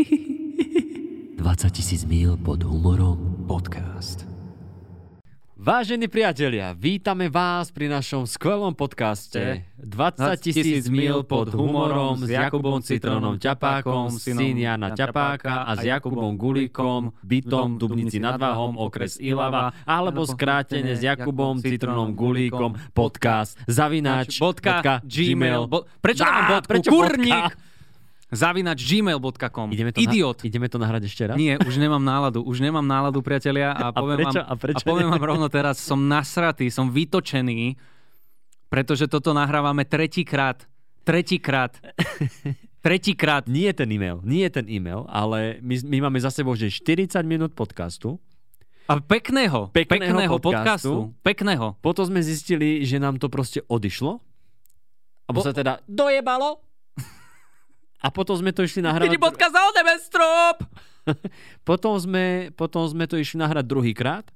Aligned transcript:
20 0.00 1.70
tisíc 1.70 2.04
míl 2.08 2.36
pod 2.40 2.62
humorom 2.64 3.44
podcast. 3.44 4.24
Vážení 5.60 6.08
priatelia, 6.08 6.72
vítame 6.72 7.28
vás 7.28 7.68
pri 7.68 7.92
našom 7.92 8.24
skvelom 8.24 8.72
podcaste 8.72 9.68
20 9.76 10.40
tisíc 10.40 10.88
mil 10.88 11.20
pod 11.20 11.52
humorom 11.52 12.16
s 12.16 12.32
Jakubom 12.32 12.80
Citronom 12.80 13.36
Ťapákom, 13.36 14.08
syn 14.16 14.56
Jana 14.56 14.96
Ťapáka 14.96 15.68
a 15.68 15.76
s 15.76 15.84
Jakubom 15.84 16.32
Gulíkom, 16.40 17.12
bytom 17.20 17.76
Dubnici 17.76 18.16
nad 18.16 18.40
Váhom, 18.40 18.80
okres 18.80 19.20
Ilava, 19.20 19.76
alebo 19.84 20.24
skrátene 20.24 20.96
s 20.96 21.04
Jakubom 21.04 21.60
Citronom 21.60 22.16
Gulíkom, 22.16 22.72
podcast 22.96 23.60
zavináč, 23.68 24.40
Bodka, 24.40 25.04
Gmail. 25.04 25.68
Bo, 25.68 25.84
prečo 26.00 26.24
Á, 26.24 26.32
mám 26.32 26.44
bodku? 26.56 26.68
prečo 26.72 26.88
Kurník! 26.88 27.68
Zavinač 28.30 28.78
gmail.com. 28.86 29.74
Ideme 29.74 29.90
to, 29.90 29.98
Idiot. 29.98 30.38
Na, 30.38 30.46
ideme 30.46 30.66
to 30.70 30.78
nahrať 30.78 31.02
ešte 31.10 31.22
raz? 31.26 31.34
Nie, 31.34 31.58
už 31.58 31.82
nemám 31.82 31.98
náladu. 31.98 32.46
Už 32.46 32.62
nemám 32.62 32.86
náladu, 32.86 33.18
priatelia. 33.26 33.74
A, 33.74 33.90
poviem 33.94 34.22
prečo? 34.22 34.38
Vám, 34.38 34.46
A 34.46 34.54
prečo 34.54 34.82
a 34.82 34.86
poviem 34.86 35.08
vám 35.10 35.24
rovno 35.26 35.46
teraz, 35.50 35.82
som 35.82 35.98
nasratý, 35.98 36.70
som 36.70 36.94
vytočený, 36.94 37.74
pretože 38.70 39.10
toto 39.10 39.34
nahrávame 39.34 39.82
tretíkrát. 39.82 40.62
Tretíkrát. 41.02 41.74
Tretíkrát. 42.86 43.44
Nie 43.50 43.74
je 43.74 43.84
ten 43.84 43.90
e-mail, 43.92 44.22
nie 44.24 44.46
je 44.46 44.52
ten 44.56 44.66
e-mail, 44.70 45.04
ale 45.10 45.60
my, 45.60 45.74
my 45.84 45.98
máme 46.08 46.18
za 46.22 46.32
sebou, 46.32 46.56
že 46.56 46.70
40 46.72 47.20
minút 47.26 47.52
podcastu. 47.52 48.16
A 48.88 48.98
pekného, 48.98 49.70
Pekného 49.70 50.10
pekného, 50.16 50.34
podcastu. 50.38 51.12
podcastu. 51.12 51.22
Pekného. 51.22 51.66
Potom 51.78 52.06
sme 52.06 52.22
zistili, 52.22 52.82
že 52.82 52.98
nám 52.98 53.18
to 53.18 53.30
proste 53.30 53.62
odišlo. 53.66 54.18
Abo 55.26 55.38
Bo- 55.38 55.46
sa 55.46 55.54
teda 55.54 55.78
dojebalo. 55.86 56.69
A 58.00 58.08
potom 58.08 58.32
sme 58.32 58.50
to 58.50 58.64
išli 58.64 58.80
nahrávať... 58.80 59.12
Vidí 59.12 59.20
podcast 59.20 59.52
za 59.52 59.94
strop! 60.00 60.64
Potom 61.68 61.96
sme, 61.96 62.52
potom 62.54 62.84
sme 62.84 63.08
to 63.08 63.16
išli 63.16 63.40
nahrať 63.40 63.64
druhýkrát. 63.64 64.28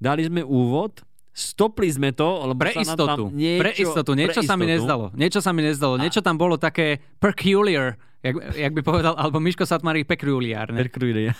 Dali 0.00 0.24
sme 0.24 0.40
úvod. 0.40 1.04
Stopli 1.36 1.86
sme 1.86 2.10
to, 2.10 2.50
lebo 2.50 2.58
Pre 2.58 2.72
sa 2.72 2.82
nám 2.82 2.98
tam 2.98 2.98
istotu. 2.98 3.24
niečo... 3.30 3.62
pre 3.62 3.70
istotu. 3.76 4.10
Niečo 4.18 4.40
pre 4.42 4.48
sa 4.48 4.54
mi 4.58 4.64
istotu. 4.66 4.74
nezdalo. 4.74 5.06
Niečo 5.14 5.40
sa 5.44 5.50
mi 5.54 5.60
nezdalo. 5.62 5.94
Niečo 6.00 6.20
tam 6.24 6.34
bolo 6.34 6.58
také 6.58 6.98
peculiar. 7.22 7.94
Jak, 8.26 8.34
jak 8.58 8.72
by 8.74 8.82
povedal, 8.82 9.14
alebo 9.14 9.38
Miško 9.38 9.62
Satmarí 9.62 10.02
peculiar. 10.02 10.66
Ne? 10.74 10.78
Mercury. 10.82 11.30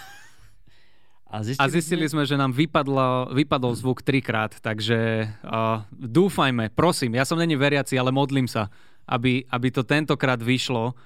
A 1.28 1.42
zistili, 1.42 1.60
A 1.60 1.64
zistili 1.66 2.06
sme, 2.06 2.22
že 2.24 2.38
nám 2.38 2.54
vypadlo, 2.54 3.34
vypadol 3.34 3.74
zvuk 3.76 4.00
trikrát, 4.00 4.54
takže 4.64 5.28
uh, 5.44 5.84
dúfajme, 5.92 6.72
prosím, 6.72 7.20
ja 7.20 7.28
som 7.28 7.36
není 7.36 7.52
veriaci, 7.52 8.00
ale 8.00 8.08
modlím 8.08 8.48
sa, 8.48 8.72
aby, 9.04 9.44
aby 9.52 9.68
to 9.68 9.84
tentokrát 9.84 10.40
vyšlo, 10.40 10.96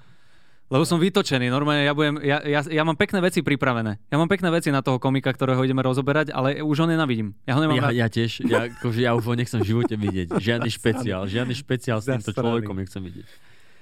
lebo 0.72 0.88
som 0.88 0.96
vytočený, 0.96 1.52
normálne 1.52 1.84
ja, 1.84 1.92
budem, 1.92 2.16
ja, 2.24 2.40
ja, 2.40 2.64
ja 2.64 2.82
mám 2.82 2.96
pekné 2.96 3.20
veci 3.20 3.44
pripravené. 3.44 4.00
Ja 4.08 4.16
mám 4.16 4.24
pekné 4.24 4.48
veci 4.48 4.72
na 4.72 4.80
toho 4.80 4.96
komika, 4.96 5.28
ktorého 5.28 5.60
ideme 5.60 5.84
rozoberať, 5.84 6.32
ale 6.32 6.64
už 6.64 6.76
ho 6.80 6.86
nenavidím. 6.88 7.36
Ja 7.44 7.54
ho 7.54 7.60
nemám 7.60 7.76
Ja, 7.76 7.82
rád. 7.84 7.92
ja 7.92 8.06
tiež, 8.08 8.30
ja, 8.48 8.72
akože 8.72 9.00
ja 9.04 9.12
už 9.12 9.24
ho 9.28 9.34
nechcem 9.36 9.60
v 9.60 9.68
živote 9.68 10.00
vidieť. 10.00 10.32
Žiadny 10.48 10.70
špeciál, 10.72 11.28
žiadny 11.28 11.52
špeciál 11.52 12.00
s 12.00 12.08
týmto 12.08 12.32
človekom 12.32 12.80
nechcem 12.80 13.04
vidieť. 13.04 13.28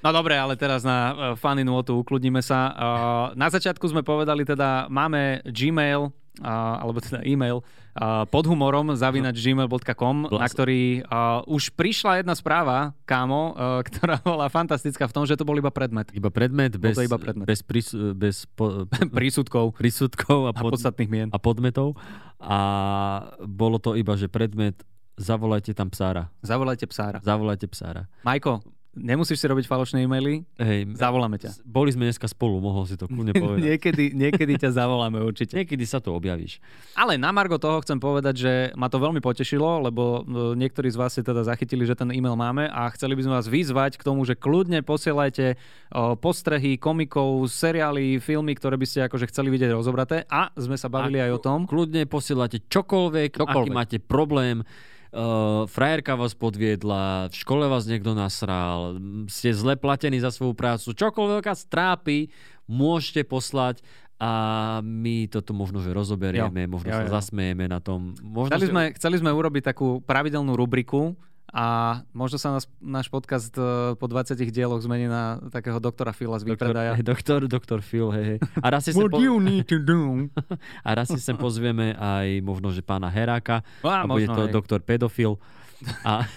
No 0.00 0.16
dobre, 0.16 0.33
ale 0.33 0.56
teraz 0.56 0.80
na 0.80 0.98
uh, 1.12 1.16
funny 1.36 1.61
nôtu 1.61 1.92
ukludníme 1.92 2.41
sa. 2.41 2.58
Uh, 2.72 2.74
na 3.36 3.52
začiatku 3.52 3.84
sme 3.84 4.00
povedali 4.00 4.48
teda, 4.48 4.88
máme 4.88 5.44
Gmail, 5.44 6.08
alebo 6.39 7.03
teda 7.03 7.27
e-mail 7.27 7.67
pod 8.31 8.45
humorom 8.47 8.95
zavinač 8.95 9.34
gmail.com, 9.42 10.31
na 10.31 10.47
ktorý 10.47 11.03
už 11.50 11.75
prišla 11.75 12.23
jedna 12.23 12.39
správa, 12.39 12.95
kámo, 13.03 13.59
ktorá 13.83 14.23
bola 14.31 14.47
fantastická 14.47 15.11
v 15.11 15.12
tom, 15.12 15.25
že 15.27 15.34
to 15.34 15.42
bol 15.42 15.58
iba 15.58 15.75
predmet 15.75 16.06
Iba 16.14 16.31
predmet, 16.31 16.78
bez, 16.78 16.97
iba 16.97 17.19
predmet. 17.19 17.47
bez, 17.51 17.61
prís, 17.67 17.91
bez 18.14 18.47
po, 18.55 18.86
prísudkov 19.19 19.75
prísudkov 19.75 20.48
a, 20.48 20.53
a 20.55 20.61
pod, 20.62 20.78
podstatných 20.78 21.11
mien. 21.11 21.28
a 21.34 21.39
podmetov. 21.42 21.98
A 22.41 22.58
bolo 23.42 23.77
to 23.83 23.98
iba, 23.98 24.14
že 24.17 24.30
predmet 24.30 24.79
zavolajte 25.20 25.77
tam 25.77 25.92
psára. 25.92 26.33
Zavolajte 26.41 26.89
psára. 26.89 27.18
Zavolajte 27.20 27.68
psára. 27.68 28.08
Majko, 28.24 28.64
nemusíš 28.92 29.39
si 29.39 29.46
robiť 29.46 29.64
falošné 29.64 30.02
e-maily, 30.02 30.42
Hej, 30.56 30.98
zavoláme 30.98 31.39
ťa. 31.39 31.62
boli 31.62 31.90
sme 31.90 32.11
dneska 32.11 32.27
spolu, 32.27 32.58
mohol 32.58 32.84
si 32.84 32.98
to 32.98 33.06
kľudne 33.06 33.30
povedať. 33.39 33.62
niekedy, 33.62 34.05
niekedy 34.12 34.58
ťa 34.58 34.74
zavoláme 34.74 35.23
určite. 35.23 35.55
Niekedy 35.55 35.84
sa 35.86 36.02
to 36.02 36.11
objavíš. 36.11 36.58
Ale 36.92 37.14
na 37.14 37.30
Margo 37.30 37.55
toho 37.56 37.79
chcem 37.80 37.96
povedať, 37.96 38.34
že 38.34 38.52
ma 38.74 38.90
to 38.90 38.98
veľmi 38.98 39.23
potešilo, 39.23 39.86
lebo 39.86 40.27
e, 40.27 40.58
niektorí 40.58 40.90
z 40.90 40.98
vás 40.98 41.14
si 41.14 41.23
teda 41.23 41.46
zachytili, 41.46 41.86
že 41.86 41.95
ten 41.95 42.11
e-mail 42.11 42.34
máme 42.34 42.67
a 42.67 42.90
chceli 42.92 43.14
by 43.14 43.23
sme 43.23 43.34
vás 43.39 43.46
vyzvať 43.46 43.92
k 43.95 44.02
tomu, 44.02 44.27
že 44.27 44.34
kľudne 44.34 44.83
posielajte 44.83 45.55
o, 45.90 46.18
postrehy 46.18 46.74
komikov, 46.74 47.46
seriály, 47.46 48.18
filmy, 48.18 48.55
ktoré 48.55 48.74
by 48.74 48.86
ste 48.86 49.06
akože 49.06 49.30
chceli 49.30 49.55
vidieť 49.55 49.70
rozobraté 49.70 50.27
a 50.27 50.50
sme 50.58 50.74
sa 50.74 50.90
bavili 50.90 51.23
aj 51.23 51.30
o 51.30 51.40
tom. 51.40 51.58
Kľudne 51.64 52.05
posielate 52.05 52.67
čokoľvek, 52.67 53.39
čokoľvek. 53.39 53.55
aký 53.55 53.70
máte 53.70 53.96
problém. 54.02 54.67
Uh, 55.11 55.67
frajerka 55.67 56.15
vás 56.15 56.39
podviedla, 56.39 57.27
v 57.27 57.35
škole 57.35 57.67
vás 57.67 57.83
niekto 57.83 58.15
nasral, 58.15 58.95
ste 59.27 59.51
zle 59.51 59.75
platení 59.75 60.23
za 60.23 60.31
svoju 60.31 60.55
prácu, 60.55 60.95
čokoľvek 60.95 61.45
vás 61.45 61.67
trápi, 61.67 62.31
môžete 62.71 63.27
poslať 63.27 63.83
a 64.23 64.31
my 64.79 65.27
toto 65.27 65.51
možno, 65.51 65.83
že 65.83 65.91
rozoberieme, 65.91 66.63
Jo, 66.63 66.71
možno 66.71 66.89
jo, 66.89 66.95
sa 66.95 67.05
jo. 67.05 67.11
zasmejeme 67.11 67.67
na 67.67 67.83
tom. 67.83 68.15
Možno 68.23 68.55
Chceli 68.55 68.67
si- 68.67 68.71
sme, 68.71 68.83
chceli 68.95 69.17
sme 69.19 69.35
urobiť 69.35 69.63
takú 69.67 69.98
pravidelnú 69.98 70.55
rubriku 70.55 71.19
a 71.50 71.64
možno 72.14 72.38
sa 72.38 72.55
nás, 72.55 72.70
náš 72.78 73.11
podcast 73.11 73.50
e, 73.58 73.98
po 73.98 74.06
20 74.06 74.38
dieloch 74.38 74.78
zmení 74.86 75.11
na 75.11 75.42
takého 75.50 75.83
doktora 75.83 76.14
Fila 76.14 76.38
z 76.38 76.46
Doktor, 76.46 76.70
výpredaja. 76.70 76.94
doktor, 77.11 77.50
doktor 77.50 77.78
Phil, 77.83 78.14
hej, 78.14 78.24
hej. 78.24 78.38
A 78.62 78.66
raz 78.70 78.86
si 78.86 78.94
sem, 78.94 79.11
po, 79.11 79.18
need 79.18 79.66
to 79.66 79.83
do? 79.83 80.30
a 80.86 80.90
raz 80.94 81.11
si 81.11 81.18
sem 81.18 81.34
pozvieme 81.34 81.98
aj 81.98 82.38
možno, 82.46 82.70
že 82.70 82.86
pána 82.86 83.11
Heráka 83.11 83.66
a 83.83 84.06
A, 84.06 84.06
bude 84.06 84.30
to 84.30 84.46
hej. 84.46 84.55
doktor 84.55 84.78
pedofil. 84.80 85.42
A... 86.06 86.22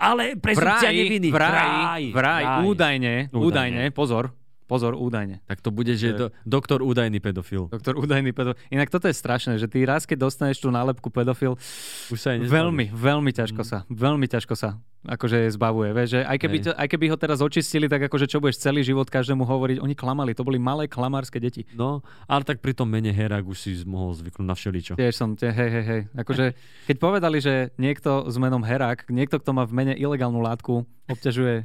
Ale 0.00 0.32
prezumcia 0.40 0.88
neviny. 0.88 1.28
vraj, 1.28 2.08
vraj, 2.08 2.64
údajne, 2.64 3.28
Údajne. 3.28 3.44
údajne, 3.44 3.84
pozor, 3.92 4.32
pozor, 4.70 4.94
údajne. 4.94 5.42
Tak 5.50 5.58
to 5.58 5.74
bude, 5.74 5.90
že 5.98 6.14
do, 6.14 6.26
doktor 6.46 6.86
údajný 6.86 7.18
pedofil. 7.18 7.66
Doktor 7.66 7.98
údajný 7.98 8.30
pedofil. 8.30 8.54
Inak 8.70 8.86
toto 8.86 9.10
je 9.10 9.14
strašné, 9.18 9.58
že 9.58 9.66
ty 9.66 9.82
raz, 9.82 10.06
keď 10.06 10.30
dostaneš 10.30 10.62
tú 10.62 10.70
nálepku 10.70 11.10
pedofil, 11.10 11.58
Už 12.06 12.18
sa 12.22 12.38
veľmi, 12.38 12.94
veľmi 12.94 13.34
ťažko 13.34 13.62
sa, 13.66 13.82
veľmi 13.90 14.30
ťažko 14.30 14.54
sa 14.54 14.78
akože 15.00 15.48
zbavuje. 15.56 15.96
Vieš, 15.96 16.08
že 16.12 16.20
aj 16.28 16.36
keby, 16.36 16.56
to, 16.60 16.70
aj 16.76 16.88
keby 16.92 17.06
ho 17.08 17.16
teraz 17.16 17.40
očistili, 17.40 17.88
tak 17.88 18.04
akože 18.04 18.28
čo 18.28 18.36
budeš 18.36 18.60
celý 18.60 18.84
život 18.84 19.08
každému 19.08 19.48
hovoriť, 19.48 19.80
oni 19.80 19.94
klamali, 19.96 20.36
to 20.36 20.44
boli 20.44 20.60
malé 20.60 20.84
klamárske 20.84 21.40
deti. 21.40 21.64
No, 21.72 22.04
ale 22.28 22.44
tak 22.44 22.60
pri 22.60 22.76
tom 22.76 22.92
mene 22.92 23.08
Herák 23.08 23.48
už 23.48 23.56
si 23.56 23.70
mohol 23.88 24.12
zvyknúť 24.12 24.46
na 24.46 24.52
všeličo. 24.56 24.92
Tiež 25.00 25.14
som, 25.16 25.32
tie, 25.40 25.48
hej, 25.48 25.70
hej, 25.72 25.84
hej. 25.88 26.02
Akože, 26.12 26.52
keď 26.84 26.96
povedali, 27.00 27.40
že 27.40 27.72
niekto 27.80 28.28
s 28.28 28.36
menom 28.36 28.60
Herák, 28.60 29.08
niekto, 29.08 29.40
kto 29.40 29.56
má 29.56 29.64
v 29.64 29.72
mene 29.72 29.94
ilegálnu 29.96 30.44
látku, 30.44 30.84
obťažuje, 31.08 31.64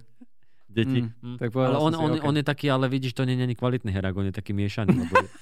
Deti. 0.76 1.02
Mm, 1.02 1.12
Mm. 1.24 1.38
tak 1.40 1.50
povedal 1.50 1.72
ale 1.72 1.80
on, 1.80 1.90
si, 1.90 1.98
on, 1.98 2.12
OK. 2.14 2.24
on, 2.24 2.36
je 2.36 2.44
taký, 2.44 2.68
ale 2.68 2.86
vidíš, 2.86 3.14
to 3.14 3.24
nie 3.24 3.34
je 3.34 3.44
ani 3.44 3.56
kvalitný 3.56 3.90
Herák, 3.90 4.12
on 4.14 4.28
je 4.28 4.36
taký 4.36 4.52
miešaný. 4.52 4.92
Lebo 4.94 5.16
je... 5.16 5.30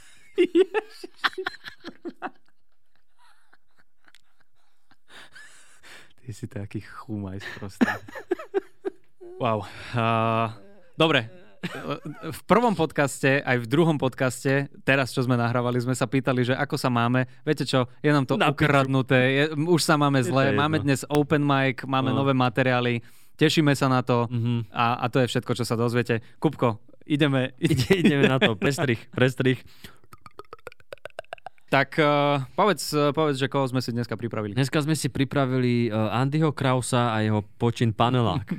Ty 6.17 6.31
si 6.31 6.45
taký 6.47 6.79
chumaj 6.79 7.43
proste. 7.57 7.83
wow. 9.35 9.59
Uh, 9.91 10.47
dobre. 10.95 11.27
V 12.25 12.41
prvom 12.43 12.75
podcaste, 12.75 13.39
aj 13.39 13.55
v 13.57 13.67
druhom 13.67 13.95
podcaste, 13.95 14.67
teraz 14.83 15.15
čo 15.15 15.23
sme 15.23 15.35
nahrávali, 15.35 15.79
sme 15.79 15.95
sa 15.95 16.03
pýtali, 16.03 16.43
že 16.43 16.53
ako 16.53 16.75
sa 16.75 16.91
máme. 16.91 17.23
Viete 17.41 17.63
čo, 17.63 17.87
je 17.99 18.11
nám 18.11 18.27
to 18.27 18.35
Na 18.35 18.51
ukradnuté, 18.51 19.19
je, 19.31 19.43
už 19.55 19.79
sa 19.79 19.95
máme 19.95 20.19
zle, 20.19 20.51
máme 20.51 20.83
dnes 20.83 21.07
open 21.07 21.39
mic, 21.39 21.79
máme 21.81 22.11
No. 22.11 22.19
nové 22.19 22.35
materiály, 22.35 22.99
tešíme 23.35 23.73
sa 23.73 23.87
na 23.87 24.01
to 24.01 24.25
Mhm. 24.27 24.69
a, 24.69 24.99
a 24.99 25.05
to 25.07 25.19
je 25.19 25.29
všetko, 25.29 25.51
čo 25.53 25.63
sa 25.63 25.73
dozviete. 25.73 26.21
Kupko, 26.37 26.77
ideme, 27.03 27.53
Ide, 27.63 27.99
ideme 27.99 28.25
na 28.25 28.37
to. 28.37 28.55
Prestrich, 28.55 29.09
prestrich. 29.09 29.61
Tak 31.67 31.97
uh, 31.97 32.45
povedz, 32.53 32.93
uh, 32.93 33.09
povedz, 33.09 33.41
že 33.41 33.49
koho 33.49 33.65
sme 33.65 33.81
si 33.81 33.89
dneska 33.89 34.13
pripravili. 34.13 34.53
Dneska 34.53 34.77
sme 34.79 34.93
si 34.93 35.09
pripravili 35.09 35.89
uh, 35.89 36.13
Andyho 36.13 36.53
Krausa 36.53 37.09
a 37.09 37.25
jeho 37.25 37.41
počin 37.57 37.89
panelák. 37.89 38.45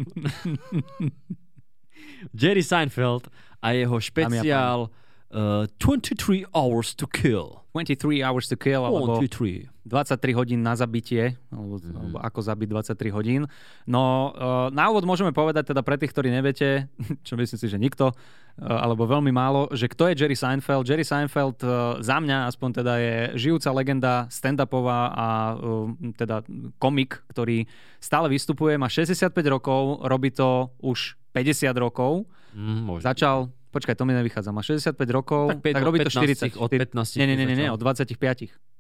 Jerry 2.35 2.63
Seinfeld 2.63 3.31
a 3.63 3.71
jeho 3.71 3.97
špeciál 3.97 4.91
uh, 5.35 5.67
23 5.77 6.15
Hours 6.49 6.95
to 6.95 7.05
Kill. 7.05 7.61
23 7.75 8.23
hours 8.23 8.47
to 8.47 8.55
kill, 8.55 8.87
alebo 8.87 9.19
23. 9.19 9.67
23 9.83 10.15
hodín 10.33 10.63
na 10.63 10.79
zabitie, 10.79 11.35
alebo, 11.51 11.75
Mhm. 11.77 11.91
alebo 11.93 12.17
ako 12.23 12.39
zabiť 12.41 12.69
23 12.71 13.11
hodín. 13.11 13.51
No, 13.85 14.31
uh, 14.31 14.71
na 14.71 14.87
úvod 14.87 15.03
môžeme 15.03 15.35
povedať 15.35 15.75
teda 15.75 15.83
pre 15.83 15.99
tých, 15.99 16.15
ktorí 16.15 16.31
neviete, 16.31 16.87
čo 17.27 17.35
myslím 17.35 17.59
si, 17.59 17.67
že 17.67 17.75
nikto, 17.75 18.15
uh, 18.15 18.15
alebo 18.63 19.05
veľmi 19.05 19.29
málo, 19.29 19.67
že 19.75 19.91
kto 19.91 20.07
je 20.07 20.15
Jerry 20.17 20.39
Seinfeld. 20.39 20.87
Jerry 20.87 21.03
Seinfeld 21.03 21.59
uh, 21.61 21.99
za 21.99 22.17
mňa 22.17 22.47
aspoň 22.47 22.71
teda 22.77 22.95
je 22.95 23.15
žijúca 23.43 23.75
legenda 23.75 24.31
stand-upová 24.31 25.11
a 25.11 25.27
uh, 25.53 25.91
teda 26.15 26.47
komik, 26.79 27.27
ktorý 27.27 27.67
stále 27.99 28.31
vystupuje, 28.31 28.79
má 28.79 28.87
65 28.87 29.35
rokov, 29.51 29.99
robí 30.01 30.31
to 30.31 30.71
už 30.79 31.19
50 31.35 31.75
rokov, 31.75 32.23
Mm, 32.55 32.87
možno. 32.87 33.03
začal, 33.03 33.39
počkaj, 33.75 33.99
to 33.99 34.07
mi 34.07 34.15
nevychádza, 34.15 34.55
má 34.55 34.63
65 34.63 34.95
rokov, 35.11 35.51
Tak 35.51 35.59
tak, 35.59 35.65
päť- 35.67 35.75
tak 35.75 35.83
od 35.83 35.87
robí 35.91 35.99
to 35.99 36.11
15, 36.15 36.55
40. 36.55 36.63
od 36.63 36.71
15 36.71 37.19
Nie, 37.19 37.27
nie, 37.27 37.37
nie, 37.37 37.59
nie, 37.59 37.69
od 37.69 37.81
25. 37.83 38.15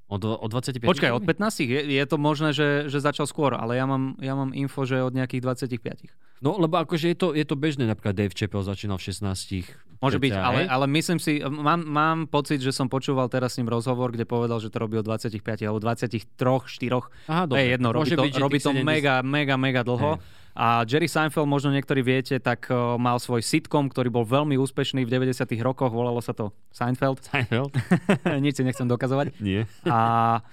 Od, 0.06 0.20
od 0.20 0.50
25? 0.52 0.84
Počkaj, 0.84 1.10
od 1.10 1.24
15 1.24 1.64
je, 1.64 1.80
je 1.90 2.04
to 2.04 2.16
možné, 2.16 2.52
že, 2.52 2.86
že 2.86 3.00
začal 3.00 3.24
skôr, 3.24 3.56
ale 3.56 3.74
ja 3.74 3.88
mám, 3.88 4.14
ja 4.20 4.36
mám 4.36 4.52
info, 4.52 4.84
že 4.84 5.00
od 5.00 5.10
nejakých 5.10 5.42
25. 5.42 6.12
No, 6.44 6.60
lebo 6.60 6.76
akože 6.76 7.08
je 7.08 7.16
to, 7.16 7.32
je 7.32 7.42
to 7.42 7.56
bežné, 7.56 7.88
napríklad 7.88 8.12
Dave 8.12 8.36
Chappelle 8.36 8.62
začínal 8.62 9.00
v 9.00 9.04
16. 9.10 9.93
Môže 10.04 10.20
byť, 10.20 10.36
ale, 10.36 10.60
hej? 10.60 10.66
ale 10.68 10.84
myslím 10.92 11.16
si, 11.16 11.40
mám, 11.40 11.80
mám 11.80 12.18
pocit, 12.28 12.60
že 12.60 12.76
som 12.76 12.92
počúval 12.92 13.32
teraz 13.32 13.56
s 13.56 13.64
ním 13.64 13.72
rozhovor, 13.72 14.12
kde 14.12 14.28
povedal, 14.28 14.60
že 14.60 14.68
to 14.68 14.84
robí 14.84 15.00
od 15.00 15.06
25 15.08 15.40
alebo 15.64 15.80
23, 15.80 16.20
4. 16.36 17.32
Aha, 17.32 17.48
To 17.48 17.56
je 17.56 17.66
jedno, 17.72 17.88
robí 17.96 18.12
Môže 18.12 18.16
to, 18.20 18.24
byť, 18.28 18.34
robí 18.36 18.58
to 18.60 18.76
70 18.76 18.84
mega, 18.84 19.24
mega, 19.24 19.56
mega 19.56 19.80
dlho. 19.80 20.20
A 20.54 20.86
Jerry 20.86 21.10
Seinfeld, 21.10 21.50
možno 21.50 21.74
niektorí 21.74 21.98
viete, 22.04 22.38
tak 22.38 22.70
uh, 22.70 22.94
mal 22.94 23.18
svoj 23.18 23.42
sitcom, 23.42 23.90
ktorý 23.90 24.06
bol 24.06 24.22
veľmi 24.22 24.54
úspešný 24.54 25.02
v 25.02 25.10
90 25.10 25.50
rokoch, 25.64 25.90
volalo 25.90 26.22
sa 26.22 26.30
to 26.30 26.54
Seinfeld. 26.70 27.24
Seinfeld? 27.26 27.74
Nič 28.44 28.60
si 28.60 28.62
nechcem 28.62 28.86
dokazovať. 28.86 29.34
Nie. 29.42 29.66
A 29.88 30.44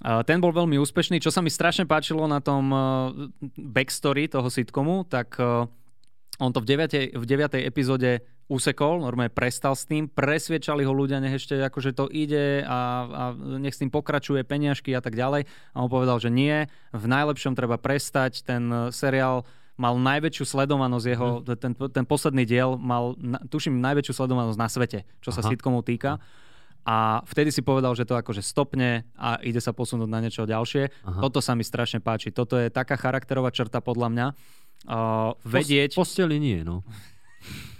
a 0.00 0.24
ten 0.24 0.40
bol 0.40 0.48
veľmi 0.48 0.80
úspešný. 0.80 1.20
Čo 1.20 1.28
sa 1.28 1.44
mi 1.44 1.52
strašne 1.52 1.84
páčilo 1.84 2.24
na 2.24 2.40
tom 2.40 2.72
uh, 2.72 3.12
backstory 3.60 4.32
toho 4.32 4.48
sitcomu, 4.48 5.04
tak 5.04 5.36
on 6.40 6.50
to 6.56 6.64
v 6.64 6.66
9. 6.72 7.20
v 7.20 7.24
9. 7.28 7.60
epizóde 7.68 8.24
usekol, 8.50 8.98
normálne 8.98 9.30
prestal 9.30 9.78
s 9.78 9.86
tým, 9.86 10.10
presviečali 10.10 10.82
ho 10.82 10.90
ľudia, 10.90 11.22
nech 11.22 11.38
ešte 11.38 11.54
akože 11.62 11.94
to 11.94 12.10
ide 12.10 12.66
a, 12.66 12.78
a 13.06 13.22
nech 13.62 13.78
s 13.78 13.80
tým 13.80 13.94
pokračuje 13.94 14.42
peniažky 14.42 14.90
a 14.90 14.98
tak 14.98 15.14
ďalej. 15.14 15.46
A 15.46 15.76
on 15.78 15.86
povedal, 15.86 16.18
že 16.18 16.34
nie, 16.34 16.66
v 16.90 17.06
najlepšom 17.06 17.54
treba 17.54 17.78
prestať, 17.78 18.42
ten 18.42 18.66
uh, 18.68 18.90
seriál 18.90 19.46
mal 19.80 19.96
najväčšiu 19.96 20.44
sledovanosť 20.44 21.06
jeho, 21.08 21.28
ten, 21.56 21.72
ten 21.72 22.04
posledný 22.04 22.44
diel 22.44 22.76
mal, 22.76 23.16
tuším, 23.48 23.80
najväčšiu 23.80 24.12
sledovanosť 24.12 24.58
na 24.60 24.68
svete, 24.68 25.08
čo 25.24 25.32
sa 25.32 25.40
Aha. 25.40 25.56
týka. 25.56 26.20
A 26.84 27.20
vtedy 27.28 27.52
si 27.52 27.60
povedal, 27.60 27.92
že 27.92 28.08
to 28.08 28.16
akože 28.16 28.40
stopne 28.44 29.04
a 29.16 29.36
ide 29.40 29.60
sa 29.60 29.72
posunúť 29.72 30.08
na 30.08 30.20
niečo 30.20 30.44
ďalšie. 30.44 30.90
Aha. 31.06 31.20
Toto 31.24 31.40
sa 31.40 31.56
mi 31.56 31.64
strašne 31.64 32.04
páči. 32.04 32.32
Toto 32.32 32.60
je 32.60 32.68
taká 32.68 33.00
charakterová 33.00 33.52
črta 33.52 33.80
podľa 33.80 34.08
mňa. 34.12 34.26
Uh, 34.88 35.36
vedieť... 35.44 35.92
Pos, 35.92 36.08
posteli 36.08 36.40
nie, 36.40 36.60
no. 36.64 36.84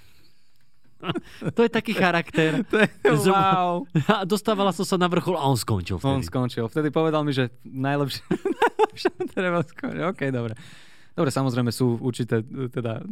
to 1.57 1.61
je 1.65 1.71
taký 1.71 1.93
charakter. 1.97 2.65
Som- 3.17 3.35
wow. 3.35 3.85
A 4.13 4.25
dostávala 4.29 4.71
som 4.75 4.85
sa 4.85 4.97
na 5.01 5.09
vrchol 5.09 5.37
a 5.37 5.45
on 5.49 5.57
skončil 5.57 5.99
On 6.03 6.21
vtedy. 6.21 6.29
skončil. 6.29 6.65
Vtedy 6.69 6.89
povedal 6.93 7.25
mi, 7.25 7.33
že 7.33 7.49
najlepšie, 7.65 8.23
najlepšie 8.61 9.11
treba 9.33 9.65
skončiť. 9.65 10.03
OK, 10.13 10.21
dobre. 10.29 10.55
Dobre, 11.11 11.31
samozrejme 11.35 11.75
sú 11.75 11.99
určité 12.01 12.41
teda, 12.71 13.03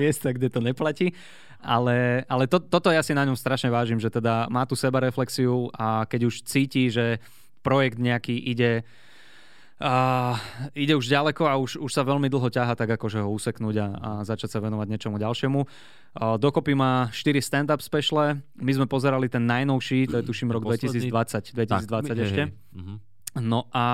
miesta, 0.00 0.32
kde 0.32 0.48
to 0.48 0.58
neplatí, 0.64 1.12
ale, 1.60 2.24
ale 2.26 2.48
to, 2.48 2.58
toto 2.58 2.88
ja 2.90 3.04
si 3.04 3.12
na 3.12 3.22
ňom 3.28 3.36
strašne 3.36 3.68
vážim, 3.68 4.00
že 4.00 4.08
teda 4.08 4.48
má 4.48 4.64
tú 4.64 4.72
sebareflexiu 4.74 5.68
a 5.76 6.08
keď 6.08 6.20
už 6.32 6.42
cíti, 6.48 6.88
že 6.88 7.20
projekt 7.60 8.00
nejaký 8.00 8.34
ide 8.34 8.88
a 9.84 9.94
ide 10.72 10.96
už 10.96 11.04
ďaleko 11.12 11.44
a 11.44 11.60
už, 11.60 11.76
už 11.76 11.92
sa 11.92 12.08
veľmi 12.08 12.32
dlho 12.32 12.48
ťaha, 12.48 12.72
tak 12.72 12.96
akože 12.96 13.20
ho 13.20 13.28
useknúť 13.28 13.76
a, 13.84 13.86
a 13.92 14.10
začať 14.24 14.56
sa 14.56 14.58
venovať 14.64 14.88
niečomu 14.88 15.20
ďalšiemu. 15.20 15.60
A 16.16 16.40
dokopy 16.40 16.72
má 16.72 17.12
4 17.12 17.36
stand-up 17.44 17.84
speciale. 17.84 18.40
My 18.56 18.72
sme 18.72 18.88
pozerali 18.88 19.28
ten 19.28 19.44
najnovší, 19.44 20.08
to 20.08 20.16
je 20.20 20.24
tuším 20.24 20.56
rok 20.56 20.64
Posledný. 20.64 21.12
2020, 21.12 21.52
2020 21.52 22.16
hej, 22.16 22.24
ešte. 22.24 22.42
hej. 22.48 22.80
Mhm. 22.80 22.94
No 23.44 23.66
a 23.74 23.84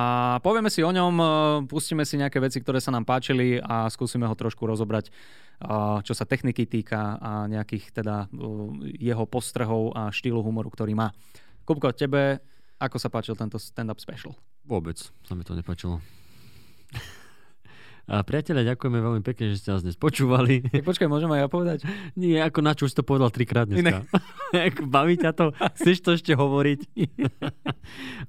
povieme 0.44 0.69
si 0.69 0.84
o 0.84 0.92
ňom, 0.92 1.14
e, 1.16 1.25
pustíme 1.64 2.04
si 2.04 2.20
nejaké 2.20 2.44
veci, 2.44 2.60
ktoré 2.60 2.76
sa 2.76 2.93
nám 2.93 3.08
páčili 3.08 3.56
a 3.56 3.88
skúsime 3.88 4.28
ho 4.28 4.36
trošku 4.36 4.69
rozobrať, 4.69 5.08
e, 5.08 5.12
čo 6.04 6.12
sa 6.12 6.28
techniky 6.28 6.69
týka 6.69 7.16
a 7.16 7.48
nejakých 7.48 8.04
teda 8.04 8.28
e, 8.28 9.00
jeho 9.00 9.25
postrehov 9.25 9.96
a 9.96 10.12
štýlu 10.12 10.44
humoru, 10.44 10.69
ktorý 10.69 10.93
má. 10.93 11.08
Kupko, 11.64 11.96
tebe 11.96 12.44
ako 12.81 12.96
sa 12.96 13.12
páčil 13.12 13.36
tento 13.36 13.60
stand-up 13.60 14.00
special? 14.00 14.32
Vôbec 14.70 14.94
sa 15.02 15.34
mi 15.34 15.43
to 15.43 15.58
nepáčilo. 15.58 15.99
A 18.11 18.26
priatelia, 18.26 18.75
ďakujeme 18.75 18.99
veľmi 18.99 19.22
pekne, 19.22 19.55
že 19.55 19.62
ste 19.62 19.70
nás 19.70 19.87
dnes 19.87 19.94
počúvali. 19.94 20.67
Tak 20.67 20.82
počkaj, 20.82 21.06
môžem 21.06 21.31
aj 21.31 21.40
ja 21.43 21.49
povedať? 21.50 21.78
Nie, 22.19 22.43
ako 22.43 22.58
na 22.58 22.75
čo 22.75 22.90
už 22.90 22.99
to 22.99 23.06
povedal 23.06 23.31
trikrát 23.31 23.70
dneska. 23.70 24.02
Baví 24.94 25.14
ťa 25.14 25.31
to? 25.31 25.55
Chceš 25.78 25.99
to 26.02 26.11
ešte 26.19 26.34
hovoriť? 26.34 26.81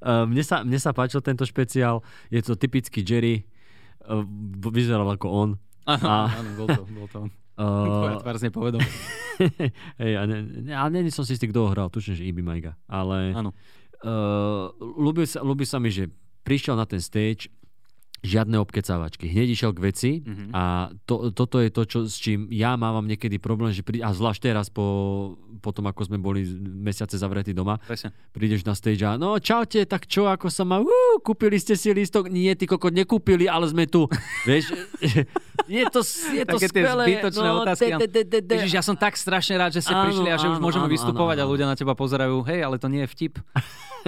Uh, 0.02 0.26
mne, 0.30 0.42
sa, 0.46 0.62
mne 0.62 0.78
sa 0.78 0.94
páčil 0.94 1.26
tento 1.26 1.50
špeciál. 1.50 2.06
Je 2.30 2.46
to 2.46 2.54
typický 2.54 3.02
Jerry. 3.02 3.50
Uh, 4.06 4.22
Vyzeral 4.70 5.10
ako 5.10 5.28
on. 5.30 5.50
Áno, 5.90 6.06
A- 6.06 6.30
áno, 6.30 6.50
bol 6.58 6.68
to, 6.70 6.82
bol 6.86 7.08
to 7.10 7.18
on. 7.26 7.30
Tvoja 7.58 8.18
Uh, 8.18 8.22
tvár 8.22 8.38
znie 8.38 8.50
povedom. 8.50 8.82
hej, 10.02 10.14
a 10.14 10.26
ne, 10.26 10.42
ne, 10.62 10.74
není 10.90 11.10
som 11.10 11.22
si 11.22 11.34
istý, 11.34 11.46
kto 11.46 11.66
ho 11.66 11.70
hral. 11.70 11.90
Tuším, 11.90 12.18
že 12.18 12.26
Ibi 12.26 12.42
Majga. 12.42 12.74
Ale 12.86 13.34
Áno. 13.34 13.54
uh, 14.02 14.70
ľúbi, 14.78 15.26
sa, 15.26 15.42
ľúbi 15.42 15.66
sa 15.66 15.78
mi, 15.78 15.90
že 15.90 16.10
prišiel 16.42 16.74
na 16.74 16.84
ten 16.84 17.00
stage, 17.00 17.50
žiadne 18.22 18.54
obkecávačky. 18.62 19.26
Hneď 19.26 19.48
išiel 19.50 19.74
k 19.74 19.80
veci 19.82 20.12
Mhm. 20.22 20.54
a 20.54 20.64
to, 21.04 21.34
toto 21.34 21.58
je 21.58 21.74
to, 21.74 21.82
čo, 21.84 22.00
s 22.06 22.22
čím 22.22 22.46
ja 22.50 22.78
mávam 22.78 23.02
niekedy 23.02 23.42
problém, 23.42 23.74
že 23.74 23.82
prí, 23.82 23.98
a 23.98 24.14
zvlášť 24.14 24.42
teraz 24.44 24.70
po, 24.70 24.86
po 25.58 25.74
tom, 25.74 25.90
ako 25.90 26.06
sme 26.06 26.22
boli 26.22 26.46
mesiace 26.62 27.18
zavretí 27.18 27.50
doma, 27.50 27.82
Presne. 27.82 28.14
prídeš 28.30 28.62
na 28.62 28.78
stage 28.78 29.02
a 29.02 29.18
no 29.18 29.42
čaute, 29.42 29.82
tak 29.84 30.06
čo, 30.06 30.30
ako 30.30 30.54
sa 30.54 30.62
má, 30.62 30.78
uh, 30.78 30.88
kúpili 31.20 31.58
ste 31.58 31.74
si 31.74 31.90
lístok? 31.90 32.30
Nie, 32.30 32.54
ty 32.54 32.70
koko, 32.70 32.94
nekúpili, 32.94 33.50
ale 33.50 33.66
sme 33.66 33.90
tu. 33.90 34.06
Vieš, 34.46 34.70
je 35.68 35.84
to, 35.90 36.06
je 36.06 36.44
to 36.46 36.58
Také 36.58 36.68
skvelé. 36.70 37.04
zbytočné 37.10 37.42
no, 37.44 37.66
otázky. 37.66 37.90
de, 37.96 38.06
de, 38.06 38.22
de, 38.22 38.40
de. 38.40 38.54
Ježiš, 38.56 38.74
ja 38.76 38.84
som 38.86 38.94
tak 38.94 39.18
strašne 39.18 39.58
rád, 39.58 39.74
že 39.74 39.82
ste 39.82 39.98
Áno, 39.98 40.06
prišli 40.06 40.30
a 40.30 40.38
že 40.38 40.46
už 40.46 40.62
môžeme 40.62 40.86
áno, 40.86 40.94
vystupovať 40.94 41.42
áno, 41.42 41.44
a 41.44 41.50
ľudia 41.50 41.66
na 41.66 41.74
teba 41.74 41.98
pozerajú, 41.98 42.38
hej, 42.46 42.62
ale 42.62 42.78
to 42.78 42.86
nie 42.86 43.02
je 43.02 43.10
vtip. 43.10 43.34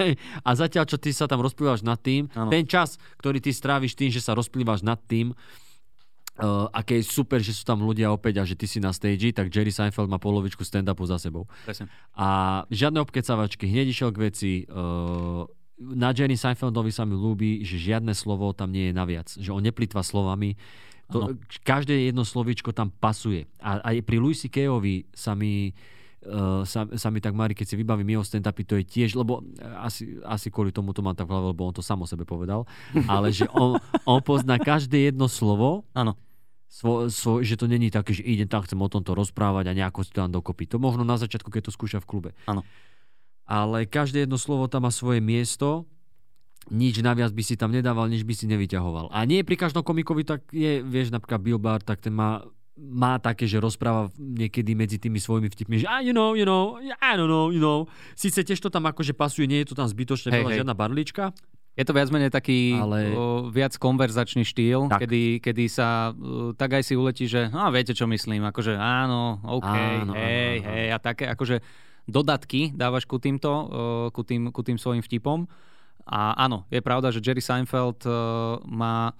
A 0.48 0.50
zatiaľ, 0.54 0.84
čo 0.88 0.98
ty 0.98 1.14
sa 1.14 1.30
tam 1.30 1.42
rozplývaš 1.44 1.82
nad 1.86 1.98
tým, 1.98 2.26
Áno. 2.34 2.50
ten 2.50 2.64
čas, 2.66 2.96
ktorý 3.20 3.38
ty 3.38 3.50
stráviš 3.54 3.94
tým, 3.94 4.10
že 4.10 4.22
sa 4.22 4.34
rozplývaš 4.34 4.82
nad 4.82 4.98
tým, 4.98 5.32
uh, 5.34 6.66
aké 6.74 6.98
je 7.00 7.04
super, 7.06 7.38
že 7.38 7.54
sú 7.54 7.62
tam 7.62 7.82
ľudia 7.82 8.10
opäť 8.10 8.42
a 8.42 8.48
že 8.48 8.58
ty 8.58 8.66
si 8.66 8.82
na 8.82 8.90
stage, 8.90 9.30
tak 9.34 9.50
Jerry 9.50 9.70
Seinfeld 9.70 10.10
má 10.10 10.18
polovičku 10.18 10.66
stand-upu 10.66 11.06
za 11.06 11.18
sebou. 11.22 11.46
Presne. 11.62 11.86
A 12.18 12.62
žiadne 12.70 13.02
obkecavačky, 13.02 13.70
hneď 13.70 13.86
išiel 13.90 14.10
k 14.10 14.18
veci. 14.30 14.52
Uh, 14.66 15.46
na 15.78 16.14
Jerry 16.14 16.38
Seinfeldovi 16.38 16.94
sa 16.94 17.02
mi 17.02 17.18
ľúbi, 17.18 17.66
že 17.66 17.78
žiadne 17.78 18.14
slovo 18.14 18.54
tam 18.54 18.70
nie 18.70 18.90
je 18.90 18.94
naviac. 18.94 19.28
Že 19.34 19.50
on 19.58 19.62
neplýtva 19.66 20.06
slovami. 20.06 20.54
To, 21.12 21.36
každé 21.66 22.08
jedno 22.08 22.24
slovíčko 22.24 22.72
tam 22.72 22.88
pasuje. 22.88 23.44
A 23.60 23.82
aj 23.92 24.06
pri 24.08 24.16
Louisi 24.22 24.48
Keovi 24.48 25.04
sa 25.12 25.36
mi 25.36 25.76
sa, 26.64 26.88
sa 26.88 27.08
mi 27.12 27.20
tak 27.20 27.36
mári, 27.36 27.52
keď 27.52 27.66
si 27.68 27.76
vybavím 27.76 28.16
jeho 28.16 28.24
stand-upy, 28.24 28.62
to 28.64 28.74
je 28.80 28.84
tiež, 28.84 29.14
lebo 29.16 29.44
uh, 29.44 29.84
asi, 29.84 30.18
asi 30.24 30.48
kvôli 30.48 30.72
tomu 30.72 30.96
to 30.96 31.04
mám 31.04 31.12
tak 31.12 31.28
v 31.28 31.36
hlave, 31.36 31.52
lebo 31.52 31.68
on 31.68 31.74
to 31.76 31.84
samo 31.84 32.08
sebe 32.08 32.24
povedal, 32.24 32.64
ale 33.12 33.30
že 33.30 33.44
on, 33.52 33.76
on 34.08 34.20
pozná 34.24 34.56
každé 34.56 35.12
jedno 35.12 35.28
slovo, 35.28 35.84
Áno. 35.92 36.16
svo, 36.66 37.12
svo, 37.12 37.44
že 37.44 37.60
to 37.60 37.68
není 37.68 37.92
také, 37.92 38.16
že 38.16 38.24
idem 38.24 38.48
tam, 38.48 38.64
chcem 38.64 38.80
o 38.80 38.88
tomto 38.88 39.12
rozprávať 39.12 39.70
a 39.70 39.76
nejako 39.76 40.00
si 40.02 40.10
to 40.10 40.24
dám 40.24 40.32
dokopy. 40.32 40.64
To 40.72 40.80
možno 40.80 41.04
na 41.04 41.20
začiatku, 41.20 41.52
keď 41.52 41.68
to 41.68 41.76
skúša 41.76 41.98
v 42.00 42.08
klube. 42.08 42.30
Áno. 42.48 42.64
Ale 43.44 43.84
každé 43.84 44.24
jedno 44.24 44.40
slovo 44.40 44.64
tam 44.72 44.88
má 44.88 44.92
svoje 44.92 45.20
miesto, 45.20 45.84
nič 46.72 46.96
naviac 47.04 47.28
by 47.36 47.44
si 47.44 47.60
tam 47.60 47.76
nedával, 47.76 48.08
nič 48.08 48.24
by 48.24 48.32
si 48.32 48.48
nevyťahoval. 48.48 49.12
A 49.12 49.28
nie 49.28 49.44
pri 49.44 49.60
každom 49.60 49.84
komikovi 49.84 50.24
tak 50.24 50.48
je, 50.48 50.80
vieš, 50.80 51.12
napríklad 51.12 51.44
Bill 51.44 51.60
Barr, 51.60 51.84
tak 51.84 52.00
ten 52.00 52.16
má 52.16 52.40
má 52.74 53.22
také, 53.22 53.46
že 53.46 53.62
rozpráva 53.62 54.10
niekedy 54.18 54.74
medzi 54.74 54.98
tými 54.98 55.22
svojimi 55.22 55.46
vtipmi, 55.46 55.82
že 55.82 55.86
ah, 55.86 56.02
you 56.02 56.10
know, 56.10 56.34
you 56.34 56.42
know, 56.42 56.74
I 56.98 57.14
don't 57.14 57.30
know, 57.30 57.54
you 57.54 57.62
know. 57.62 57.86
Sice 58.18 58.42
tiež 58.42 58.58
to 58.58 58.66
tam 58.66 58.90
akože 58.90 59.14
pasuje, 59.14 59.46
nie 59.46 59.62
je 59.62 59.70
to 59.70 59.78
tam 59.78 59.86
zbytočne 59.86 60.34
Hej, 60.34 60.42
veľa, 60.42 60.50
hej. 60.50 60.58
žiadna 60.62 60.74
barlička, 60.74 61.24
Je 61.74 61.82
to 61.82 61.90
viac 61.90 62.06
menej 62.06 62.30
taký 62.30 62.78
Ale- 62.78 63.10
o, 63.14 63.50
viac 63.50 63.74
konverzačný 63.74 64.46
štýl, 64.46 64.86
Tak. 64.86 65.06
kedy, 65.06 65.42
kedy 65.42 65.64
sa 65.66 66.14
o, 66.14 66.54
tak 66.54 66.78
aj 66.78 66.86
si 66.86 66.94
uletí, 66.94 67.26
že 67.26 67.50
no, 67.50 67.66
viete, 67.74 67.90
čo 67.90 68.06
myslím, 68.06 68.46
akože 68.46 68.78
áno, 68.78 69.42
OK, 69.42 69.66
áno, 69.66 70.14
hej, 70.14 70.62
áno, 70.62 70.70
hej, 70.70 70.86
a 70.94 70.98
také 71.02 71.26
akože 71.26 71.62
dodatky 72.06 72.70
dávaš 72.70 73.10
ku 73.10 73.18
týmto, 73.18 73.50
o, 73.50 73.66
ku 74.14 74.22
tým, 74.22 74.54
ku 74.54 74.62
tým 74.62 74.78
svojim 74.78 75.02
vtipom. 75.02 75.50
A 76.04 76.36
áno, 76.36 76.62
je 76.68 76.78
pravda, 76.78 77.08
že 77.10 77.18
Jerry 77.18 77.42
Seinfeld 77.42 78.06
o, 78.06 78.10
má 78.70 79.10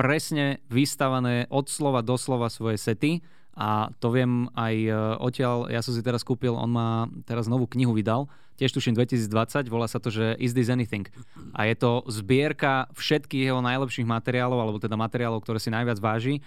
presne 0.00 0.64
vystavané 0.72 1.44
od 1.52 1.68
slova 1.68 2.00
do 2.00 2.16
slova 2.16 2.48
svoje 2.48 2.80
sety 2.80 3.20
a 3.52 3.92
to 4.00 4.08
viem 4.08 4.48
aj 4.56 4.74
e, 4.88 4.90
odtiaľ, 5.20 5.68
ja 5.68 5.84
som 5.84 5.92
si 5.92 6.00
teraz 6.00 6.24
kúpil, 6.24 6.56
on 6.56 6.72
má 6.72 7.04
teraz 7.28 7.44
novú 7.44 7.68
knihu 7.68 7.92
vydal, 7.92 8.24
tiež 8.56 8.72
tuším 8.72 8.96
2020, 8.96 9.68
volá 9.68 9.84
sa 9.84 10.00
to, 10.00 10.08
že 10.08 10.36
Is 10.40 10.56
This 10.56 10.72
Anything? 10.72 11.08
A 11.52 11.68
je 11.68 11.76
to 11.76 12.04
zbierka 12.08 12.88
všetkých 12.96 13.52
jeho 13.52 13.60
najlepších 13.60 14.08
materiálov, 14.08 14.56
alebo 14.56 14.78
teda 14.80 14.96
materiálov, 14.96 15.44
ktoré 15.44 15.60
si 15.60 15.68
najviac 15.68 16.00
váži, 16.00 16.40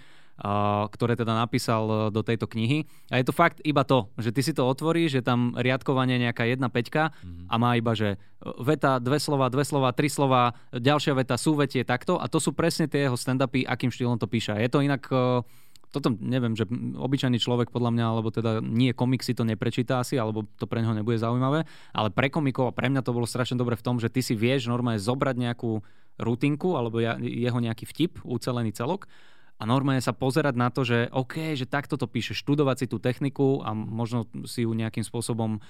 ktoré 0.90 1.14
teda 1.14 1.30
napísal 1.30 1.82
e, 1.86 1.94
do 2.10 2.26
tejto 2.26 2.50
knihy. 2.50 2.90
A 3.14 3.22
je 3.22 3.26
to 3.26 3.34
fakt 3.34 3.62
iba 3.62 3.86
to, 3.86 4.10
že 4.18 4.34
ty 4.34 4.42
si 4.42 4.50
to 4.50 4.66
otvoríš, 4.66 5.20
že 5.20 5.22
tam 5.22 5.54
riadkovanie 5.54 6.18
nejaká 6.18 6.42
jedna 6.42 6.66
peťka 6.66 7.14
a 7.46 7.54
má 7.54 7.78
iba, 7.78 7.94
že 7.94 8.18
e, 8.18 8.50
veta, 8.58 8.98
dve 8.98 9.22
slova, 9.22 9.46
dve 9.46 9.62
slova, 9.62 9.94
tri 9.94 10.10
slova, 10.10 10.58
ďalšia 10.74 11.14
veta, 11.14 11.38
súvetie, 11.38 11.86
takto. 11.86 12.18
A 12.18 12.26
to 12.26 12.42
sú 12.42 12.50
presne 12.50 12.90
tie 12.90 13.06
jeho 13.06 13.14
stand-upy, 13.14 13.62
akým 13.62 13.94
štýlom 13.94 14.18
to 14.18 14.26
píše. 14.26 14.50
A 14.50 14.58
Je 14.58 14.66
to 14.66 14.82
inak 14.82 15.06
e, 15.06 15.46
toto 15.94 16.10
neviem, 16.18 16.58
že 16.58 16.66
obyčajný 16.98 17.38
človek 17.38 17.70
podľa 17.70 17.94
mňa, 17.94 18.04
alebo 18.10 18.34
teda 18.34 18.58
nie 18.58 18.90
komik 18.90 19.22
si 19.22 19.38
to 19.38 19.46
neprečíta 19.46 20.02
asi, 20.02 20.18
alebo 20.18 20.42
to 20.58 20.66
pre 20.66 20.82
neho 20.82 20.90
nebude 20.90 21.22
zaujímavé, 21.22 21.62
ale 21.94 22.08
pre 22.10 22.26
komikov 22.34 22.74
a 22.74 22.76
pre 22.76 22.90
mňa 22.90 23.06
to 23.06 23.14
bolo 23.14 23.30
strašne 23.30 23.54
dobre 23.54 23.78
v 23.78 23.86
tom, 23.86 24.02
že 24.02 24.10
ty 24.10 24.18
si 24.18 24.34
vieš 24.34 24.66
normálne 24.66 24.98
zobrať 24.98 25.38
nejakú 25.38 25.86
rutinku 26.18 26.74
alebo 26.74 26.98
jeho 27.22 27.58
nejaký 27.62 27.86
vtip, 27.86 28.26
ucelený 28.26 28.74
celok 28.74 29.06
a 29.54 29.62
normálne 29.64 30.02
sa 30.02 30.10
pozerať 30.10 30.54
na 30.58 30.68
to, 30.68 30.82
že 30.82 31.06
OK, 31.14 31.54
že 31.54 31.70
takto 31.70 31.94
to 31.94 32.10
píše, 32.10 32.34
študovať 32.34 32.76
si 32.84 32.86
tú 32.90 32.98
techniku 32.98 33.62
a 33.62 33.70
možno 33.72 34.26
si 34.50 34.66
ju 34.66 34.74
nejakým 34.74 35.06
spôsobom 35.06 35.62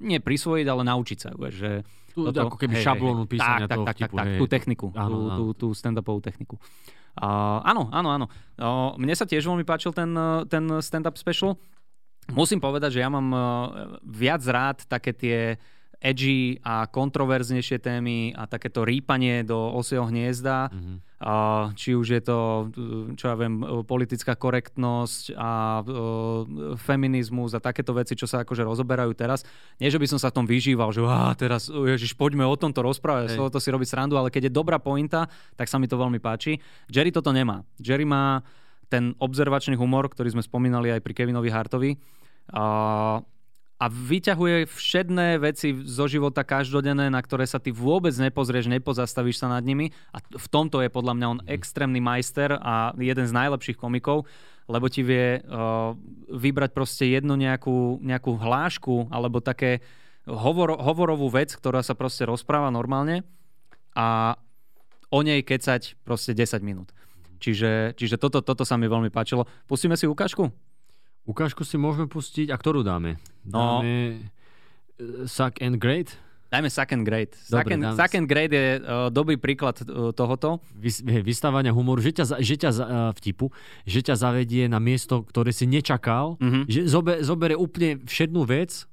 nie 0.00 0.20
prisvojiť, 0.20 0.66
ale 0.68 0.82
naučiť 0.84 1.18
sa. 1.20 1.30
Že 1.36 1.84
tú, 2.12 2.28
toto, 2.28 2.52
ako 2.52 2.56
keby 2.56 2.74
hej, 2.80 2.84
šablónu 2.84 3.24
písania 3.28 3.68
tak, 3.68 3.76
toho 3.80 3.86
tak, 3.88 3.96
vtipu. 3.96 4.14
Tak, 4.16 4.26
tak, 4.28 4.40
tú 4.40 4.46
techniku, 4.48 4.86
áno, 4.96 5.08
tú, 5.08 5.18
áno. 5.20 5.36
tú, 5.36 5.44
tú 5.56 5.66
stand-upovú 5.76 6.20
techniku. 6.24 6.56
Uh, 7.20 7.60
áno, 7.66 7.90
áno, 7.92 8.08
áno. 8.12 8.26
Uh, 8.56 8.96
mne 8.96 9.12
sa 9.12 9.28
tiež 9.28 9.44
veľmi 9.44 9.64
páčil 9.66 9.92
ten, 9.92 10.12
ten 10.48 10.64
stand-up 10.80 11.16
special. 11.20 11.56
Musím 12.30 12.62
povedať, 12.62 13.00
že 13.00 13.02
ja 13.02 13.10
mám 13.10 13.28
uh, 13.32 13.42
viac 14.04 14.40
rád 14.46 14.86
také 14.86 15.12
tie 15.12 15.38
edgy 16.00 16.56
a 16.64 16.88
kontroverznejšie 16.88 17.76
témy 17.76 18.32
a 18.32 18.48
takéto 18.48 18.88
rýpanie 18.88 19.44
do 19.44 19.58
osieho 19.58 20.08
hniezda. 20.08 20.72
Mm-hmm. 20.72 20.96
A 21.20 21.68
či 21.76 21.92
už 21.92 22.16
je 22.16 22.22
to, 22.24 22.72
čo 23.12 23.28
ja 23.28 23.36
viem, 23.36 23.60
politická 23.84 24.40
korektnosť 24.40 25.36
a 25.36 25.84
uh, 25.84 26.74
feminizmus 26.80 27.52
a 27.52 27.60
takéto 27.60 27.92
veci, 27.92 28.16
čo 28.16 28.24
sa 28.24 28.40
akože 28.40 28.64
rozoberajú 28.64 29.12
teraz. 29.12 29.44
Nie, 29.76 29.92
že 29.92 30.00
by 30.00 30.08
som 30.08 30.16
sa 30.16 30.32
v 30.32 30.40
tom 30.40 30.46
vyžíval, 30.48 30.96
že 30.96 31.04
á, 31.04 31.28
teraz, 31.36 31.68
ježiš, 31.68 32.16
poďme 32.16 32.48
o 32.48 32.56
tomto 32.56 32.80
rozprávať, 32.80 33.36
z 33.36 33.52
to 33.52 33.60
si 33.60 33.68
robiť 33.68 33.88
srandu, 33.92 34.16
ale 34.16 34.32
keď 34.32 34.48
je 34.48 34.56
dobrá 34.56 34.80
pointa, 34.80 35.28
tak 35.60 35.68
sa 35.68 35.76
mi 35.76 35.92
to 35.92 36.00
veľmi 36.00 36.24
páči. 36.24 36.56
Jerry 36.88 37.12
toto 37.12 37.36
nemá. 37.36 37.68
Jerry 37.76 38.08
má 38.08 38.40
ten 38.88 39.12
observačný 39.20 39.76
humor, 39.76 40.08
ktorý 40.08 40.32
sme 40.32 40.40
spomínali 40.40 40.88
aj 40.88 41.04
pri 41.04 41.12
Kevinovi 41.20 41.52
Hartovi. 41.52 41.90
Uh, 42.48 43.20
a 43.80 43.88
vyťahuje 43.88 44.68
všedné 44.68 45.40
veci 45.40 45.72
zo 45.72 46.04
života 46.04 46.44
každodenné, 46.44 47.08
na 47.08 47.20
ktoré 47.24 47.48
sa 47.48 47.56
ty 47.56 47.72
vôbec 47.72 48.12
nepozrieš, 48.12 48.68
nepozastavíš 48.68 49.40
sa 49.40 49.48
nad 49.48 49.64
nimi. 49.64 49.96
A 50.12 50.20
v 50.20 50.46
tomto 50.52 50.84
je 50.84 50.92
podľa 50.92 51.16
mňa 51.16 51.26
on 51.26 51.40
mhm. 51.40 51.48
extrémny 51.48 52.04
majster 52.04 52.60
a 52.60 52.92
jeden 53.00 53.24
z 53.24 53.32
najlepších 53.32 53.80
komikov, 53.80 54.28
lebo 54.68 54.86
ti 54.92 55.00
vie 55.00 55.40
uh, 55.40 55.96
vybrať 56.28 56.70
proste 56.76 57.08
jednu 57.08 57.34
nejakú, 57.40 58.04
nejakú 58.04 58.36
hlášku 58.36 59.08
alebo 59.08 59.40
také 59.40 59.80
hovor, 60.28 60.76
hovorovú 60.76 61.32
vec, 61.32 61.50
ktorá 61.56 61.80
sa 61.80 61.96
proste 61.96 62.28
rozpráva 62.28 62.68
normálne 62.68 63.24
a 63.96 64.36
o 65.10 65.20
nej 65.24 65.42
kecať 65.42 65.98
proste 66.04 66.36
10 66.36 66.62
minút. 66.62 66.92
Čiže, 67.40 67.96
čiže 67.96 68.20
toto, 68.20 68.44
toto 68.44 68.68
sa 68.68 68.76
mi 68.76 68.86
veľmi 68.86 69.08
páčilo. 69.08 69.48
Pustíme 69.64 69.96
si 69.96 70.04
ukážku? 70.04 70.52
Ukážku 71.30 71.62
si 71.62 71.78
môžeme 71.78 72.10
pustiť. 72.10 72.50
A 72.50 72.58
ktorú 72.58 72.82
dáme? 72.82 73.22
No. 73.46 73.78
Dáme 73.78 74.18
no. 74.98 75.30
Suck 75.30 75.62
and 75.62 75.78
Great? 75.78 76.18
Dajme 76.50 76.66
Suck 76.66 76.90
and 76.90 77.06
Great. 77.06 77.38
Dobre, 77.46 77.62
suck, 77.62 77.70
and, 77.70 77.82
suck 77.94 78.12
and 78.18 78.26
Great 78.26 78.50
je 78.50 78.82
uh, 78.82 79.06
dobrý 79.14 79.38
príklad 79.38 79.78
uh, 79.86 80.10
tohoto. 80.10 80.58
Vys, 80.74 80.98
vystávania 81.06 81.70
humoru, 81.70 82.02
že 82.02 82.10
ťa, 82.10 82.42
že 82.42 82.58
ťa 82.58 82.70
uh, 82.74 82.82
vtipu, 83.14 83.54
že 83.86 84.02
ťa 84.02 84.18
zavedie 84.18 84.66
na 84.66 84.82
miesto, 84.82 85.22
ktoré 85.22 85.54
si 85.54 85.70
nečakal, 85.70 86.34
mm-hmm. 86.42 86.62
že 86.66 86.80
zobe, 86.90 87.22
zobere 87.22 87.54
úplne 87.54 88.02
všednú 88.02 88.42
vec 88.42 88.90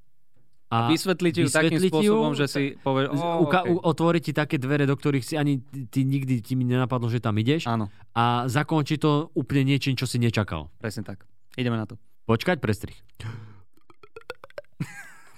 a, 0.70 0.86
a 0.86 0.91
vysvetlí 0.91 1.29
ti 1.34 1.41
ju 1.41 1.50
takým 1.50 1.79
spôsobom, 1.79 2.36
že 2.36 2.46
si 2.46 2.63
povieš, 2.77 3.15
oh, 3.15 3.48
uka- 3.48 3.65
okay. 3.65 3.88
otvorí 3.88 4.20
ti 4.22 4.36
také 4.36 4.62
dvere, 4.62 4.86
do 4.86 4.94
ktorých 4.94 5.25
si 5.25 5.34
ani 5.39 5.63
ty 5.89 6.06
nikdy 6.06 6.44
ti 6.46 6.53
mi 6.53 6.67
nenapadlo, 6.67 7.10
že 7.10 7.24
tam 7.24 7.39
ideš. 7.39 7.65
Áno. 7.65 7.89
A 8.13 8.46
zakončí 8.46 9.01
to 9.01 9.34
úplne 9.34 9.74
niečím, 9.74 9.98
čo 9.98 10.06
si 10.06 10.22
nečakal. 10.22 10.70
Presne 10.77 11.08
tak. 11.08 11.25
Ideme 11.56 11.79
na 11.79 11.89
to. 11.89 11.98
Počkať, 12.27 12.60
prestrih. 12.60 13.00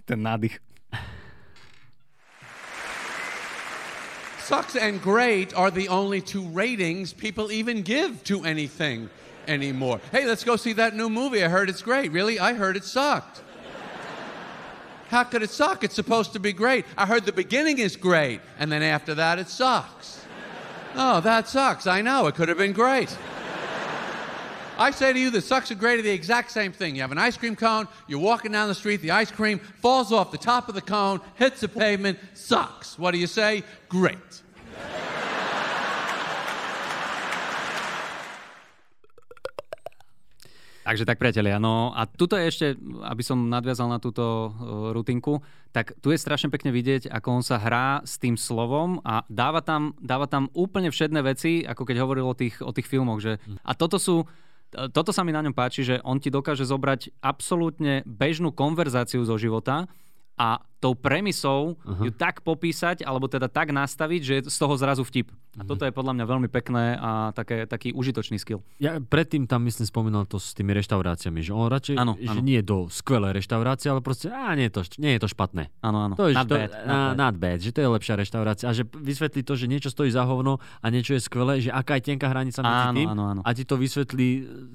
Ten 0.09 0.25
nádych. 0.25 0.57
Sucks 4.41 4.73
and 4.73 4.97
great 4.97 5.53
are 5.53 5.69
the 5.69 5.85
only 5.93 6.17
two 6.17 6.41
ratings 6.49 7.13
people 7.13 7.53
even 7.53 7.85
give 7.85 8.23
to 8.25 8.41
anything 8.41 9.05
anymore. 9.45 10.01
Hey, 10.11 10.25
let's 10.25 10.43
go 10.43 10.57
see 10.57 10.73
that 10.73 10.97
new 10.97 11.09
movie. 11.13 11.45
I 11.45 11.47
heard 11.47 11.69
it's 11.69 11.85
great. 11.85 12.11
Really? 12.11 12.39
I 12.41 12.57
heard 12.57 12.75
it 12.75 12.83
sucked. 12.83 13.45
How 15.13 15.23
could 15.23 15.43
it 15.45 15.51
suck? 15.51 15.83
It's 15.83 15.93
supposed 15.93 16.33
to 16.33 16.39
be 16.39 16.53
great. 16.53 16.85
I 16.97 17.05
heard 17.05 17.25
the 17.25 17.31
beginning 17.31 17.77
is 17.77 17.95
great, 17.95 18.41
and 18.57 18.71
then 18.71 18.81
after 18.81 19.13
that 19.13 19.37
it 19.37 19.49
sucks. 19.49 20.25
Oh, 20.95 21.21
that 21.21 21.47
sucks. 21.47 21.85
I 21.85 22.01
know. 22.01 22.25
It 22.25 22.33
could 22.33 22.49
have 22.49 22.57
been 22.57 22.73
great. 22.73 23.15
I 24.79 24.91
say 24.91 25.11
to 25.11 25.19
you, 25.19 25.29
the 25.29 25.41
sucks 25.43 25.71
and 25.71 25.79
great 25.79 25.99
are 25.99 26.07
the 26.07 26.15
exact 26.15 26.55
same 26.55 26.71
thing. 26.71 26.95
You 26.95 27.01
have 27.03 27.11
an 27.11 27.19
ice 27.19 27.35
cream 27.35 27.59
cone, 27.59 27.91
you're 28.07 28.23
walking 28.23 28.55
down 28.55 28.71
the 28.71 28.79
street, 28.79 29.03
the 29.03 29.11
ice 29.11 29.27
cream 29.29 29.59
falls 29.83 30.15
off 30.15 30.31
the 30.31 30.39
top 30.39 30.71
of 30.71 30.75
the 30.75 30.79
cone, 30.79 31.19
hits 31.35 31.59
the 31.59 31.67
pavement, 31.67 32.15
sucks. 32.31 32.95
What 32.95 33.11
do 33.11 33.19
you 33.19 33.27
say? 33.27 33.67
Great. 33.91 34.39
Takže 40.87 41.03
tak, 41.03 41.19
priatelia, 41.19 41.59
no 41.59 41.91
a 41.91 42.07
tuto 42.07 42.39
je 42.39 42.47
ešte, 42.47 42.67
aby 43.03 43.19
som 43.19 43.51
nadviazal 43.51 43.91
na 43.91 43.99
túto 43.99 44.23
uh, 44.23 44.95
rutinku, 44.95 45.43
tak 45.75 45.91
tu 45.99 46.09
je 46.09 46.17
strašne 46.17 46.47
pekne 46.47 46.71
vidieť, 46.71 47.11
ako 47.11 47.27
on 47.29 47.43
sa 47.43 47.59
hrá 47.59 47.99
s 48.07 48.15
tým 48.15 48.39
slovom 48.39 49.03
a 49.03 49.27
dáva 49.27 49.59
tam, 49.59 49.91
dáva 49.99 50.25
tam 50.25 50.47
úplne 50.55 50.87
všedné 50.87 51.19
veci, 51.21 51.67
ako 51.67 51.83
keď 51.83 51.99
hovoril 51.99 52.25
o 52.31 52.33
tých, 52.33 52.63
o 52.63 52.71
tých 52.71 52.87
filmoch. 52.87 53.19
Že... 53.21 53.37
A 53.61 53.75
toto 53.77 54.01
sú, 54.01 54.25
toto 54.69 55.09
sa 55.09 55.25
mi 55.25 55.33
na 55.33 55.41
ňom 55.41 55.55
páči, 55.57 55.81
že 55.81 55.95
on 56.05 56.21
ti 56.21 56.29
dokáže 56.29 56.65
zobrať 56.65 57.21
absolútne 57.25 58.05
bežnú 58.05 58.53
konverzáciu 58.53 59.25
zo 59.25 59.35
života 59.41 59.89
a 60.37 60.61
tou 60.79 60.95
premisou 60.95 61.75
uh-huh. 61.75 62.07
ju 62.07 62.11
tak 62.15 62.39
popísať, 62.41 63.03
alebo 63.03 63.27
teda 63.27 63.51
tak 63.51 63.75
nastaviť, 63.75 64.21
že 64.23 64.33
je 64.39 64.41
z 64.47 64.57
toho 64.57 64.73
zrazu 64.79 65.03
vtip. 65.03 65.27
A 65.59 65.67
toto 65.67 65.83
je 65.83 65.91
podľa 65.91 66.15
mňa 66.15 66.25
veľmi 66.29 66.47
pekné 66.47 66.95
a 66.95 67.35
také, 67.35 67.67
taký 67.67 67.91
užitočný 67.91 68.39
skill. 68.39 68.63
Ja 68.79 69.01
predtým 69.01 69.43
tam 69.43 69.67
myslím 69.67 69.83
spomínal 69.83 70.23
to 70.23 70.39
s 70.39 70.55
tými 70.55 70.71
reštauráciami, 70.71 71.43
že 71.43 71.51
on 71.51 71.67
radšej, 71.67 71.95
ano, 71.99 72.15
že 72.15 72.39
ano. 72.39 72.45
nie 72.45 72.63
do 72.63 72.87
skvelé 72.87 73.35
reštaurácie, 73.35 73.91
ale 73.91 73.99
proste, 73.99 74.31
á, 74.31 74.55
nie 74.55 74.71
je 74.71 74.79
to, 74.79 74.81
nie 75.03 75.17
je 75.17 75.19
to 75.19 75.27
špatné. 75.27 75.67
Áno, 75.83 76.05
áno. 76.05 76.13
To 76.15 76.31
je, 76.31 76.37
not, 76.37 76.47
to, 76.47 76.55
bad, 76.55 76.71
not, 76.87 76.87
bad. 76.87 77.15
not 77.19 77.35
bad, 77.35 77.59
že 77.59 77.75
to 77.75 77.79
je 77.83 77.89
lepšia 77.91 78.15
reštaurácia 78.15 78.65
a 78.69 78.73
že 78.77 78.87
vysvetlí 78.87 79.41
to, 79.43 79.59
že 79.59 79.67
niečo 79.67 79.89
stojí 79.91 80.13
za 80.13 80.23
hovno 80.23 80.63
a 80.79 80.85
niečo 80.87 81.17
je 81.17 81.21
skvelé, 81.25 81.59
že 81.59 81.75
aká 81.75 81.99
je 81.99 82.13
tenká 82.13 82.31
hranica 82.31 82.63
medzi 82.63 82.85
áno, 82.85 82.95
tým 82.95 83.07
áno, 83.11 83.23
áno. 83.35 83.41
a 83.43 83.49
ti 83.51 83.67
to 83.67 83.75
vysvetlí 83.75 84.29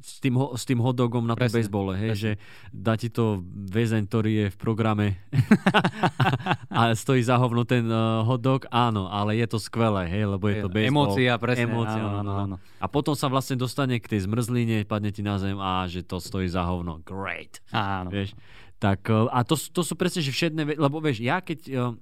s 0.05 0.21
tým, 0.21 0.37
s 0.37 0.65
tým 0.69 0.83
hotdogom 0.85 1.25
na 1.25 1.39
tom 1.39 1.49
bejsbole, 1.49 1.97
hej, 1.97 2.11
že 2.13 2.31
dá 2.75 2.99
ti 2.99 3.09
to 3.09 3.41
väzeň, 3.49 4.03
ktorý 4.11 4.33
je 4.37 4.47
v 4.53 4.57
programe 4.59 5.07
a 6.75 6.93
stojí 6.93 7.23
za 7.23 7.39
hovno 7.39 7.63
ten 7.65 7.87
uh, 7.87 8.23
hotdog, 8.27 8.67
áno, 8.71 9.07
ale 9.07 9.39
je 9.39 9.47
to 9.47 9.59
skvelé, 9.59 10.09
hej, 10.11 10.25
lebo 10.27 10.51
je 10.51 10.65
to 10.65 10.71
baseball. 10.71 11.11
Emócia, 11.11 11.33
presne. 11.39 11.65
Emócia, 11.67 12.03
áno, 12.03 12.19
áno, 12.21 12.33
áno. 12.35 12.57
A 12.83 12.87
potom 12.91 13.15
sa 13.15 13.31
vlastne 13.31 13.55
dostane 13.59 13.99
k 14.03 14.07
tej 14.11 14.27
zmrzline, 14.27 14.85
padne 14.85 15.11
ti 15.15 15.23
na 15.23 15.39
zem 15.39 15.57
a 15.59 15.87
že 15.87 16.03
to 16.03 16.19
stojí 16.19 16.51
za 16.51 16.67
hovno. 16.67 17.03
Great. 17.07 17.63
Áno. 17.71 18.11
Vieš? 18.11 18.35
Tak, 18.83 19.07
uh, 19.09 19.31
a 19.31 19.47
to, 19.47 19.55
to 19.57 19.83
sú 19.87 19.95
presne, 19.95 20.21
že 20.21 20.35
všetné, 20.35 20.77
lebo 20.77 20.99
vieš, 20.99 21.23
ja 21.23 21.41
keď... 21.41 21.61
Uh, 21.73 21.95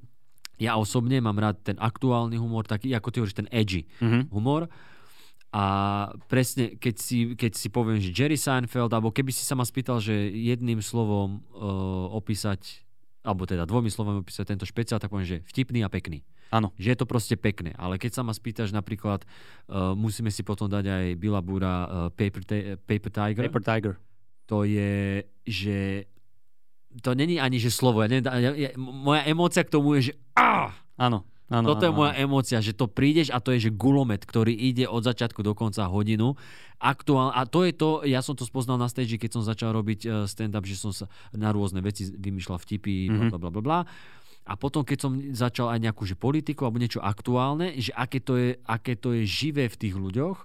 ja 0.62 0.78
osobne 0.78 1.18
mám 1.18 1.34
rád 1.42 1.58
ten 1.66 1.74
aktuálny 1.74 2.38
humor, 2.38 2.62
taký, 2.62 2.94
ako 2.94 3.08
ty 3.10 3.16
hovoríš, 3.18 3.34
ten 3.34 3.50
edgy 3.50 3.82
mm-hmm. 3.98 4.30
humor. 4.30 4.70
A 5.52 5.64
presne, 6.32 6.80
keď 6.80 6.94
si, 6.96 7.36
keď 7.36 7.52
si 7.52 7.68
poviem, 7.68 8.00
že 8.00 8.14
Jerry 8.14 8.40
Seinfeld, 8.40 8.88
alebo 8.88 9.12
keby 9.12 9.34
si 9.36 9.44
sa 9.44 9.52
ma 9.52 9.68
spýtal, 9.68 10.00
že 10.00 10.14
jedným 10.32 10.80
slovom 10.80 11.44
uh, 11.52 12.08
opísať 12.16 12.80
alebo 13.22 13.46
teda 13.46 13.62
dvomi 13.66 13.88
slovami 13.88 14.22
opísať 14.22 14.54
tento 14.54 14.66
špeciál, 14.66 14.98
tak 14.98 15.10
poviem, 15.10 15.26
že 15.26 15.38
vtipný 15.46 15.86
a 15.86 15.90
pekný. 15.90 16.26
Áno. 16.52 16.74
Že 16.76 16.88
je 16.92 16.98
to 16.98 17.06
proste 17.08 17.34
pekné. 17.38 17.72
Ale 17.80 17.96
keď 17.96 18.20
sa 18.20 18.22
ma 18.26 18.34
spýtaš 18.34 18.74
napríklad, 18.74 19.24
uh, 19.70 19.96
musíme 19.96 20.28
si 20.28 20.44
potom 20.44 20.68
dať 20.68 20.84
aj 20.84 21.04
Billa 21.16 21.40
Bura 21.40 21.74
uh, 21.86 21.88
Paper, 22.12 22.42
ta- 22.44 22.76
Paper 22.76 23.10
Tiger. 23.10 23.42
Paper 23.48 23.64
Tiger. 23.64 23.94
To 24.50 24.68
je, 24.68 25.24
že 25.48 26.04
to 27.00 27.16
není 27.16 27.40
ani, 27.40 27.56
že 27.56 27.72
slovo. 27.72 28.04
Ja, 28.04 28.08
neviem, 28.12 28.28
ja, 28.28 28.50
ja, 28.52 28.70
moja 28.76 29.24
emócia 29.24 29.64
k 29.64 29.72
tomu 29.72 29.96
je, 29.96 30.12
že 30.12 30.14
ah! 30.36 30.76
Áno. 31.00 31.24
Ano, 31.52 31.76
Toto 31.76 31.84
ano, 31.84 31.88
je 31.92 31.92
moja 31.92 32.12
ano. 32.16 32.22
emócia, 32.24 32.58
že 32.64 32.72
to 32.72 32.88
prídeš 32.88 33.28
a 33.28 33.38
to 33.44 33.52
je, 33.52 33.68
že 33.68 33.76
gulomet, 33.76 34.24
ktorý 34.24 34.56
ide 34.56 34.88
od 34.88 35.04
začiatku 35.04 35.44
do 35.44 35.52
konca 35.52 35.84
hodinu. 35.84 36.32
Aktuál, 36.80 37.30
a 37.36 37.44
to 37.44 37.68
je 37.68 37.76
to, 37.76 38.02
ja 38.08 38.24
som 38.24 38.32
to 38.32 38.48
spoznal 38.48 38.80
na 38.80 38.88
stage, 38.88 39.20
keď 39.20 39.30
som 39.36 39.42
začal 39.44 39.70
robiť 39.76 40.00
e, 40.02 40.08
stand-up, 40.26 40.64
že 40.64 40.80
som 40.80 40.90
sa 40.90 41.06
na 41.36 41.52
rôzne 41.52 41.84
veci 41.84 42.08
vymýšľal 42.08 42.58
vtipy, 42.58 43.06
mm-hmm. 43.06 43.28
bla, 43.30 43.38
bla, 43.38 43.50
bla, 43.52 43.62
bla. 43.62 43.80
A 44.42 44.58
potom, 44.58 44.82
keď 44.82 44.98
som 44.98 45.12
začal 45.30 45.70
aj 45.70 45.78
nejakú 45.78 46.02
že 46.02 46.18
politiku 46.18 46.66
alebo 46.66 46.82
niečo 46.82 46.98
aktuálne, 46.98 47.78
že 47.78 47.94
aké 47.94 48.18
to 48.18 48.34
je, 48.34 48.58
aké 48.66 48.98
to 48.98 49.14
je 49.14 49.22
živé 49.22 49.70
v 49.70 49.78
tých 49.78 49.94
ľuďoch, 49.94 50.42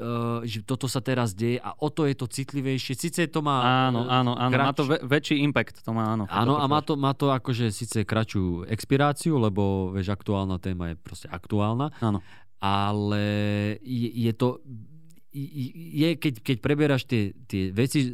Uh, 0.00 0.40
že 0.48 0.64
toto 0.64 0.88
sa 0.88 1.04
teraz 1.04 1.36
deje 1.36 1.60
a 1.60 1.76
o 1.76 1.92
to 1.92 2.08
je 2.08 2.16
to 2.16 2.24
citlivejšie. 2.24 2.96
Sice 2.96 3.28
to 3.28 3.44
má... 3.44 3.84
Áno, 3.92 4.08
áno, 4.08 4.32
áno. 4.32 4.48
Krač... 4.48 4.64
Má 4.64 4.72
to 4.72 4.84
väč- 4.88 5.04
väčší 5.04 5.36
impact. 5.44 5.84
To 5.84 5.92
má, 5.92 6.16
áno. 6.16 6.24
Áno, 6.24 6.56
a 6.56 6.64
má 6.64 6.80
to, 6.80 6.96
má 6.96 7.12
to 7.12 7.28
akože 7.28 7.68
síce 7.68 8.08
kratšiu 8.08 8.64
expiráciu, 8.64 9.36
lebo 9.36 9.92
vieš, 9.92 10.16
aktuálna 10.16 10.56
téma 10.56 10.96
je 10.96 10.96
proste 10.96 11.28
aktuálna. 11.28 11.92
Áno. 12.00 12.24
Ale 12.64 13.24
je, 13.84 14.08
je 14.08 14.32
to 14.32 14.64
je, 15.36 16.16
keď, 16.16 16.34
keď 16.42 16.56
preberáš 16.64 17.04
tie, 17.06 17.36
tie 17.46 17.70
veci, 17.70 18.08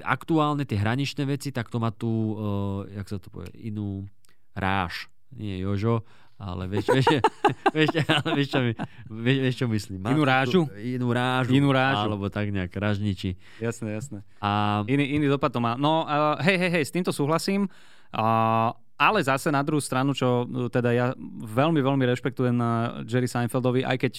aktuálne, 0.00 0.64
tie 0.64 0.80
hraničné 0.80 1.26
veci, 1.28 1.52
tak 1.52 1.68
to 1.68 1.82
má 1.82 1.90
tú, 1.92 2.08
uh, 2.08 2.80
jak 2.94 3.10
sa 3.10 3.18
to 3.18 3.28
povie, 3.28 3.50
inú 3.58 4.06
ráž. 4.54 5.10
Nie 5.34 5.58
Jožo, 5.66 6.06
ale 6.44 6.68
vieš, 6.68 6.92
vieš, 6.92 7.06
vieš, 7.76 7.90
ale 8.04 8.28
vieš, 8.36 8.48
čo, 8.52 8.58
my, 8.60 8.72
vieš, 9.08 9.38
vieš, 9.40 9.56
čo 9.56 9.66
myslím. 9.66 9.98
Má 10.04 10.12
Inú 10.12 10.22
tú- 10.22 10.28
rážu? 10.28 10.60
Inú 10.76 11.08
rážu. 11.10 11.50
Inú 11.56 11.68
rážu. 11.72 12.06
Alebo 12.12 12.28
tak 12.28 12.52
nejak, 12.52 12.70
rážniči. 12.70 13.40
Jasné, 13.58 13.96
jasné. 13.96 14.18
A 14.38 14.84
Iný, 14.84 15.16
iný 15.16 15.26
dopad 15.26 15.48
to 15.48 15.58
má. 15.58 15.80
No, 15.80 16.04
uh, 16.04 16.36
hej, 16.44 16.60
hej, 16.60 16.70
hej, 16.76 16.84
s 16.84 16.92
týmto 16.92 17.10
súhlasím. 17.10 17.72
Uh, 18.12 18.70
ale 18.94 19.18
zase 19.20 19.50
na 19.50 19.60
druhú 19.60 19.82
stranu, 19.82 20.14
čo 20.14 20.44
uh, 20.44 20.66
teda 20.68 20.90
ja 20.90 21.06
veľmi, 21.42 21.82
veľmi 21.82 22.04
rešpektujem 22.06 22.54
na 22.54 23.02
Jerry 23.04 23.26
Seinfeldovi, 23.26 23.82
aj 23.82 23.96
keď, 23.98 24.12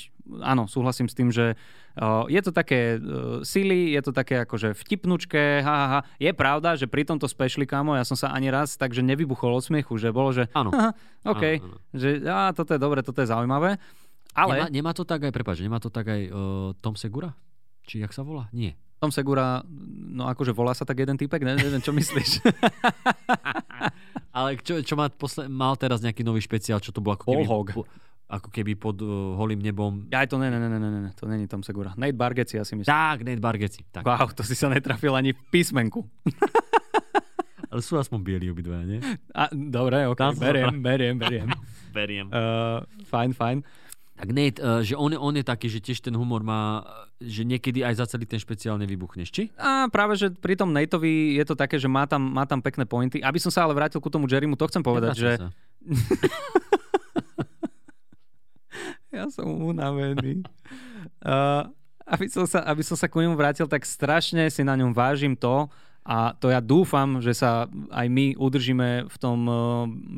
áno, 0.43 0.67
súhlasím 0.67 1.07
s 1.07 1.15
tým, 1.15 1.31
že 1.31 1.55
uh, 1.95 2.27
je 2.27 2.41
to 2.43 2.51
také 2.51 2.99
silly, 3.41 3.95
je 3.95 4.01
to 4.03 4.11
také 4.11 4.43
akože 4.43 4.75
vtipnučké, 4.75 5.63
ha, 5.63 5.73
ha, 5.75 5.87
ha. 5.87 5.99
Je 6.19 6.31
pravda, 6.35 6.75
že 6.75 6.91
pri 6.91 7.07
tomto 7.07 7.25
speciali, 7.25 7.63
kámo, 7.63 7.95
ja 7.95 8.03
som 8.03 8.19
sa 8.19 8.35
ani 8.35 8.51
raz 8.51 8.75
takže 8.75 8.99
nevybuchol 8.99 9.55
od 9.55 9.63
smiechu, 9.63 9.95
že 9.95 10.11
bolo, 10.11 10.35
že 10.35 10.51
áno. 10.51 10.75
haha, 10.75 10.91
OK, 11.23 11.43
Áno, 11.59 11.65
áno. 11.71 11.75
že 11.95 12.09
á, 12.27 12.51
toto 12.51 12.75
je 12.75 12.79
dobre, 12.79 12.99
toto 12.99 13.23
je 13.23 13.31
zaujímavé. 13.31 13.79
Ale 14.35 14.67
Nemá, 14.67 14.67
nemá 14.67 14.91
to 14.91 15.07
tak 15.07 15.23
aj, 15.23 15.31
prepáč, 15.31 15.63
nemá 15.63 15.79
to 15.79 15.87
tak 15.87 16.11
aj 16.11 16.21
uh, 16.27 16.35
Tom 16.83 16.99
Segura? 16.99 17.31
Či 17.87 18.03
jak 18.03 18.11
sa 18.11 18.19
volá? 18.19 18.51
Nie. 18.51 18.75
Tom 18.99 19.07
Segura, 19.07 19.63
no 20.11 20.27
akože 20.27 20.51
volá 20.51 20.75
sa 20.75 20.83
tak 20.83 20.99
jeden 20.99 21.15
typek, 21.15 21.39
ne? 21.39 21.55
neviem, 21.55 21.79
čo 21.79 21.95
myslíš. 21.95 22.43
Ale 24.35 24.59
čo, 24.59 24.83
čo 24.83 24.99
má 24.99 25.07
posle, 25.07 25.47
mal 25.47 25.79
teraz 25.79 26.03
nejaký 26.03 26.19
nový 26.27 26.43
špeciál, 26.43 26.83
čo 26.83 26.91
to 26.91 26.99
bolo 26.99 27.15
ako 27.15 27.31
keby, 27.31 27.47
po, 27.71 27.81
ako 28.27 28.49
keby 28.51 28.73
pod 28.75 28.99
uh, 28.99 29.39
holým 29.39 29.63
nebom. 29.63 30.11
Ja 30.11 30.27
to, 30.27 30.35
ne, 30.35 30.51
ne, 30.51 30.59
ne, 30.59 30.67
ne, 30.75 30.89
ne, 30.91 31.11
to 31.15 31.23
není 31.23 31.47
Tom 31.47 31.63
Segura. 31.63 31.95
Nate 31.95 32.19
Bargeci, 32.19 32.59
ja 32.59 32.67
si 32.67 32.75
myslím. 32.75 32.91
Tak, 32.91 33.23
Nate 33.23 33.39
Bargeci. 33.39 33.87
Tak. 33.87 34.03
Wow, 34.03 34.35
to 34.35 34.43
si 34.43 34.59
sa 34.59 34.67
netrafil 34.67 35.15
ani 35.15 35.31
v 35.31 35.39
písmenku. 35.47 36.03
Ale 37.71 37.79
sú 37.79 37.95
aspoň 37.95 38.19
bieli 38.23 38.51
obidvaja, 38.51 38.83
nie? 38.83 38.99
A, 39.31 39.47
dobre, 39.51 40.03
ok, 40.03 40.19
Tam 40.19 40.35
beriem, 40.35 40.83
beriem, 40.83 41.15
beriem. 41.23 41.47
Beriem. 41.95 42.27
Uh, 42.27 42.83
fajn, 43.07 43.31
fajn. 43.31 43.57
Tak 44.15 44.31
Nate, 44.31 44.59
uh, 44.63 44.79
že 44.79 44.95
on, 44.95 45.11
on 45.11 45.35
je 45.35 45.43
taký, 45.43 45.67
že 45.67 45.83
tiež 45.83 45.99
ten 45.99 46.15
humor 46.15 46.39
má, 46.39 46.81
uh, 46.81 47.11
že 47.19 47.43
niekedy 47.43 47.83
aj 47.83 47.99
za 47.99 48.05
celý 48.15 48.23
ten 48.23 48.39
špeciál 48.39 48.79
nevybuchneš, 48.79 49.27
či? 49.27 49.43
A 49.59 49.91
práve, 49.91 50.15
že 50.15 50.31
pri 50.31 50.55
tom 50.55 50.71
Nateovi 50.71 51.35
je 51.35 51.43
to 51.43 51.55
také, 51.59 51.75
že 51.75 51.91
má 51.91 52.07
tam, 52.07 52.23
má 52.23 52.47
tam 52.47 52.63
pekné 52.63 52.87
pointy. 52.87 53.19
Aby 53.19 53.43
som 53.43 53.51
sa 53.51 53.67
ale 53.67 53.75
vrátil 53.75 53.99
ku 53.99 54.07
tomu 54.07 54.31
Jerrymu, 54.31 54.55
to 54.55 54.71
chcem 54.71 54.83
povedať, 54.83 55.19
že... 55.19 55.29
Nevrátil 55.35 55.51
sa. 55.51 56.65
Ja 59.15 59.31
som 59.31 59.47
unavený. 59.47 60.43
Uh, 61.23 61.71
aby, 62.13 62.27
som 62.27 62.43
sa, 62.43 62.67
aby 62.67 62.83
som 62.83 62.99
sa 62.99 63.07
ku 63.07 63.23
nemu 63.23 63.39
vrátil, 63.39 63.63
tak 63.63 63.87
strašne 63.87 64.43
si 64.51 64.61
na 64.67 64.75
ňom 64.75 64.91
vážim 64.91 65.39
to, 65.39 65.71
a 66.05 66.37
to 66.37 66.53
ja 66.53 66.61
dúfam, 66.61 67.17
že 67.17 67.33
sa 67.33 67.65
aj 67.89 68.05
my 68.13 68.37
udržíme 68.37 69.09
v 69.09 69.15
tom 69.17 69.49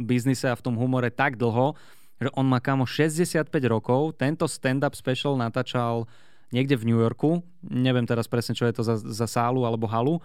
biznise 0.04 0.44
a 0.52 0.60
v 0.60 0.66
tom 0.68 0.76
humore 0.76 1.08
tak 1.08 1.40
dlho, 1.40 1.80
že 2.18 2.30
on 2.34 2.46
má 2.50 2.58
kamo 2.58 2.86
65 2.86 3.50
rokov, 3.70 4.18
tento 4.18 4.50
stand-up 4.50 4.98
special 4.98 5.38
natáčal 5.38 6.10
niekde 6.50 6.80
v 6.80 6.94
New 6.94 7.00
Yorku, 7.00 7.44
neviem 7.62 8.08
teraz 8.08 8.26
presne, 8.26 8.56
čo 8.56 8.66
je 8.66 8.74
to 8.74 8.84
za, 8.84 8.96
za 8.98 9.28
sálu 9.28 9.68
alebo 9.68 9.86
halu, 9.86 10.18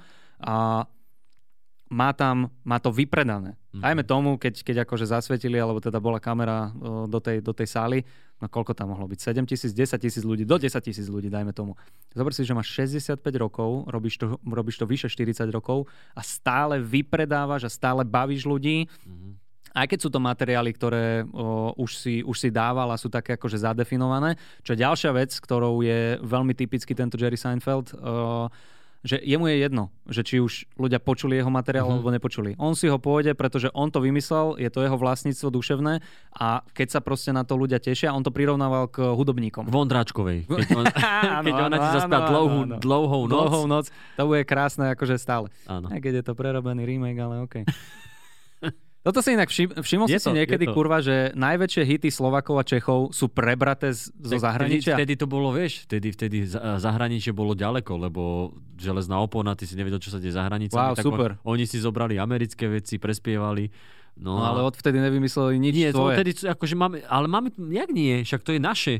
a 0.42 0.86
má 1.92 2.16
tam, 2.16 2.48
má 2.64 2.80
to 2.80 2.88
vypredané. 2.88 3.52
Mhm. 3.76 3.82
Dajme 3.84 4.02
tomu, 4.08 4.30
keď, 4.40 4.64
keď 4.64 4.76
akože 4.88 5.04
zasvetili, 5.12 5.60
alebo 5.60 5.76
teda 5.76 6.00
bola 6.00 6.16
kamera 6.16 6.72
o, 6.72 7.04
do 7.04 7.20
tej, 7.20 7.44
do 7.44 7.52
tej 7.52 7.68
sály, 7.68 7.98
no 8.40 8.48
koľko 8.48 8.72
tam 8.72 8.96
mohlo 8.96 9.04
byť? 9.04 9.20
7 9.20 9.44
tisíc, 9.44 9.76
10 9.76 10.00
tisíc 10.00 10.24
ľudí, 10.24 10.48
do 10.48 10.56
10 10.56 10.72
tisíc 10.80 11.04
ľudí, 11.12 11.28
dajme 11.28 11.52
tomu. 11.52 11.76
Zober 12.16 12.32
si, 12.32 12.48
že 12.48 12.56
máš 12.56 12.72
65 12.72 13.20
rokov, 13.36 13.84
robíš 13.92 14.16
to, 14.16 14.40
robíš 14.40 14.80
to 14.80 14.88
vyše 14.88 15.12
40 15.12 15.52
rokov 15.52 15.84
a 16.16 16.24
stále 16.24 16.80
vypredávaš 16.80 17.68
a 17.68 17.70
stále 17.70 18.08
bavíš 18.08 18.48
ľudí. 18.48 18.88
Mhm. 19.04 19.41
Aj 19.72 19.84
keď 19.84 19.98
sú 19.98 20.08
to 20.08 20.18
materiály, 20.18 20.70
ktoré 20.70 21.04
o, 21.26 21.72
už, 21.74 21.90
si, 21.94 22.14
už 22.20 22.36
si 22.36 22.48
dával 22.48 22.88
a 22.88 22.96
sú 22.96 23.08
také 23.08 23.34
akože 23.34 23.56
zadefinované. 23.58 24.36
Čo 24.60 24.72
ďalšia 24.72 25.10
vec, 25.10 25.32
ktorou 25.34 25.80
je 25.80 26.20
veľmi 26.20 26.52
typický 26.52 26.92
tento 26.92 27.16
Jerry 27.16 27.36
Seinfeld, 27.36 27.92
o, 27.92 28.52
že 29.02 29.18
jemu 29.18 29.50
je 29.50 29.56
jedno, 29.58 29.84
že 30.06 30.22
či 30.22 30.38
už 30.38 30.78
ľudia 30.78 31.02
počuli 31.02 31.34
jeho 31.34 31.50
materiál 31.50 31.90
Mhm. 31.90 31.92
alebo 31.92 32.08
nepočuli. 32.08 32.54
On 32.54 32.70
si 32.72 32.86
ho 32.86 33.02
pôjde, 33.02 33.34
pretože 33.34 33.66
on 33.72 33.90
to 33.90 33.98
vymyslel, 33.98 34.54
je 34.56 34.68
to 34.68 34.78
jeho 34.78 34.94
vlastníctvo 34.94 35.50
duševné 35.50 35.98
a 36.32 36.62
keď 36.70 36.88
sa 36.88 37.00
proste 37.02 37.28
na 37.28 37.42
to 37.42 37.56
ľudia 37.56 37.82
tešia, 37.82 38.14
on 38.14 38.22
to 38.22 38.30
prirovnával 38.30 38.86
k 38.86 39.02
hudobníkom. 39.02 39.66
Vondráčkovej. 39.66 40.46
Keď, 40.46 40.68
on, 40.70 40.86
Áno, 41.34 41.42
keď 41.42 41.54
ona 41.60 41.76
ti 41.80 41.88
zaspá 41.96 42.18
dlouhú, 42.24 42.58
áno. 42.62 42.76
dlouhou 42.78 43.22
noc. 43.24 43.32
Dlouhou 43.32 43.64
noc. 43.66 43.86
To 44.14 44.22
bude 44.24 44.44
krásne 44.44 44.94
akože 44.94 45.18
stále. 45.18 45.50
Áno. 45.66 45.90
Aj 45.90 45.98
keď 45.98 46.22
je 46.22 46.24
to 46.24 46.38
prerobený 46.38 46.86
remake, 46.86 47.18
ale 47.18 47.42
OK. 47.42 47.54
Toto 49.02 49.18
si 49.18 49.34
inak 49.34 49.46
všim, 49.46 49.74
všimol 49.76 50.06
Je 50.06 50.14
si 50.14 50.16
si 50.16 50.24
to, 50.24 50.30
niekedy, 50.32 50.62
to. 50.62 50.72
kurva, 50.72 50.98
že 50.98 51.34
najväčšie 51.34 51.82
hity 51.84 52.08
Slovakov 52.08 52.54
a 52.54 52.64
Čechov 52.64 53.10
sú 53.10 53.26
prebraté 53.26 53.90
z, 53.90 54.14
zo 54.14 54.38
Tak 54.38 54.46
zahraničia? 54.46 54.94
Vtedy, 54.94 55.10
vtedy 55.10 55.14
to 55.18 55.26
bolo, 55.26 55.50
vieš, 55.50 55.82
vtedy, 55.84 56.08
vtedy 56.08 56.38
za- 56.44 56.78
zahraničie 56.78 57.30
bolo 57.30 57.52
ďaleko, 57.52 57.98
lebo 57.98 58.22
železná 58.74 59.18
opona, 59.18 59.52
ty 59.52 59.64
si 59.64 59.74
nevedel, 59.74 59.98
čo 59.98 60.08
sa 60.08 60.16
deje 60.16 60.30
za 60.30 60.46
hranicami. 60.46 60.70
Wow, 60.70 60.94
tak 60.94 61.02
super. 61.02 61.30
On, 61.40 61.52
oni 61.52 61.66
si 61.66 61.76
zobrali 61.76 62.14
americké 62.16 62.70
veci, 62.70 62.96
prespievali. 62.96 63.66
No, 64.14 64.38
No, 64.38 64.44
ale 64.44 64.62
odvtedy 64.62 65.00
nevymysleli 65.00 65.58
nič 65.58 65.72
nie, 65.72 65.88
svoje. 65.88 66.14
odtedy, 66.14 66.30
akože 66.46 66.74
máme, 66.76 67.02
ale 67.02 67.26
máme, 67.26 67.48
jak 67.72 67.90
nie, 67.90 68.22
však 68.22 68.40
to 68.40 68.52
je 68.52 68.60
naše. 68.60 68.94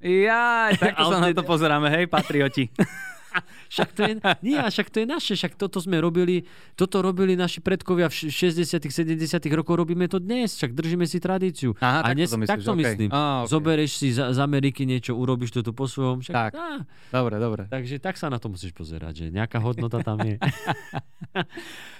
Jaj, 0.00 0.80
takto 0.80 1.02
sa 1.12 1.20
na 1.20 1.28
to 1.28 1.42
pozeráme, 1.42 1.92
hej, 1.92 2.06
patrioti. 2.06 2.72
Však 3.72 3.88
to 3.90 4.00
je, 4.02 4.12
nie, 4.40 4.58
však 4.58 4.88
to 4.88 4.98
je 4.98 5.06
naše, 5.06 5.32
však 5.32 5.54
toto 5.54 5.78
sme 5.78 5.96
robili, 5.96 6.42
toto 6.74 6.98
robili 6.98 7.32
naši 7.32 7.58
predkovia 7.58 8.06
v 8.06 8.14
š- 8.26 8.50
60 8.50 8.82
70 8.82 9.14
rokov, 9.52 9.76
robíme 9.76 10.04
to 10.04 10.18
dnes, 10.18 10.52
však 10.52 10.72
držíme 10.72 11.04
si 11.04 11.16
tradíciu. 11.16 11.72
Aha, 11.76 12.02
a 12.02 12.04
takto 12.04 12.16
dnes, 12.16 12.28
to 12.28 12.36
myslíš, 12.36 12.50
takto 12.50 12.70
okej. 12.70 12.82
myslím. 12.82 13.08
Á, 13.08 13.22
okej. 13.40 13.48
Zoberieš 13.48 13.92
si 13.94 14.08
z, 14.10 14.18
z 14.26 14.38
Ameriky 14.38 14.82
niečo, 14.84 15.14
urobíš 15.14 15.50
to 15.52 15.60
tu 15.62 15.70
po 15.70 15.86
svojom. 15.86 16.18
Však, 16.20 16.34
Tak. 16.34 16.52
Á, 16.52 16.68
Dobre, 17.12 17.36
dobre. 17.36 17.62
takže 17.66 17.98
tak 17.98 18.14
sa 18.14 18.26
na 18.26 18.36
to 18.36 18.48
musíš 18.48 18.72
pozerať, 18.72 19.12
že 19.16 19.26
nejaká 19.28 19.58
hodnota 19.58 20.00
tam 20.00 20.18
je. 20.20 20.34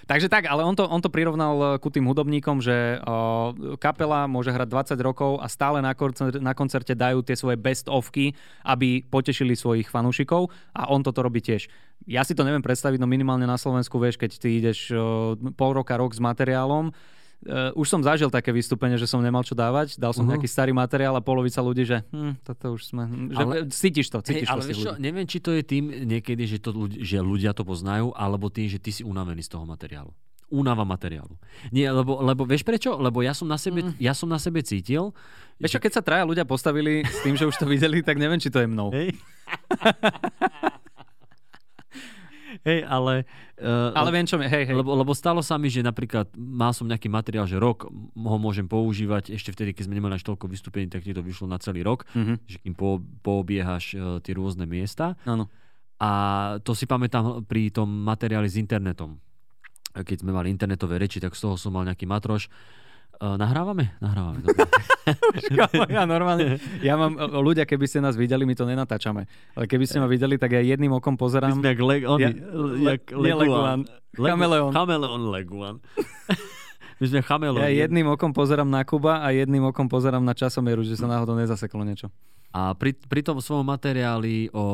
Takže 0.02 0.26
tak, 0.26 0.42
ale 0.44 0.60
on 0.60 0.74
to, 0.74 0.82
on 0.84 0.98
to 0.98 1.06
prirovnal 1.06 1.54
eh, 1.54 1.78
ku 1.78 1.86
tým 1.86 2.02
hudobníkom, 2.04 2.58
že 2.58 2.74
o, 3.00 3.14
kapela 3.76 4.26
môže 4.26 4.50
hrať 4.50 4.66
20 4.96 4.98
rokov 5.00 5.38
a 5.38 5.46
stále 5.46 5.78
na, 5.78 5.94
koncerte, 5.94 6.42
na 6.42 6.50
koncerte 6.50 6.92
dajú 6.92 7.22
tie 7.22 7.38
svoje 7.38 7.54
best-ofky, 7.54 8.34
aby 8.64 9.04
potešili 9.04 9.54
svojich 9.54 9.86
fanúšikov 9.86 10.50
a 10.72 10.90
on 10.90 11.00
toto 11.00 11.19
robí 11.20 11.40
tiež. 11.40 11.68
Ja 12.04 12.24
si 12.24 12.32
to 12.32 12.42
neviem 12.42 12.60
predstaviť, 12.60 12.96
no 12.96 13.06
minimálne 13.06 13.44
na 13.44 13.56
Slovensku, 13.56 13.96
vieš, 13.96 14.16
keď 14.16 14.30
ty 14.36 14.48
ideš 14.56 14.90
o, 14.90 15.00
pol 15.52 15.72
roka, 15.72 15.94
rok 15.94 16.12
s 16.12 16.20
materiálom, 16.20 16.92
Uh, 17.40 17.72
už 17.72 17.88
som 17.88 18.04
zažil 18.04 18.28
také 18.28 18.52
vystúpenie, 18.52 19.00
že 19.00 19.08
som 19.08 19.16
nemal 19.16 19.40
čo 19.40 19.56
dávať, 19.56 19.96
dal 19.96 20.12
som 20.12 20.28
Uh-huh. 20.28 20.36
nejaký 20.36 20.44
starý 20.44 20.76
materiál 20.76 21.16
a 21.16 21.24
polovica 21.24 21.64
ľudí, 21.64 21.88
že 21.88 22.04
hm, 22.12 22.36
toto 22.44 22.76
už 22.76 22.92
sme... 22.92 23.08
Že, 23.32 23.40
Ale- 23.40 23.64
cítiš 23.72 24.12
to, 24.12 24.20
Hej, 24.20 24.26
cítiš 24.28 24.48
ale 24.52 24.60
to 24.60 24.60
tých 24.60 24.68
vieš 24.76 24.84
čo, 24.84 24.92
neviem, 25.00 25.24
či 25.24 25.38
to 25.40 25.56
je 25.56 25.64
tým 25.64 26.04
niekedy, 26.04 26.44
že, 26.44 26.60
to 26.60 26.68
že 27.00 27.16
ľudia 27.24 27.56
to 27.56 27.64
poznajú, 27.64 28.12
alebo 28.12 28.52
tým, 28.52 28.68
že 28.68 28.76
ty 28.76 28.92
si 28.92 29.00
unavený 29.00 29.40
z 29.40 29.56
toho 29.56 29.64
materiálu. 29.64 30.12
Únava 30.52 30.84
materiálu. 30.84 31.32
Nie, 31.72 31.88
lebo, 31.88 32.20
lebo 32.20 32.44
vieš 32.44 32.60
prečo? 32.60 33.00
Lebo 33.00 33.24
ja 33.24 33.32
som 33.32 33.48
na 33.48 33.56
sebe, 33.56 33.88
Mm. 33.88 33.96
ja 33.96 34.12
som 34.12 34.28
na 34.28 34.36
sebe 34.36 34.60
cítil, 34.60 35.16
Vieš 35.56 35.76
čo, 35.76 35.80
keď 35.80 35.92
sa 35.96 36.02
traja 36.04 36.28
ľudia 36.28 36.44
postavili 36.44 37.08
s 37.08 37.24
tým, 37.24 37.40
že 37.40 37.48
už 37.48 37.56
to 37.56 37.64
videli, 37.64 38.04
tak 38.04 38.20
neviem, 38.20 38.36
či 38.36 38.52
to 38.52 38.60
je 38.60 38.68
mnou. 38.68 38.92
Hej. 38.92 39.16
Hej, 42.60 42.84
ale... 42.84 43.24
Uh, 43.56 43.88
Ale 43.96 44.12
viem, 44.12 44.28
čo 44.28 44.36
mi... 44.36 44.44
Hej, 44.44 44.68
hej. 44.68 44.76
Lebo, 44.76 44.92
lebo 44.92 45.16
stalo 45.16 45.40
sa 45.40 45.56
mi, 45.56 45.72
že 45.72 45.80
napríklad 45.80 46.28
mal 46.36 46.70
som 46.70 46.84
nejaký 46.84 47.08
materiál, 47.08 47.48
že 47.48 47.56
rok 47.56 47.88
ho 48.14 48.36
môžem 48.36 48.68
používať, 48.68 49.32
ešte 49.32 49.48
vtedy, 49.50 49.72
keď 49.72 49.88
sme 49.88 49.96
nemali 49.96 50.14
až 50.14 50.28
toľko 50.28 50.44
vystúpení, 50.44 50.86
tak 50.86 51.00
ti 51.00 51.16
to 51.16 51.24
vyšlo 51.24 51.48
na 51.48 51.56
celý 51.56 51.80
rok, 51.80 52.04
Mhm. 52.12 52.34
že 52.44 52.56
kým 52.60 52.76
po, 52.76 53.00
poobiehaš 53.24 53.96
uh, 53.96 54.20
tie 54.20 54.36
rôzne 54.36 54.68
miesta. 54.68 55.16
Áno. 55.24 55.48
A 56.00 56.10
to 56.64 56.72
si 56.72 56.84
pamätám 56.84 57.44
pri 57.44 57.68
tom 57.68 57.88
materiáli 57.88 58.48
s 58.48 58.56
internetom. 58.56 59.20
Keď 59.92 60.22
sme 60.22 60.30
mali 60.30 60.48
internetové 60.48 60.96
reči, 60.96 61.18
tak 61.18 61.34
z 61.34 61.44
toho 61.44 61.58
som 61.58 61.74
mal 61.74 61.84
nejaký 61.84 62.06
matroš. 62.06 62.46
Uh, 63.20 63.36
nahrávame? 63.36 63.92
Nahrávame. 63.98 64.40
Ja 65.90 66.04
normálne, 66.04 66.56
ja 66.80 66.94
mám, 66.94 67.12
ľudia, 67.18 67.64
keby 67.64 67.84
ste 67.84 67.98
nás 67.98 68.14
videli, 68.14 68.42
my 68.42 68.54
to 68.54 68.62
nenatáčame. 68.62 69.26
Ale 69.52 69.64
keby 69.66 69.82
ste 69.82 69.98
ma 69.98 70.06
videli, 70.06 70.34
tak 70.34 70.52
ja 70.52 70.62
jedným 70.62 70.94
okom 70.94 71.14
My 71.14 71.20
pozerám. 71.20 71.52
sme 71.52 71.68
jak, 71.68 71.80
le, 71.80 71.96
oni, 72.00 72.22
Ja- 72.22 72.30
ja, 72.30 72.90
jak 72.92 73.02
nie 73.10 73.34
Leguan. 73.34 73.80
Chameleon. 74.14 74.70
Chameleon 74.70 75.22
Leguan. 75.26 75.76
My 77.00 77.06
sme 77.06 77.20
chameleon. 77.20 77.58
Ja 77.58 77.72
jedným 77.72 78.06
okom 78.08 78.30
pozerám 78.30 78.66
na 78.66 78.80
Kuba 78.82 79.18
a 79.18 79.32
jedným 79.32 79.64
okom 79.64 79.84
pozerám 79.86 80.20
na 80.20 80.32
časomieru, 80.32 80.80
že 80.80 80.94
sa 80.94 81.04
náhodou 81.04 81.32
nezaseklo 81.34 81.80
niečo. 81.80 82.12
A 82.50 82.72
pri, 82.72 82.92
pri 82.92 83.22
tom 83.22 83.38
svojom 83.38 83.64
materiáli 83.64 84.50
o 84.50 84.64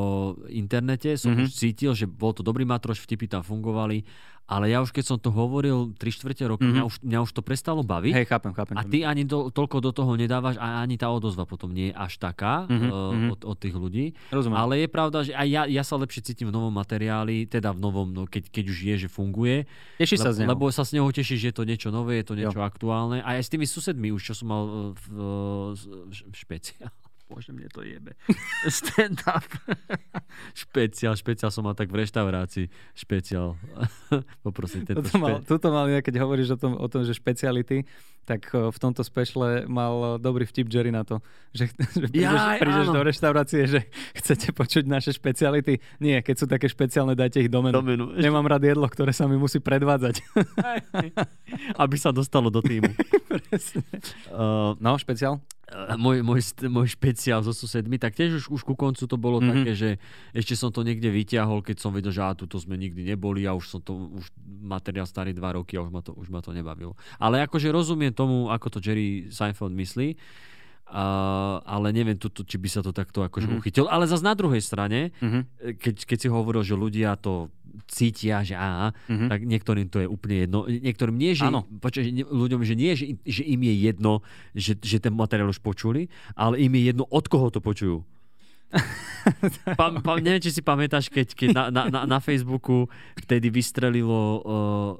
internete 0.48 1.14
som 1.14 1.30
Mhm. 1.30 1.38
mm-hmm. 1.38 1.46
už 1.46 1.52
cítil, 1.56 1.90
že 1.92 2.04
bol 2.04 2.30
to 2.30 2.40
dobrý 2.40 2.62
matroš, 2.62 2.98
vtipy 2.98 3.26
tam 3.28 3.40
fungovali, 3.40 4.02
ale 4.46 4.70
ja 4.70 4.78
už 4.78 4.90
keď 4.90 5.04
som 5.04 5.18
to 5.18 5.28
hovoril 5.28 5.90
3 5.92 6.06
čtvrte 6.08 6.42
roka, 6.44 6.62
Mhm. 6.62 6.64
mm-hmm. 6.64 6.74
mňa, 6.78 6.84
už, 6.86 6.94
mňa 7.02 7.18
už 7.20 7.30
to 7.30 7.42
prestalo 7.42 7.82
baviť. 7.82 8.12
Hej, 8.14 8.26
chápem, 8.26 8.52
chápem. 8.52 8.74
A 8.74 8.82
ty 8.82 9.02
ani 9.02 9.22
do, 9.22 9.50
toľko 9.50 9.76
do 9.80 9.90
toho 9.90 10.14
nedávaš 10.14 10.54
a 10.56 10.80
ani 10.80 10.94
tá 10.94 11.10
odozva 11.10 11.42
potom 11.42 11.68
nie 11.68 11.90
je 11.90 11.94
až 11.94 12.16
taká 12.16 12.64
Mhm, 12.64 12.72
mm-hmm. 12.72 12.90
mhm. 12.90 13.26
uh, 13.26 13.34
od, 13.34 13.40
od 13.44 13.56
tých 13.56 13.74
ľudí. 13.74 14.04
Rozumiem. 14.30 14.56
Ale 14.56 14.72
je 14.78 14.88
pravda, 14.88 15.18
že 15.20 15.32
aj 15.32 15.46
ja, 15.46 15.62
ja 15.66 15.82
sa 15.82 15.94
lepšie 15.96 16.22
cítim 16.24 16.46
v 16.46 16.54
novom 16.54 16.70
materiáli, 16.70 17.44
teda 17.44 17.74
v 17.74 17.80
novom, 17.80 18.06
no, 18.06 18.24
keď, 18.24 18.48
keď 18.48 18.64
už 18.66 18.78
je, 18.80 18.94
že 19.02 19.08
funguje. 19.08 19.66
Tešíš 19.98 20.18
sa 20.20 20.30
z 20.30 20.46
neho. 20.46 20.54
lebo 20.54 20.70
sa 20.70 20.86
z 20.86 20.94
neho 20.94 21.10
tešíš, 21.10 21.38
že 21.38 21.48
je 21.50 21.56
to 21.56 21.64
niečo 21.64 21.88
nové, 21.90 22.22
je 22.22 22.26
to 22.26 22.34
niečo 22.34 22.56
Jo. 22.56 22.64
aktuálne. 22.64 23.18
A 23.20 23.36
aj 23.36 23.44
s 23.44 23.50
tými 23.50 23.66
susedmi 23.66 24.14
už, 24.14 24.22
čo 24.22 24.34
som 24.34 24.46
mal 24.48 24.62
uh, 24.62 24.72
v, 24.94 25.04
uh, 25.74 26.32
špeciál. 26.32 26.94
Bože, 27.26 27.50
mne 27.50 27.66
to 27.74 27.82
jebe. 27.82 28.14
Stand 28.70 29.26
up. 29.26 29.46
špeciál, 30.62 31.18
špeciál 31.18 31.50
som 31.50 31.66
mal 31.66 31.74
tak 31.74 31.90
v 31.90 32.06
reštaurácii. 32.06 32.66
Špeciál. 32.94 33.58
Poprosím 34.46 34.86
tento 34.86 35.10
mal, 35.18 35.42
špe... 35.42 35.68
mal, 35.68 35.90
inak, 35.90 36.06
keď 36.06 36.22
hovoríš 36.22 36.54
o 36.54 36.58
tom, 36.58 36.72
o 36.78 36.86
tom, 36.86 37.02
že 37.02 37.18
špeciality, 37.18 37.82
tak 38.26 38.50
eh, 38.50 38.68
v 38.68 38.76
tomto 38.76 39.00
spešle 39.00 39.64
mal 39.64 39.94
eh, 39.94 40.10
dobrý 40.18 40.42
vtip 40.42 40.66
Jerry 40.66 40.90
na 40.90 41.06
to, 41.06 41.22
že, 41.54 41.70
že 42.02 42.10
prídeš, 42.10 42.34
Jaj, 42.36 42.58
prídeš 42.58 42.86
áno. 42.90 42.94
do 42.94 43.02
reštaurácie, 43.06 43.60
že 43.64 43.80
chcete 44.18 44.50
počuť 44.50 44.84
naše 44.84 45.14
špeciality. 45.14 45.78
Nie, 45.96 46.20
keď 46.20 46.34
sú 46.34 46.46
také 46.46 46.66
špeciálne, 46.66 47.14
dajte 47.14 47.40
ich 47.40 47.48
do 47.48 47.62
menu. 47.62 47.78
Domenu. 47.78 48.04
Nemám 48.18 48.44
rád 48.44 48.66
jedlo, 48.66 48.84
ktoré 48.84 49.14
sa 49.14 49.24
mi 49.24 49.38
musí 49.38 49.62
predvádzať. 49.62 50.26
Aby 51.78 51.96
sa 51.96 52.10
dostalo 52.10 52.50
do 52.50 52.58
týmu. 52.60 52.90
uh, 54.34 54.74
No, 54.76 54.98
špeciál? 54.98 55.38
Uh, 55.66 55.98
môj, 55.98 56.22
môj, 56.22 56.38
môj 56.70 56.94
špeciál 56.94 57.42
so 57.42 57.50
susedmi, 57.50 57.98
tak 57.98 58.14
tiež 58.14 58.38
už, 58.38 58.44
už 58.54 58.62
ku 58.62 58.78
koncu 58.78 59.02
to 59.02 59.18
bolo 59.18 59.42
Mhm. 59.42 59.42
mm-hmm. 59.42 59.56
také, 59.66 59.72
že 59.74 59.88
ešte 60.30 60.54
som 60.54 60.70
to 60.70 60.86
niekde 60.86 61.10
vyťahol, 61.10 61.58
keď 61.58 61.76
som 61.76 61.90
vedel, 61.90 62.14
že 62.14 62.22
á, 62.22 62.30
tuto 62.38 62.54
sme 62.56 62.78
nikdy 62.78 63.02
neboli 63.02 63.42
a 63.44 63.52
už 63.52 63.66
som 63.66 63.80
to, 63.82 64.14
už 64.14 64.30
materiál 64.62 65.04
starý 65.04 65.34
dva 65.34 65.58
roky 65.58 65.74
a 65.74 65.82
už 65.82 65.90
ma 65.90 66.00
to, 66.00 66.14
už 66.14 66.30
ma 66.30 66.38
to 66.38 66.54
nebavilo. 66.54 66.94
Ale 67.18 67.42
akože 67.42 67.66
rozumiem 67.68 68.14
tomu, 68.16 68.48
ako 68.48 68.66
to 68.68 68.78
Jerry 68.80 69.28
Seinfeld 69.28 69.70
myslí, 69.70 70.16
uh, 70.88 70.96
ale 71.62 71.92
neviem, 71.92 72.14
tu, 72.14 72.26
tu, 72.26 72.42
či 72.42 72.56
by 72.56 72.66
sa 72.66 72.80
to 72.80 72.90
takto 72.90 73.20
akože 73.20 73.44
Mhm. 73.44 73.52
mm-hmm. 73.52 73.60
uchytil. 73.60 73.86
Ale 73.86 74.04
zase 74.04 74.22
na 74.22 74.32
druhej 74.32 74.60
strane, 74.60 75.12
Mhm. 75.16 75.40
keď, 75.76 75.94
keď 76.04 76.18
si 76.18 76.28
hovoril, 76.28 76.62
že 76.62 76.74
ľudia 76.74 77.14
to 77.14 77.52
cítia, 77.86 78.40
že 78.40 78.54
á, 78.54 78.88
Mhm. 79.06 79.26
tak 79.28 79.40
niektorým 79.42 79.86
to 79.86 80.00
je 80.00 80.08
úplne 80.08 80.36
jedno. 80.40 80.64
Niektorým 80.64 81.12
nie, 81.14 81.36
že, 81.36 81.44
počkaj, 81.76 82.08
ne- 82.08 82.24
ľuďom, 82.24 82.64
že 82.64 82.72
nie, 82.72 82.96
že, 82.96 83.04
že 83.22 83.44
im 83.44 83.60
je 83.60 83.74
jedno, 83.84 84.24
že, 84.52 84.72
že 84.74 84.96
ten 84.96 85.12
materiál 85.12 85.48
už 85.48 85.60
počuli, 85.60 86.08
ale 86.32 86.56
im 86.58 86.72
je 86.72 86.82
jedno, 86.86 87.04
od 87.06 87.24
koho 87.26 87.52
to 87.52 87.60
počujú. 87.60 88.00
pa, 89.78 89.92
pa, 89.94 90.12
neviem, 90.16 90.40
či 90.40 90.50
si 90.50 90.58
pamätáš, 90.60 91.06
keď, 91.06 91.26
keď 91.32 91.48
na, 91.50 91.64
na, 91.68 91.82
na, 91.86 92.00
na 92.08 92.18
Facebooku 92.18 92.88
vtedy 93.16 93.46
vystrelilo 93.48 94.18
uh, 94.36 94.92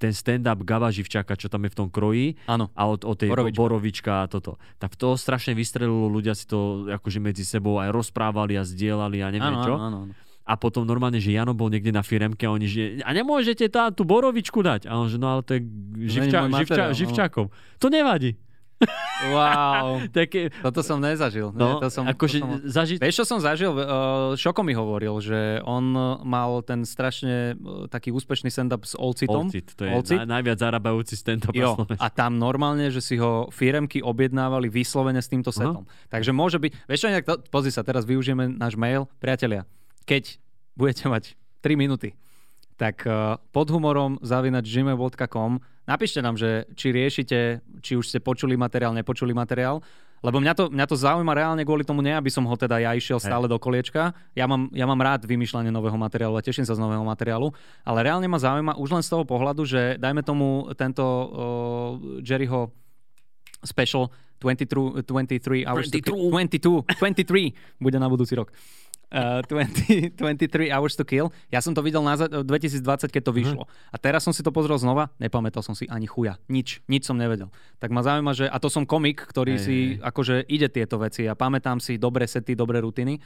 ten 0.00 0.16
stand-up 0.16 0.64
Gaba 0.64 0.88
Živčaka, 0.88 1.36
čo 1.36 1.52
tam 1.52 1.68
je 1.68 1.70
v 1.72 1.76
tom 1.76 1.88
kroji 1.92 2.40
Áno. 2.48 2.72
a 2.72 2.82
od, 2.88 3.04
od 3.04 3.16
tej 3.20 3.28
Borovička. 3.28 3.60
borovička. 3.60 4.12
a 4.24 4.24
toto. 4.26 4.56
Tak 4.80 4.96
to 4.96 5.14
strašne 5.20 5.52
vystrelilo, 5.52 6.08
ľudia 6.08 6.32
si 6.32 6.48
to 6.48 6.88
akože 6.88 7.20
medzi 7.20 7.44
sebou 7.44 7.76
aj 7.76 7.92
rozprávali 7.92 8.56
a 8.56 8.64
zdieľali 8.64 9.20
a 9.20 9.28
neviem 9.28 9.56
Áno, 9.60 9.64
čo. 9.64 9.74
áno, 9.76 9.84
áno, 9.84 9.98
áno. 10.08 10.14
A 10.44 10.60
potom 10.60 10.84
normálne, 10.84 11.24
že 11.24 11.32
Jano 11.32 11.56
bol 11.56 11.72
niekde 11.72 11.88
na 11.88 12.04
firemke 12.04 12.44
a 12.44 12.52
oni, 12.52 12.68
že 12.68 12.82
a 13.00 13.16
nemôžete 13.16 13.64
tá, 13.72 13.88
tú 13.88 14.04
borovičku 14.04 14.60
dať. 14.60 14.84
A 14.84 15.00
on, 15.00 15.08
že 15.08 15.16
no 15.16 15.32
ale 15.32 15.40
to 15.40 15.56
je 15.56 15.64
živča, 16.04 16.44
môj 16.44 16.52
živča, 16.52 16.60
materiál, 16.60 16.90
no. 16.92 16.98
živčákov. 17.00 17.44
To 17.80 17.86
nevadí. 17.88 18.36
Wow. 19.30 20.04
Také, 20.16 20.52
Toto 20.60 20.84
som 20.84 20.98
nezažil. 21.00 21.54
no, 21.54 21.78
Nie, 21.78 21.86
to 21.86 21.88
som, 21.88 22.04
akože 22.04 22.38
to 22.40 22.44
som... 22.44 22.50
zažiť... 22.60 22.98
Vieš, 23.00 23.16
čo 23.22 23.24
som 23.24 23.38
zažil? 23.40 23.72
Uh, 23.72 24.34
Šoko 24.34 24.60
mi 24.66 24.74
hovoril, 24.76 25.16
že 25.22 25.62
on 25.64 25.94
uh, 25.94 26.20
mal 26.26 26.60
ten 26.66 26.82
strašne 26.82 27.54
uh, 27.56 27.86
taký 27.88 28.10
úspešný 28.12 28.50
stand-up 28.50 28.84
s 28.84 28.98
Olcitom. 28.98 29.48
Olcit, 29.48 29.72
to 29.72 29.86
je 29.86 29.90
Olcit? 29.94 30.18
na, 30.20 30.38
najviac 30.38 30.58
zarábajúci 30.60 31.14
stand-up 31.16 31.54
Jo, 31.54 31.78
a 31.96 32.06
tam 32.10 32.36
normálne, 32.36 32.90
že 32.90 33.00
si 33.00 33.16
ho 33.16 33.48
firemky 33.54 34.02
objednávali 34.02 34.66
vyslovene 34.68 35.22
s 35.22 35.30
týmto 35.30 35.54
setom. 35.54 35.86
Takže 36.10 36.34
môže 36.34 36.58
byť... 36.58 36.70
Vieš 36.90 37.00
čo, 37.00 37.08
inak 37.08 37.24
to, 37.24 37.40
pozri 37.48 37.70
sa, 37.70 37.86
teraz 37.86 38.04
využijeme 38.04 38.50
náš 38.58 38.74
mail. 38.74 39.06
Priatelia, 39.22 39.64
keď 40.04 40.36
budete 40.74 41.06
mať 41.06 41.24
3 41.62 41.78
minúty, 41.78 42.18
tak 42.74 43.06
uh, 43.06 43.38
pod 43.54 43.70
humorom 43.70 44.18
zavinač 44.20 44.66
gmail.com 44.66 45.62
napíšte 45.86 46.20
nám, 46.24 46.34
že 46.34 46.66
či 46.74 46.90
riešite, 46.90 47.62
či 47.84 47.92
už 47.94 48.10
ste 48.10 48.18
počuli 48.18 48.58
materiál, 48.58 48.96
nepočuli 48.96 49.30
materiál, 49.30 49.84
lebo 50.24 50.40
mňa 50.40 50.54
to, 50.56 50.64
mňa 50.72 50.86
to 50.88 50.96
zaujíma 50.96 51.36
reálne 51.36 51.62
kvôli 51.68 51.84
tomu, 51.84 52.00
ne 52.00 52.16
aby 52.16 52.32
som 52.32 52.48
ho 52.48 52.56
teda 52.56 52.80
ja 52.80 52.96
išiel 52.96 53.20
stále 53.20 53.44
do 53.44 53.60
koliečka. 53.60 54.16
Ja 54.32 54.48
mám, 54.48 54.72
ja 54.72 54.88
mám 54.88 54.96
rád 54.96 55.28
vymýšľanie 55.28 55.68
nového 55.68 56.00
materiálu 56.00 56.40
a 56.40 56.40
teším 56.40 56.64
sa 56.64 56.72
z 56.72 56.80
nového 56.80 57.04
materiálu, 57.04 57.52
ale 57.84 57.98
reálne 58.08 58.24
ma 58.24 58.40
zaujíma 58.40 58.80
už 58.80 58.88
len 58.96 59.04
z 59.04 59.12
toho 59.12 59.28
pohľadu, 59.28 59.68
že 59.68 60.00
dajme 60.00 60.24
tomu 60.24 60.72
tento 60.80 61.04
uh, 61.04 61.28
Jerryho 62.24 62.72
special 63.60 64.08
23, 64.40 65.04
23 65.04 65.68
hours 65.68 65.92
to 65.92 66.00
kill, 66.00 66.16
22, 66.32 66.88
23 67.00 67.80
bude 67.80 67.96
na 68.00 68.08
budúci 68.08 68.32
rok. 68.32 68.52
Uh, 69.14 69.46
20, 69.46 70.18
23 70.18 70.74
hours 70.74 70.98
to 70.98 71.06
kill. 71.06 71.30
Ja 71.54 71.62
som 71.62 71.70
to 71.70 71.86
videl 71.86 72.02
na 72.02 72.18
za- 72.18 72.26
2020, 72.26 73.14
keď 73.14 73.22
to 73.22 73.30
vyšlo. 73.30 73.62
A 73.88 73.96
teraz 73.96 74.26
som 74.26 74.34
si 74.34 74.42
to 74.42 74.50
pozrel 74.50 74.74
znova, 74.74 75.14
nepamätal 75.22 75.62
som 75.62 75.78
si 75.78 75.86
ani 75.86 76.10
chuja. 76.10 76.34
Nič, 76.50 76.82
nič 76.90 77.06
som 77.06 77.14
nevedel. 77.14 77.54
Tak 77.78 77.94
ma 77.94 78.02
zaujíma, 78.02 78.34
že... 78.34 78.50
A 78.50 78.58
to 78.58 78.66
som 78.66 78.82
komik, 78.82 79.22
ktorý 79.22 79.54
Hej, 79.54 79.62
si 79.62 79.76
hej. 79.94 80.02
akože 80.02 80.42
ide 80.50 80.66
tieto 80.66 80.98
veci 80.98 81.30
a 81.30 81.38
pamätám 81.38 81.78
si 81.78 81.94
dobré 81.94 82.26
sety, 82.26 82.58
dobré 82.58 82.82
rutiny. 82.82 83.22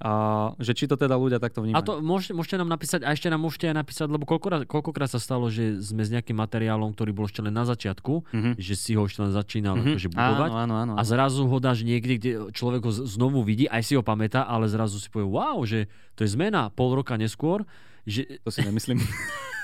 A 0.00 0.10
že 0.56 0.72
či 0.72 0.88
to 0.88 0.96
teda 0.96 1.12
ľudia 1.12 1.36
takto 1.36 1.60
vnímajú. 1.60 1.76
A 1.76 1.84
to 1.84 2.00
môžete, 2.00 2.32
môžete 2.32 2.56
nám 2.56 2.72
napísať, 2.72 3.04
a 3.04 3.12
ešte 3.12 3.28
nám 3.28 3.36
môžete 3.38 3.68
aj 3.68 3.76
napísať, 3.76 4.08
lebo 4.08 4.24
koľkokrát, 4.24 4.64
koľkokrát 4.64 5.06
sa 5.06 5.20
stalo, 5.20 5.52
že 5.52 5.76
sme 5.78 6.00
s 6.00 6.08
nejakým 6.08 6.34
materiálom, 6.34 6.90
ktorý 6.90 7.12
bol 7.12 7.28
ešte 7.28 7.40
len 7.40 7.52
na 7.52 7.62
začiatku, 7.62 8.24
Mhm. 8.32 8.50
že 8.56 8.74
si 8.74 8.96
ho 8.96 9.04
ešte 9.04 9.20
len 9.20 9.30
začínal 9.30 9.76
Mhm. 9.76 9.84
akože 9.92 10.08
budovať. 10.08 10.50
Áno, 10.50 10.56
áno, 10.56 10.74
áno. 10.74 10.92
A 10.96 11.02
zrazu 11.04 11.44
ho 11.44 11.58
dáš 11.58 11.84
niekde, 11.84 12.16
kde 12.16 12.30
človek 12.50 12.80
ho 12.82 12.92
znovu 12.92 13.44
vidí, 13.44 13.68
aj 13.68 13.82
si 13.82 13.92
ho 13.92 14.00
pamätá, 14.00 14.42
ale 14.42 14.66
zrazu 14.66 14.96
si 14.96 15.06
povie, 15.06 15.28
wow, 15.28 15.60
že 15.62 15.84
to 16.16 16.24
je 16.24 16.32
zmena 16.32 16.72
pol 16.72 16.96
roka 16.96 17.12
neskôr. 17.14 17.68
Že, 18.08 18.40
To 18.40 18.48
si 18.48 18.64
nemyslím. 18.64 18.96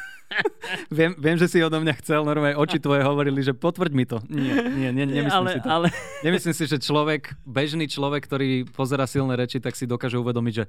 viem, 0.90 1.14
viem, 1.14 1.36
že 1.36 1.46
si 1.46 1.58
odo 1.58 1.76
mňa 1.76 1.94
chcel, 1.96 2.22
normálne 2.22 2.54
oči 2.54 2.76
tvoje 2.76 3.00
hovorili, 3.00 3.40
že 3.40 3.52
potvrď 3.52 3.92
mi 3.92 4.04
to. 4.04 4.18
Nie, 4.26 4.54
nie, 4.66 4.90
nie 4.90 5.04
nemyslím 5.06 5.32
ale, 5.32 5.50
si 5.50 5.60
to. 5.60 5.68
ale, 5.68 5.86
Nemyslím 6.20 6.52
si, 6.52 6.64
že 6.64 6.78
človek, 6.78 7.22
bežný 7.42 7.86
človek, 7.86 8.22
ktorý 8.22 8.48
pozera 8.66 9.04
silné 9.04 9.36
reči, 9.36 9.56
tak 9.56 9.72
si 9.72 9.84
dokáže 9.84 10.16
uvedomiť, 10.16 10.54
že 10.54 10.64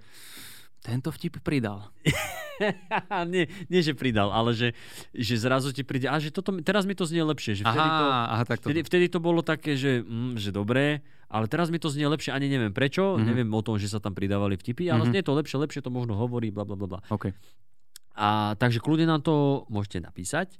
tento 0.79 1.09
vtip 1.09 1.41
pridal. 1.41 1.89
nie, 3.27 3.45
nie, 3.65 3.81
že 3.81 3.93
pridal, 3.93 4.29
ale 4.29 4.51
že, 4.51 4.73
že 5.11 5.35
zrazu 5.35 5.69
ti 5.69 5.81
príde, 5.81 6.05
a 6.05 6.15
že 6.15 6.29
toto, 6.29 6.53
teraz 6.59 6.85
mi 6.85 6.93
to 6.93 7.03
znie 7.03 7.21
lepšie. 7.23 7.53
Že 7.55 7.63
vtedy, 7.65 7.89
to, 7.91 8.03
Aha, 8.03 8.23
aha, 8.31 8.43
tak 8.45 8.57
to. 8.59 8.69
vtedy, 8.69 8.79
vtedy 8.83 9.05
to 9.07 9.19
bolo 9.19 9.41
také, 9.41 9.73
že, 9.73 10.01
mm, 10.01 10.37
že 10.37 10.49
dobré, 10.49 11.01
ale 11.27 11.45
teraz 11.45 11.67
mi 11.67 11.75
to 11.75 11.87
znie 11.87 12.05
lepšie, 12.05 12.29
ani 12.29 12.47
neviem 12.47 12.71
prečo, 12.71 13.13
Mhm. 13.15 13.25
neviem 13.25 13.49
o 13.49 13.59
tom, 13.59 13.75
že 13.75 13.87
sa 13.87 13.97
tam 13.97 14.11
pridávali 14.11 14.53
vtipy, 14.53 14.87
ale 14.87 15.03
Mhm. 15.03 15.09
znie 15.11 15.21
to 15.23 15.33
lepšie, 15.33 15.57
lepšie 15.59 15.81
to 15.81 15.89
možno 15.89 16.13
hovorí, 16.13 16.49
bla 16.49 16.63
bla 16.63 16.73
bla. 16.75 16.87
bla. 16.87 16.99
A 18.17 18.57
takže 18.57 18.81
kľudne 18.81 19.05
nám 19.05 19.21
to 19.21 19.63
môžete 19.69 20.01
napísať. 20.01 20.57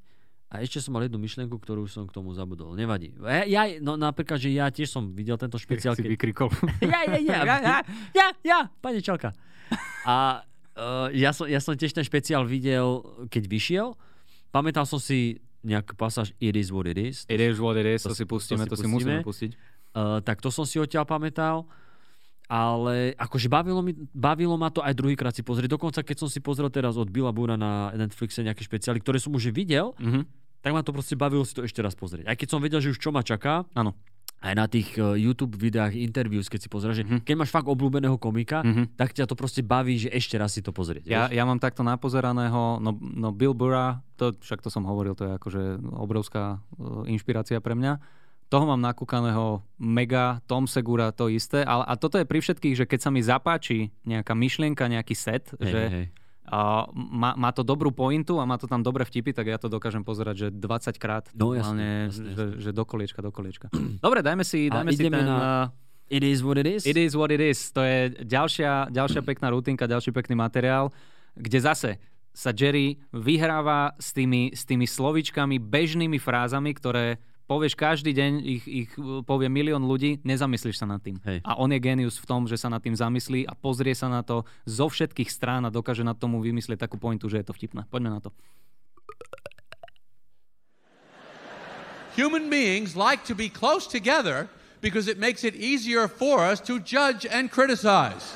A 0.47 0.63
ešte 0.63 0.79
som 0.79 0.95
mal 0.95 1.03
jednu 1.03 1.19
myšlienku, 1.19 1.59
ktorú 1.59 1.89
som 1.91 2.07
k 2.07 2.15
tomu 2.15 2.31
zabudol. 2.31 2.71
Nevadí. 2.71 3.11
Ja, 3.19 3.43
ja, 3.43 3.83
no 3.83 3.99
napríklad, 3.99 4.39
že 4.39 4.55
ja 4.55 4.71
tiež 4.71 4.87
som 4.87 5.11
videl 5.11 5.35
tento 5.35 5.59
špeciál. 5.59 5.91
si 5.91 6.05
keď- 6.05 6.13
vykrikol. 6.15 6.47
ja, 6.87 7.03
ja, 7.03 7.19
ja, 7.19 7.37
ja, 7.43 7.57
ja, 7.59 7.77
ja, 8.15 8.27
ja, 8.45 8.59
pani 8.79 9.03
Čelka. 9.03 9.35
A 10.07 10.47
uh, 10.79 11.11
ja, 11.11 11.35
som, 11.35 11.51
ja 11.51 11.59
som 11.59 11.75
tiež 11.75 11.91
ten 11.91 12.05
špeciál 12.07 12.47
videl, 12.47 13.03
keď 13.27 13.43
vyšiel. 13.43 13.87
Pamätal 14.47 14.87
som 14.87 15.03
si 15.03 15.43
nejakú 15.67 15.99
pasáž 15.99 16.31
It 16.39 16.55
is 16.55 16.71
what 16.71 16.87
it 16.87 16.95
is. 16.95 17.27
It 17.27 17.43
is 17.43 17.59
what 17.59 17.75
it 17.75 17.83
is, 17.83 18.07
To 18.07 18.13
to, 18.13 18.15
si 18.15 18.23
si- 18.23 18.29
pustíme, 18.29 18.63
to 18.63 18.71
to, 18.71 18.79
si 18.79 18.85
si 18.85 18.87
musíme 18.87 19.19
pustiť. 19.27 19.51
Uh, 19.91 20.23
tak 20.23 20.39
to 20.39 20.47
som 20.47 20.63
si 20.63 20.79
odtiaľ 20.79 21.03
pamätal. 21.03 21.67
Ale 22.47 23.11
akože 23.13 23.47
bavilo, 23.47 23.83
mi, 23.83 23.91
bavilo 24.09 24.55
ma 24.55 24.71
to 24.71 24.79
aj 24.79 24.95
druhýkrát 24.95 25.35
si 25.35 25.43
pozrieť. 25.43 25.67
Dokonca 25.69 25.99
keď 25.99 26.15
som 26.17 26.29
si 26.31 26.39
pozrel 26.39 26.67
teraz 26.67 26.95
od 26.95 27.07
Billa 27.07 27.35
Bura 27.35 27.53
na 27.53 27.91
Netflixe 27.91 28.39
nejaké 28.39 28.63
špeciály, 28.63 28.97
ktoré 28.97 29.19
som 29.19 29.31
už 29.31 29.51
videl, 29.51 29.91
Mhm. 29.99 30.23
tak 30.63 30.71
ma 30.71 30.79
to 30.79 30.91
proste 30.91 31.13
bavilo 31.13 31.43
si 31.43 31.51
to 31.51 31.61
ešte 31.61 31.79
raz 31.79 31.91
pozrieť. 31.93 32.23
Aj 32.23 32.33
keď 32.33 32.47
som 32.47 32.59
vedel, 32.59 32.79
že 32.79 32.89
už 32.89 32.97
čo 32.97 33.11
ma 33.11 33.19
čaká, 33.19 33.67
Áno. 33.71 33.91
aj 34.39 34.53
na 34.53 34.63
tých 34.65 34.95
uh, 34.95 35.11
YouTube 35.13 35.55
videách, 35.55 35.91
interviews, 35.93 36.47
keď 36.47 36.59
si 36.61 36.69
pozrieš, 36.69 36.95
že 36.95 37.05
Mhm. 37.05 37.19
keď 37.23 37.35
máš 37.35 37.51
fakt 37.51 37.67
obľúbeného 37.67 38.15
komika, 38.15 38.63
Mhm. 38.63 38.95
tak 38.95 39.11
ťa 39.11 39.27
to 39.27 39.35
proste 39.35 39.59
baví, 39.59 39.99
že 39.99 40.07
ešte 40.07 40.39
raz 40.39 40.55
si 40.55 40.63
to 40.63 40.71
pozrieť. 40.71 41.03
Ja, 41.03 41.27
vieš? 41.27 41.35
ja 41.35 41.43
mám 41.43 41.59
takto 41.59 41.83
napozeraného, 41.83 42.79
no, 42.79 42.91
no 42.95 43.35
Bill 43.35 43.51
Burra, 43.51 43.99
to, 44.15 44.31
však 44.33 44.63
to 44.63 44.71
som 44.71 44.87
hovoril, 44.87 45.13
to 45.13 45.27
je 45.27 45.33
akože 45.35 45.61
obrovská 45.93 46.63
uh, 46.79 47.03
inšpirácia 47.05 47.59
pre 47.59 47.75
mňa. 47.75 47.99
Toho 48.47 48.63
mám 48.63 48.79
nakúkaného 48.79 49.59
mega, 49.75 50.39
Tom 50.47 50.71
Segura 50.71 51.11
to 51.11 51.27
isté, 51.27 51.67
ale 51.67 51.83
a 51.83 51.99
toto 51.99 52.15
je 52.15 52.23
pri 52.23 52.39
všetkých, 52.39 52.75
že 52.79 52.85
keď 52.87 52.99
sa 53.03 53.09
mi 53.11 53.19
zapáči 53.19 53.91
nejaká 54.07 54.31
myšlienka, 54.31 54.87
nejaký 54.87 55.15
set, 55.19 55.51
Hej, 55.59 55.67
že 55.67 55.81
hej. 55.91 56.05
a 56.47 56.87
má, 56.95 57.35
má 57.35 57.51
to 57.51 57.67
dobrú 57.67 57.91
pointu 57.91 58.39
a 58.39 58.47
má 58.47 58.55
to 58.55 58.71
tam 58.71 58.79
dobré 58.79 59.03
vtipy, 59.03 59.35
tak 59.35 59.51
ja 59.51 59.59
to 59.59 59.67
dokážem 59.67 59.99
pozerať, 60.07 60.47
že 60.47 60.47
20 60.55 60.95
krát. 60.95 61.27
No, 61.35 61.51
jasne, 61.51 61.75
normálne, 61.75 61.89
jasne, 62.07 62.29
že, 62.39 62.45
že 62.63 62.69
do 62.71 62.83
koliečka, 62.87 63.19
do 63.19 63.35
koliečka. 63.35 63.67
Dobre, 64.05 64.23
dajme 64.23 64.47
si, 64.47 64.71
dajme 64.71 64.91
si 64.95 65.03
ten 65.03 65.11
na- 65.11 65.27
na... 65.27 65.51
It 66.07 66.23
is 66.23 66.39
what 66.39 66.55
it 66.55 66.63
is. 66.63 66.87
It 66.87 66.95
is 66.95 67.19
what 67.19 67.35
it 67.35 67.43
is. 67.43 67.59
To 67.75 67.83
je 67.83 68.23
ďalšia, 68.23 68.95
ďalšia 68.95 69.27
pekná 69.27 69.51
rutinka, 69.51 69.91
ďalší 69.91 70.15
pekný 70.15 70.39
materiál, 70.39 70.95
kde 71.35 71.59
zase 71.59 71.99
sa 72.31 72.55
Jerry 72.55 72.95
vyhráva 73.11 73.91
s 73.99 74.15
tými, 74.15 74.55
s 74.55 74.63
tými 74.63 74.87
slovičkami, 74.87 75.59
bežnými 75.59 76.15
frázami, 76.15 76.71
ktoré 76.71 77.19
povieš 77.47 77.79
každý 77.79 78.11
deň, 78.11 78.31
ich, 78.43 78.63
ich 78.67 78.89
povie 79.23 79.47
milión 79.47 79.87
ľudí, 79.87 80.19
nezamyslíš 80.27 80.83
sa 80.83 80.85
nad 80.85 80.99
tým. 80.99 81.17
Hej. 81.23 81.39
A 81.47 81.55
on 81.55 81.71
je 81.71 81.79
genius 81.79 82.19
v 82.19 82.27
tom, 82.27 82.43
že 82.43 82.59
sa 82.59 82.67
nad 82.67 82.83
tým 82.83 82.93
zamyslí 82.93 83.47
a 83.47 83.55
pozrie 83.55 83.95
sa 83.95 84.11
na 84.11 84.21
to 84.21 84.43
zo 84.67 84.91
všetkých 84.91 85.31
strán 85.31 85.63
a 85.63 85.71
dokáže 85.71 86.03
na 86.03 86.11
tomu 86.11 86.43
vymyslieť 86.43 86.83
takú 86.83 86.99
pointu, 86.99 87.31
že 87.31 87.39
je 87.39 87.47
to 87.47 87.55
vtipné. 87.55 87.87
Poďme 87.87 88.11
na 88.11 88.19
to. 88.19 88.35
Human 92.19 92.51
beings 92.51 92.97
like 92.97 93.23
to 93.29 93.35
be 93.37 93.47
close 93.47 93.87
together 93.87 94.49
because 94.81 95.07
it 95.07 95.17
makes 95.17 95.45
it 95.45 95.55
easier 95.55 96.09
for 96.09 96.43
us 96.43 96.59
to 96.65 96.81
judge 96.81 97.25
and 97.29 97.49
criticize 97.49 98.35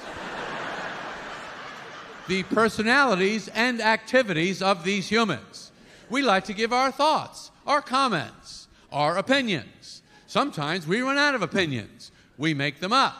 the 2.30 2.44
personalities 2.54 3.50
and 3.50 3.82
activities 3.82 4.62
of 4.62 4.86
these 4.86 5.10
humans. 5.10 5.72
We 6.10 6.22
like 6.22 6.46
to 6.46 6.54
give 6.54 6.72
our 6.72 6.92
thoughts, 6.92 7.50
our 7.66 7.82
comments, 7.82 8.61
our 8.92 9.18
opinions. 9.18 10.02
Sometimes 10.28 10.88
we 10.88 11.02
run 11.02 11.18
out 11.18 11.36
of 11.36 11.42
opinions. 11.42 12.12
We 12.38 12.54
make 12.54 12.80
them 12.80 12.94
up. 12.94 13.16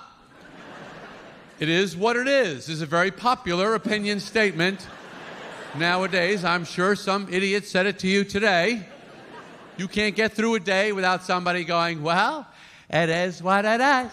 It 1.60 1.70
is 1.70 1.96
what 1.96 2.16
it 2.16 2.28
is, 2.28 2.70
is 2.70 2.82
a 2.82 2.88
very 2.88 3.12
popular 3.12 3.76
opinion 3.76 4.20
statement. 4.20 4.88
Nowadays, 5.78 6.44
I'm 6.44 6.66
sure 6.66 6.96
some 6.96 7.28
idiot 7.32 7.68
said 7.68 7.86
it 7.86 8.00
to 8.00 8.08
you 8.08 8.24
today. 8.24 8.86
You 9.78 9.88
can't 9.88 10.16
get 10.16 10.34
through 10.34 10.56
a 10.56 10.60
day 10.60 10.92
without 10.92 11.24
somebody 11.24 11.64
going, 11.64 12.02
Well, 12.02 12.48
it 12.90 13.10
is 13.10 13.44
what 13.44 13.66
it 13.66 13.80
is. 13.80 14.12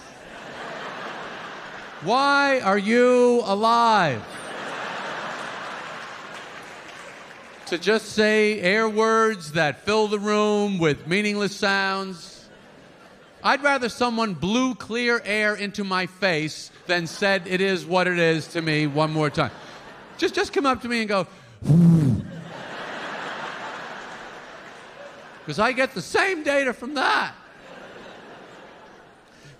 Why 2.02 2.60
are 2.60 2.78
you 2.78 3.42
alive? 3.44 4.22
To 7.68 7.76
just 7.76 8.06
say 8.06 8.60
air 8.60 8.88
words 8.88 9.52
that 9.52 9.84
fill 9.84 10.08
the 10.08 10.18
room 10.18 10.78
with 10.78 11.06
meaningless 11.06 11.54
sounds. 11.54 12.48
I'd 13.42 13.62
rather 13.62 13.90
someone 13.90 14.32
blew 14.32 14.74
clear 14.74 15.20
air 15.22 15.54
into 15.54 15.84
my 15.84 16.06
face 16.06 16.70
than 16.86 17.06
said 17.06 17.46
it 17.46 17.60
is 17.60 17.84
what 17.84 18.06
it 18.06 18.18
is 18.18 18.46
to 18.48 18.62
me 18.62 18.86
one 18.86 19.12
more 19.12 19.28
time. 19.28 19.50
Just, 20.16 20.34
just 20.34 20.54
come 20.54 20.64
up 20.64 20.80
to 20.82 20.88
me 20.88 21.00
and 21.00 21.08
go, 21.08 21.26
because 25.40 25.58
I 25.58 25.72
get 25.72 25.92
the 25.94 26.00
same 26.00 26.42
data 26.42 26.72
from 26.72 26.94
that. 26.94 27.34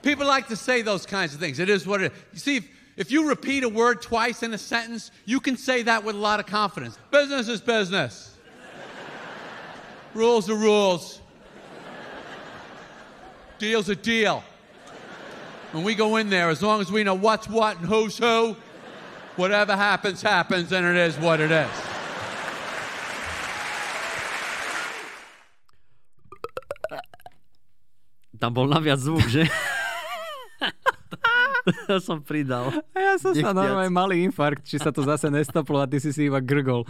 People 0.01 0.27
like 0.27 0.49
to 0.49 0.57
say 0.57 0.81
those 0.81 1.05
kinds 1.05 1.35
of 1.35 1.41
things. 1.41 1.59
It 1.59 1.69
is 1.69 1.87
what 1.87 2.01
it 2.01 2.13
is. 2.13 2.19
You 2.33 2.39
see, 2.39 2.69
if, 2.99 3.13
you 3.13 3.29
repeat 3.29 3.63
a 3.63 3.69
word 3.69 4.03
twice 4.03 4.43
in 4.43 4.53
a 4.53 4.59
sentence, 4.59 5.13
you 5.25 5.39
can 5.39 5.57
say 5.57 5.85
that 5.85 6.03
with 6.03 6.17
a 6.17 6.19
lot 6.19 6.41
of 6.41 6.47
confidence. 6.47 6.99
Business 7.13 7.49
is 7.49 7.61
business. 7.61 8.37
rules 10.15 10.51
are 10.51 10.57
rules. 10.57 11.21
Deal's 13.59 13.89
a 13.89 13.97
deal. 13.97 14.43
When 15.73 15.85
we 15.85 15.95
go 15.95 16.17
in 16.17 16.29
there, 16.29 16.51
as 16.51 16.61
long 16.61 16.81
as 16.81 16.91
we 16.91 17.05
know 17.05 17.15
what's 17.15 17.49
what 17.49 17.79
and 17.79 17.87
who's 17.87 18.19
who, 18.19 18.57
whatever 19.37 19.77
happens, 19.77 20.21
happens, 20.21 20.73
and 20.73 20.85
it 20.85 20.97
is 20.97 21.17
what 21.19 21.41
it 21.41 21.53
is. 21.53 21.71
Tam 28.41 28.55
bol 28.55 28.69
naviac 28.69 28.99
zvuk, 28.99 29.51
to 31.87 31.99
som 31.99 32.19
pridal. 32.19 32.71
A 32.91 32.99
ja 32.99 33.15
som 33.15 33.31
sa 33.31 33.51
Nechtiac. 33.51 33.55
normálne 33.55 33.91
malý 33.91 34.17
infarkt, 34.23 34.63
či 34.63 34.77
sa 34.77 34.89
to 34.89 35.03
zase 35.03 35.29
nestoplo 35.29 35.79
a 35.79 35.87
ty 35.87 35.97
si 35.97 36.11
si 36.11 36.27
iba 36.27 36.39
grgol. 36.39 36.85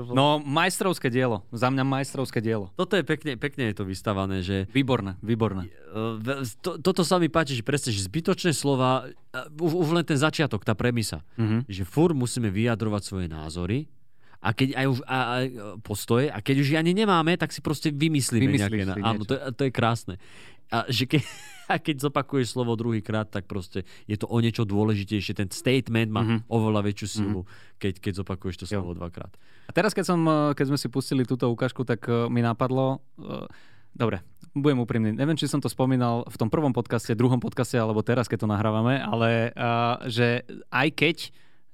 No, 0.00 0.40
majstrovské 0.40 1.08
dielo. 1.08 1.44
Za 1.50 1.68
mňa 1.68 1.84
majstrovské 1.84 2.40
dielo. 2.40 2.72
Toto 2.72 2.96
je 2.96 3.04
pekne, 3.04 3.36
pekne 3.36 3.68
je 3.68 3.74
to 3.74 3.84
vystavané, 3.84 4.40
že 4.40 4.64
Výborné, 4.66 5.20
výborné. 5.20 5.68
Ve- 6.16 6.40
to, 6.56 6.80
toto 6.80 7.02
sa 7.02 7.16
mi 7.16 7.28
páči, 7.28 7.52
že 7.52 7.60
presne, 7.60 7.92
že 7.92 8.00
zbytočné 8.02 8.50
slova, 8.50 9.04
uh, 9.04 9.60
už, 9.60 9.76
už 9.76 9.88
len 9.92 10.04
ten 10.06 10.16
začiatok, 10.16 10.64
tá 10.64 10.72
premisa, 10.72 11.20
Mhm. 11.36 11.68
že 11.68 11.84
fur 11.84 12.12
musíme 12.12 12.48
vyjadrovať 12.48 13.02
svoje 13.02 13.26
názory 13.28 13.92
a 14.40 14.48
keď 14.50 14.68
aj 14.74 14.86
už 14.86 14.98
a, 15.00 15.06
a, 15.06 15.18
postoje, 15.78 16.26
a 16.26 16.38
keď 16.38 16.56
už 16.58 16.68
ani 16.74 16.92
nemáme, 16.92 17.36
tak 17.36 17.50
si 17.50 17.60
proste 17.60 17.88
vymyslíme 17.88 18.48
Vymyslíš 18.48 18.88
nejaké. 18.88 19.00
áno, 19.00 19.22
to, 19.22 19.32
je- 19.32 19.44
to 19.50 19.62
je 19.62 19.70
krásne. 19.70 20.14
A, 20.68 20.86
že 20.86 21.04
ke, 21.04 21.20
a 21.68 21.76
keď 21.76 22.02
zopakuješ 22.02 22.50
slovo 22.50 22.72
druhýkrát, 22.72 23.26
tak 23.26 23.44
proste 23.44 23.82
je 24.04 24.14
to 24.14 24.24
o 24.24 24.38
niečo 24.38 24.64
dôležitejšie. 24.64 25.34
Ten 25.34 25.48
statement 25.48 26.08
má 26.08 26.22
Mhm. 26.22 26.36
oveľa 26.46 26.80
väčšiu 26.82 27.06
silu, 27.06 27.44
keď, 27.76 28.00
keď 28.00 28.12
zopakuješ 28.18 28.56
to 28.56 28.66
Jo. 28.66 28.80
slovo 28.80 28.96
dvakrát. 28.96 29.30
A 29.66 29.72
teraz, 29.72 29.92
keď, 29.92 30.04
som, 30.06 30.20
eh, 30.20 30.50
keď 30.52 30.64
sme 30.66 30.78
si 30.78 30.88
pustili 30.88 31.22
túto 31.22 31.46
ukážku, 31.46 31.84
tak 31.84 32.00
eh, 32.04 32.26
mi 32.26 32.40
napadlo... 32.40 33.04
eh, 33.18 33.44
Dobre, 33.90 34.22
budem 34.52 34.78
úprimný. 34.78 35.10
Neviem, 35.10 35.34
či 35.34 35.44
som 35.44 35.58
to 35.58 35.66
spomínal 35.66 36.22
v 36.24 36.36
tom 36.36 36.46
prvom 36.46 36.70
podcaste, 36.70 37.10
druhom 37.12 37.36
podcaste, 37.36 37.74
alebo 37.74 37.98
teraz, 38.00 38.30
keď 38.30 38.46
to 38.46 38.48
nahrávame, 38.48 38.94
ale 38.96 39.50
uh, 39.50 39.98
že 40.06 40.46
aj 40.70 40.88
keď 40.92 41.16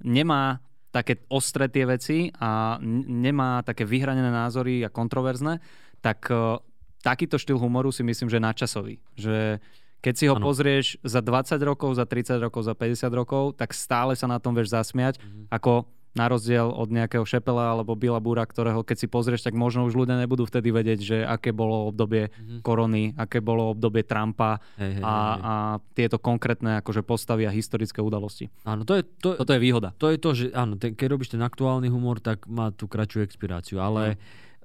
nemá 0.00 0.64
také 0.96 1.20
ostré 1.28 1.68
tie 1.68 1.85
veci 1.85 2.32
a 2.40 2.80
nemá 3.04 3.61
také 3.61 3.85
vyhranené 3.85 4.32
názory 4.32 4.80
a 4.80 4.88
kontroverzné, 4.88 5.61
tak 6.00 6.32
uh, 6.32 6.56
takýto 7.04 7.37
štýl 7.37 7.61
humoru 7.61 7.92
si 7.92 8.00
myslím, 8.00 8.32
že 8.32 8.40
je 8.40 8.46
nadčasový. 8.48 8.94
Že 9.12 9.61
keď 10.00 10.14
si 10.16 10.24
ho 10.30 10.35
Áno. 10.40 10.44
pozrieš 10.48 10.96
za 11.04 11.20
20 11.20 11.61
rokov, 11.61 12.00
za 12.00 12.09
30 12.09 12.40
rokov, 12.40 12.64
za 12.64 12.72
50 12.72 13.12
rokov, 13.12 13.44
tak 13.61 13.76
stále 13.76 14.16
sa 14.16 14.24
na 14.24 14.40
tom 14.40 14.56
vieš 14.56 14.72
zasmiať, 14.72 15.20
ako 15.52 15.85
na 16.16 16.26
rozdiel 16.33 16.72
od 16.72 16.88
nejakého 16.88 17.29
Šepela 17.29 17.76
alebo 17.76 17.92
Billa 17.92 18.18
Búra, 18.18 18.48
ktorého 18.48 18.81
keď 18.81 18.96
si 18.96 19.07
pozrieš, 19.07 19.44
tak 19.44 19.52
možno 19.52 19.85
už 19.85 19.92
ľudia 19.92 20.16
nebudú 20.16 20.48
vtedy 20.48 20.72
vedieť, 20.72 21.00
že 21.05 21.16
aké 21.22 21.52
bolo 21.52 21.92
obdobie 21.92 22.33
korony, 22.64 23.12
aké 23.20 23.44
bolo 23.44 23.76
obdobie 23.76 24.02
Trumpa 24.02 24.59
Hej, 24.81 24.98
hej, 24.98 25.02
a, 25.05 25.12
hej, 25.12 25.40
a 25.44 25.52
tieto 25.92 26.16
konkrétne 26.16 26.81
akože 26.81 27.05
postavy 27.05 27.44
a 27.44 27.52
historické 27.52 28.00
udalosti. 28.00 28.48
Áno, 28.64 28.88
to 28.88 28.96
je, 28.96 29.02
to, 29.20 29.37
Toto 29.37 29.52
je 29.52 29.61
výhoda. 29.61 29.92
to 30.00 30.09
je 30.09 30.18
to, 30.18 30.31
že 30.33 30.44
áno, 30.57 30.81
ten, 30.81 30.96
keď 30.96 31.07
robíš 31.12 31.37
ten 31.37 31.42
aktuálny 31.44 31.92
humor, 31.92 32.24
tak 32.24 32.48
má 32.48 32.72
tú 32.72 32.88
kratšiu 32.88 33.20
expiráciu, 33.20 33.85
ale 33.85 34.16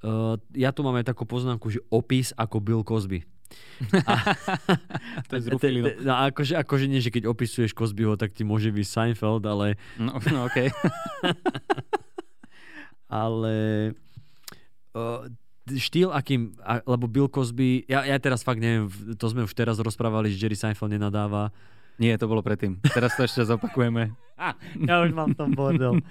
uh, 0.07 0.39
ja 0.55 0.71
tu 0.71 0.87
mám 0.87 0.95
aj 0.95 1.11
takú 1.11 1.27
poznámku, 1.27 1.67
že 1.67 1.83
opis 1.91 2.31
ako 2.39 2.63
Bill 2.63 2.83
Cosby. 2.87 3.27
To 5.29 5.33
je 5.37 5.41
zrufili, 5.41 5.79
no. 5.81 5.89
No, 6.01 6.13
akože, 6.29 6.53
akože 6.59 6.85
nie, 6.85 7.01
že 7.01 7.09
keď 7.09 7.27
opisuješ 7.27 7.73
Cosbyho, 7.73 8.15
tak 8.15 8.31
ti 8.35 8.45
môže 8.45 8.69
byť 8.69 8.85
Seinfeld, 8.85 9.43
ale, 9.47 9.79
No, 9.97 10.17
no 10.19 10.45
okay. 10.45 10.69
ale 13.23 13.55
uh, 14.93 15.25
štýl, 15.67 16.13
akým, 16.13 16.55
a, 16.61 16.81
lebo 16.85 17.09
Bill 17.09 17.29
Cosby, 17.29 17.85
ja, 17.85 18.05
ja 18.05 18.17
teraz 18.17 18.45
fakt 18.45 18.61
neviem, 18.61 18.89
to 19.17 19.25
sme 19.29 19.45
už 19.45 19.53
teraz 19.53 19.77
rozprávali, 19.81 20.31
že 20.31 20.39
Jerry 20.41 20.57
Seinfeld 20.57 20.91
nenadáva. 20.91 21.49
Nie, 22.01 22.17
to 22.17 22.25
bolo 22.25 22.41
predtým. 22.41 22.81
Teraz 22.81 23.13
to 23.13 23.29
ešte 23.29 23.45
zopakujeme. 23.45 24.09
Ja 24.89 25.01
už 25.05 25.11
mám 25.13 25.33
tam 25.37 25.53
bordel. 25.53 26.01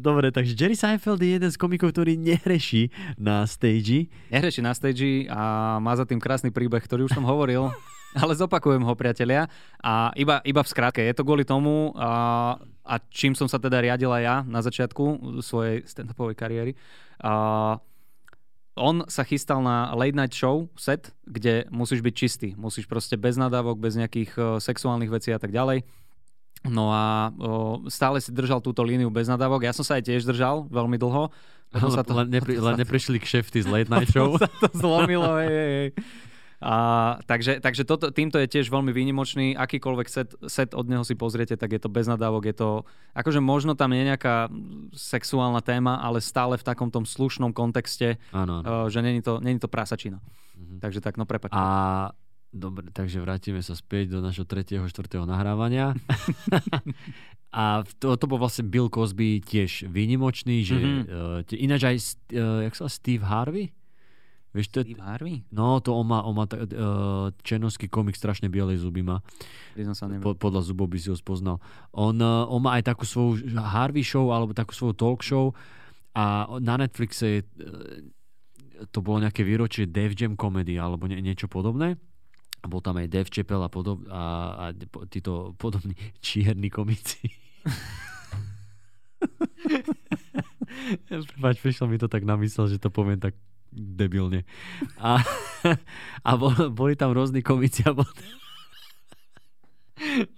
Dobre, 0.00 0.34
takže 0.34 0.56
Jerry 0.58 0.76
Seinfeld 0.76 1.22
je 1.22 1.38
jeden 1.38 1.50
z 1.50 1.56
komikov, 1.58 1.94
ktorý 1.94 2.18
nehreší 2.18 2.90
na 3.16 3.46
stage. 3.46 4.10
Nehreši 4.32 4.60
na 4.62 4.72
stage 4.74 5.30
a 5.30 5.76
má 5.78 5.92
za 5.94 6.04
tým 6.04 6.18
krásny 6.18 6.50
príbeh, 6.50 6.82
ktorý 6.82 7.06
už 7.06 7.14
som 7.14 7.24
hovoril, 7.26 7.70
ale 8.22 8.32
zopakujem 8.34 8.82
ho, 8.82 8.92
priatelia. 8.98 9.46
A 9.80 10.10
iba, 10.18 10.42
iba 10.42 10.62
v 10.62 10.70
skratke, 10.70 11.02
je 11.02 11.14
to 11.14 11.26
kvôli 11.26 11.46
tomu, 11.46 11.94
a, 11.94 12.56
a 12.82 12.94
čím 13.10 13.36
som 13.38 13.46
sa 13.46 13.62
teda 13.62 13.82
riadila 13.82 14.18
ja 14.22 14.42
na 14.46 14.60
začiatku 14.62 15.38
svojej 15.42 15.86
stand-upovej 15.86 16.36
kariéry. 16.36 16.72
A, 17.22 17.78
on 18.76 19.08
sa 19.08 19.24
chystal 19.24 19.64
na 19.64 19.88
late 19.96 20.12
night 20.12 20.36
show 20.36 20.68
set, 20.76 21.08
kde 21.24 21.64
musíš 21.72 22.04
byť 22.04 22.14
čistý. 22.14 22.48
Musíš 22.60 22.84
proste 22.84 23.16
bez 23.16 23.40
nadávok, 23.40 23.80
bez 23.80 23.96
nejakých 23.96 24.30
uh, 24.36 24.44
sexuálnych 24.60 25.08
vecí 25.08 25.32
a 25.32 25.40
tak 25.40 25.48
ďalej. 25.48 25.80
No 26.68 26.90
a 26.90 27.30
o, 27.36 27.82
stále 27.90 28.20
si 28.20 28.30
držal 28.34 28.60
túto 28.60 28.82
líniu 28.82 29.08
bez 29.08 29.26
nadávok. 29.30 29.66
Ja 29.66 29.72
som 29.74 29.86
sa 29.86 29.98
aj 29.98 30.06
tiež 30.10 30.26
držal 30.26 30.66
veľmi 30.68 30.98
dlho. 30.98 31.30
Potom 31.70 31.90
sa 31.90 32.06
to, 32.06 32.14
len, 32.14 32.30
nepri, 32.30 32.56
len 32.66 32.78
neprišli 32.78 33.18
kšefty 33.18 33.62
z 33.64 33.68
Late 33.68 33.90
Night 33.92 34.10
Show. 34.10 34.38
sa 34.38 34.46
to 34.46 34.68
zlomilo, 34.74 35.36
hej, 35.42 35.50
hej, 35.50 35.70
hej. 35.74 35.90
A, 36.56 36.74
takže 37.28 37.60
takže 37.60 37.84
toto, 37.84 38.08
týmto 38.08 38.40
je 38.40 38.48
tiež 38.48 38.72
veľmi 38.72 38.88
výnimočný. 38.88 39.60
Akýkoľvek 39.60 40.08
set, 40.08 40.32
set 40.48 40.72
od 40.72 40.88
neho 40.88 41.04
si 41.04 41.12
pozriete, 41.12 41.52
tak 41.52 41.76
je 41.76 41.80
to 41.84 41.92
bez 41.92 42.08
nadávok. 42.08 42.48
Je 42.48 42.56
to, 42.56 42.68
akože 43.12 43.44
možno 43.44 43.76
tam 43.76 43.92
je 43.92 44.08
nejaká 44.08 44.48
sexuálna 44.96 45.60
téma, 45.60 46.00
ale 46.00 46.24
stále 46.24 46.56
v 46.56 46.64
takom 46.64 46.88
tom 46.88 47.04
slušnom 47.04 47.52
kontexte, 47.52 48.16
áno. 48.32 48.64
uh, 48.64 48.88
že 48.88 49.04
není 49.04 49.20
to, 49.20 49.36
není 49.36 49.60
to 49.60 49.68
prasačina. 49.68 50.16
Mhm. 50.56 50.80
Takže 50.80 51.04
tak, 51.04 51.20
no 51.20 51.28
prepač. 51.28 51.52
A 51.52 52.08
dobre, 52.56 52.88
takže 52.90 53.20
vrátime 53.20 53.60
sa 53.60 53.76
späť 53.76 54.16
do 54.16 54.24
našho 54.24 54.48
tretieho, 54.48 54.84
štvrtého 54.88 55.28
nahrávania. 55.28 55.94
a 57.56 57.84
to, 58.00 58.16
to 58.16 58.24
bol 58.26 58.40
vlastne 58.40 58.66
Bill 58.66 58.90
Cosby 58.90 59.44
tiež 59.44 59.86
výnimočný, 59.88 60.64
že 60.64 60.76
Mhm. 60.76 60.84
mm-hmm. 61.06 61.46
uh, 61.46 61.60
ináč 61.60 61.82
aj, 61.84 61.96
uh, 62.34 62.60
jak 62.66 62.74
sa 62.74 62.88
Steve 62.88 63.24
Harvey? 63.24 63.76
Vieš, 64.56 64.72
to, 64.72 64.80
Steve 64.88 65.04
Harvey? 65.04 65.44
no 65.52 65.84
to 65.84 65.92
on 65.92 66.08
má, 66.08 66.24
on 66.24 66.32
má 66.32 66.48
uh, 66.48 67.28
černovský 67.44 67.92
komik, 67.92 68.16
strašne 68.16 68.48
bielej 68.48 68.80
zuby 68.80 69.04
má. 69.04 69.20
Sa. 69.92 70.08
Po, 70.24 70.32
podľa 70.32 70.64
zubov 70.64 70.88
by 70.88 70.96
si 70.96 71.12
ho 71.12 71.16
spoznal. 71.16 71.60
On, 71.92 72.16
uh, 72.16 72.48
on 72.48 72.64
má 72.64 72.80
aj 72.80 72.88
takú 72.88 73.04
svoju 73.04 73.52
Harvey 73.52 74.00
show, 74.00 74.32
alebo 74.32 74.56
takú 74.56 74.72
svoju 74.72 74.96
talk 74.96 75.20
show 75.20 75.52
a 76.16 76.48
na 76.64 76.80
Netflixe 76.80 77.24
je, 77.28 77.40
uh, 77.44 78.00
to 78.88 79.04
bolo 79.04 79.20
nejaké 79.20 79.44
výročie 79.44 79.84
Def 79.88 80.16
Jam 80.16 80.36
komedy 80.36 80.80
alebo 80.80 81.04
nie, 81.04 81.20
niečo 81.20 81.48
podobné. 81.48 82.00
A 82.66 82.70
bol 82.70 82.82
tam 82.82 82.98
aj 82.98 83.06
Dave 83.06 83.30
Chappelle 83.30 83.62
a, 83.62 83.70
podob, 83.70 84.02
a, 84.10 84.22
a 84.58 84.74
títo 85.06 85.54
podobní 85.54 85.94
čierni 86.26 86.66
komici. 86.66 87.30
Prepač, 91.06 91.62
prišlo 91.62 91.86
mi 91.86 91.94
to 91.94 92.10
tak 92.10 92.26
na 92.26 92.34
mysel, 92.42 92.66
že 92.66 92.82
to 92.82 92.90
poviem 92.90 93.22
tak 93.22 93.38
debilne. 93.70 94.42
A, 94.98 95.22
a 96.26 96.30
bol, 96.34 96.50
boli 96.74 96.98
tam 96.98 97.14
rôzni 97.14 97.38
komici 97.38 97.86
a 97.86 97.94
bol, 97.94 98.10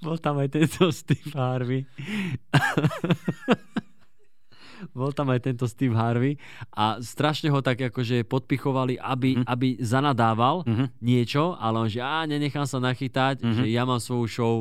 bol 0.05 0.21
tam 0.21 0.37
aj 0.37 0.53
tento 0.53 0.93
Steve 0.93 1.33
Harvey. 1.33 1.89
Bol 5.09 5.17
tam 5.17 5.33
aj 5.33 5.41
tento 5.41 5.65
Steve 5.65 5.97
Harvey 5.97 6.37
a 6.69 7.01
strašne 7.01 7.49
ho 7.49 7.65
tak 7.65 7.81
akože 7.81 8.29
podpichovali, 8.29 9.01
aby, 9.01 9.41
Mhm. 9.41 9.45
aby 9.49 9.69
zanadával 9.81 10.69
Mhm. 10.69 11.01
niečo, 11.01 11.57
ale 11.57 11.81
on 11.81 11.89
že 11.89 12.05
á, 12.05 12.29
nenechám 12.29 12.69
sa 12.69 12.77
nachytať, 12.77 13.41
Mhm. 13.41 13.57
že 13.57 13.65
ja 13.73 13.89
mám 13.89 13.97
svoju 13.97 14.29
show 14.29 14.55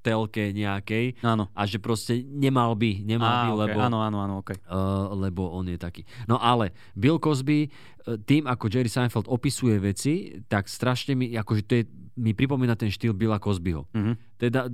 telke 0.00 0.56
nejakej 0.56 1.20
Áno. 1.20 1.52
a 1.52 1.68
že 1.68 1.76
proste 1.76 2.24
nemal 2.24 2.72
by, 2.72 3.04
nemal 3.04 3.28
by, 3.28 3.36
Á, 3.36 3.52
okay. 3.52 3.60
lebo, 3.68 3.78
Áno, 3.84 3.98
áno, 4.00 4.18
áno, 4.24 4.34
okay. 4.40 4.56
uh, 4.64 5.12
lebo 5.12 5.52
on 5.52 5.68
je 5.68 5.76
taký. 5.76 6.08
No 6.24 6.40
ale 6.40 6.72
Bill 6.96 7.20
Cosby, 7.20 7.68
uh, 7.68 8.16
tým 8.16 8.48
ako 8.48 8.72
Jerry 8.72 8.88
Seinfeld 8.88 9.28
opisuje 9.28 9.76
veci, 9.76 10.40
tak 10.48 10.72
strašne 10.72 11.12
mi, 11.12 11.36
akože 11.36 11.62
to 11.68 11.72
je, 11.76 11.84
mi 12.16 12.32
pripomína 12.32 12.80
ten 12.80 12.88
štýl 12.88 13.12
Billa 13.12 13.36
Cosbyho. 13.36 13.84
Mhm. 13.92 14.40
Teda 14.40 14.72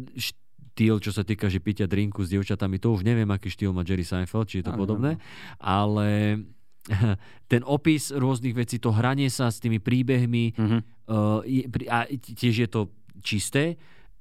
štýl, 0.76 1.00
čo 1.00 1.08
sa 1.08 1.24
týka, 1.24 1.48
že 1.48 1.56
pitia 1.56 1.88
drinku 1.88 2.20
s 2.20 2.28
dievčatami, 2.28 2.76
to 2.76 2.92
už 2.92 3.00
neviem, 3.00 3.24
aký 3.26 3.48
štýl 3.48 3.72
má 3.72 3.80
Jerry 3.80 4.04
Seinfeld, 4.04 4.44
či 4.44 4.60
je 4.60 4.68
to 4.68 4.76
Áno, 4.76 4.84
podobné, 4.84 5.16
ale 5.56 6.36
ten 7.48 7.64
opis 7.64 8.12
rôznych 8.12 8.52
vecí, 8.54 8.76
to 8.76 8.92
hranie 8.92 9.26
sa 9.26 9.48
s 9.48 9.56
tými 9.56 9.80
príbehmi, 9.80 10.52
Mhm. 10.52 10.78
uh, 11.08 11.40
pri- 11.66 11.88
a 11.88 12.04
tiež 12.06 12.54
je 12.58 12.68
to 12.68 12.92
čisté, 13.18 13.80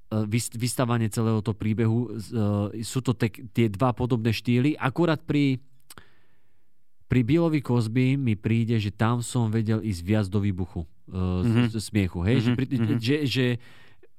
uh, 0.10 0.24
vys- 0.24 0.50
vystavanie 0.50 1.06
celého 1.08 1.44
toho 1.44 1.54
príbehu, 1.54 2.00
uh, 2.08 2.12
sú 2.80 3.04
to 3.04 3.12
tek, 3.12 3.36
tie 3.52 3.68
dva 3.68 3.92
podobné 3.92 4.32
štýly, 4.32 4.80
akurát 4.80 5.20
pri 5.20 5.60
pri 7.06 7.22
Billovi 7.22 7.62
Cosby 7.62 8.18
mi 8.18 8.34
príde, 8.34 8.82
že 8.82 8.90
tam 8.90 9.22
som 9.22 9.46
vedel 9.48 9.78
ísť 9.80 10.02
viac 10.02 10.26
do 10.26 10.40
výbuchu 10.40 10.88
uh, 11.06 11.44
Mhm. 11.44 11.70
z 11.70 11.78
smiechu, 11.78 12.24
hej? 12.24 12.38
Že, 12.40 12.50
Mhm, 12.50 12.56
pri, 12.56 12.66
mhm. 12.66 12.96
že, 12.98 13.18
že 13.28 13.46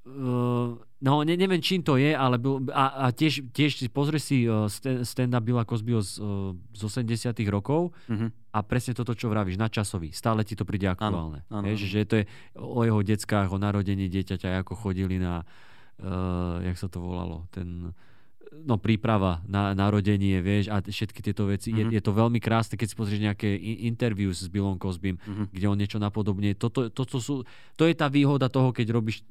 uh, 0.09 0.69
no 0.97 1.21
ne, 1.21 1.33
neviem 1.33 1.59
čím 1.59 1.81
to 1.81 1.95
je, 1.95 2.09
ale 2.09 2.35
byl, 2.35 2.71
a, 2.71 2.87
a 2.87 3.11
tiež, 3.11 3.43
tiež 3.49 3.85
pozri 3.89 4.17
si 4.17 4.43
uh, 4.43 4.65
stand- 4.65 5.03
stand-up 5.03 5.41
Billa 5.41 5.61
Cosbyho 5.61 5.99
z, 5.99 6.17
uh, 6.17 6.27
z 6.71 6.81
80 6.81 7.35
rokov 7.45 7.91
Mhm. 8.07 8.31
a 8.49 8.59
presne 8.61 8.93
toto, 8.93 9.11
čo 9.11 9.27
vravíš, 9.27 9.55
nadčasový. 9.55 10.09
Stále 10.11 10.41
ti 10.41 10.53
to 10.53 10.63
príde 10.63 10.87
aktuálne. 10.87 11.43
áno, 11.45 11.61
Vieš, 11.61 11.79
áno. 11.79 11.91
že 11.91 11.99
to 12.03 12.15
je 12.15 12.25
o 12.55 12.81
jeho 12.81 13.01
deckách, 13.01 13.49
o 13.49 13.57
narodení 13.57 14.07
dieťaťa, 14.07 14.59
ako 14.59 14.73
chodili 14.75 15.17
na, 15.17 15.43
uh, 15.97 16.63
jak 16.63 16.75
sa 16.75 16.87
to 16.87 16.97
volalo, 16.97 17.45
ten 17.49 17.91
no 18.49 18.79
príprava 18.79 19.43
na 19.43 19.75
narodenie, 19.75 20.39
vieš, 20.39 20.71
a 20.71 20.79
všetky 20.79 21.19
tieto 21.21 21.45
veci. 21.45 21.69
Mhm. 21.69 21.77
Je, 21.91 21.99
je 21.99 22.01
to 22.01 22.09
veľmi 22.11 22.39
krásne, 22.39 22.73
keď 22.73 22.87
si 22.87 22.95
pozrieš 22.95 23.21
nejaké 23.21 23.53
interview 23.83 24.31
s 24.31 24.47
Billom 24.47 24.77
Cosbym, 24.77 25.19
Mhm. 25.19 25.51
kde 25.51 25.65
on 25.67 25.75
niečo 25.75 25.99
napodobne. 25.99 26.55
Toto, 26.55 26.87
toto 26.87 27.19
sú, 27.19 27.43
to 27.75 27.83
je 27.83 27.93
tá 27.93 28.07
výhoda 28.07 28.47
toho, 28.47 28.71
keď 28.71 28.87
robíš 28.89 29.21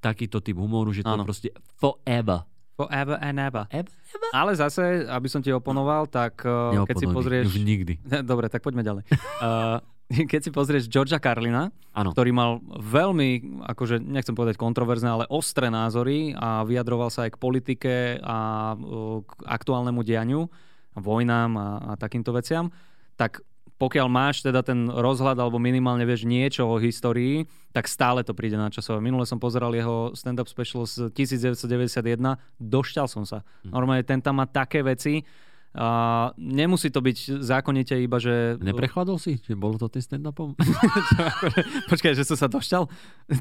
takýto 0.00 0.40
typ 0.40 0.56
humoru, 0.56 0.90
že 0.90 1.04
to 1.04 1.12
je 1.12 1.24
proste 1.24 1.48
forever. 1.76 2.48
Forever 2.80 3.20
and 3.20 3.36
ever. 3.36 3.68
Ever? 3.68 3.92
Ale 4.32 4.56
zase, 4.56 5.04
aby 5.04 5.28
som 5.28 5.44
ti 5.44 5.52
oponoval, 5.52 6.08
tak 6.08 6.40
uh, 6.48 6.72
keď 6.88 6.96
si 6.96 7.06
pozrieš... 7.12 7.44
Už 7.52 7.60
nikdy. 7.60 8.00
Dobre, 8.30 8.48
tak 8.48 8.64
poďme 8.64 8.80
ďalej. 8.80 9.04
Uh, 9.44 9.84
keď 10.32 10.40
si 10.40 10.50
pozrieš 10.50 10.88
Georgia 10.88 11.20
Carlina, 11.20 11.68
Áno. 11.92 12.16
ktorý 12.16 12.32
mal 12.32 12.64
veľmi, 12.80 13.60
akože 13.68 14.00
nechcem 14.00 14.32
povedať 14.32 14.56
kontroverzné, 14.56 15.08
ale 15.12 15.28
ostré 15.28 15.68
názory 15.68 16.32
a 16.32 16.64
vyjadroval 16.64 17.12
sa 17.12 17.28
aj 17.28 17.36
k 17.36 17.42
politike 17.42 17.94
a 18.24 18.72
uh, 18.74 19.20
k 19.28 19.30
aktuálnemu 19.44 20.00
dianiu, 20.00 20.48
vojnám 20.96 21.50
a, 21.60 21.68
a 21.84 21.92
takýmto 22.00 22.32
veciam, 22.32 22.72
tak 23.20 23.44
pokiaľ 23.80 24.06
máš 24.12 24.44
teda 24.44 24.60
ten 24.60 24.92
rozhľad 24.92 25.40
alebo 25.40 25.56
minimálne 25.56 26.04
vieš 26.04 26.28
niečo 26.28 26.68
o 26.68 26.76
histórii, 26.76 27.48
tak 27.72 27.88
stále 27.88 28.20
to 28.20 28.36
príde 28.36 28.60
na 28.60 28.68
časové. 28.68 29.00
Minule 29.00 29.24
som 29.24 29.40
pozeral 29.40 29.72
jeho 29.72 30.12
stand-up 30.12 30.52
special 30.52 30.84
z 30.84 31.08
1991, 31.16 32.20
došťal 32.60 33.06
som 33.08 33.24
sa. 33.24 33.40
Normálne 33.64 34.04
ten 34.04 34.20
tam 34.20 34.36
má 34.36 34.44
také 34.44 34.84
veci, 34.84 35.24
a 35.70 35.86
nemusí 36.34 36.90
to 36.90 36.98
byť 36.98 37.46
zákonite 37.46 37.94
iba, 38.02 38.18
že... 38.18 38.58
Neprechladol 38.58 39.22
si? 39.22 39.38
Že 39.46 39.54
bolo 39.54 39.78
to 39.78 39.86
tým 39.86 40.02
stand-upom? 40.02 40.58
Počkaj, 41.94 42.18
že 42.18 42.26
som 42.26 42.34
sa 42.34 42.50
došťal? 42.50 42.90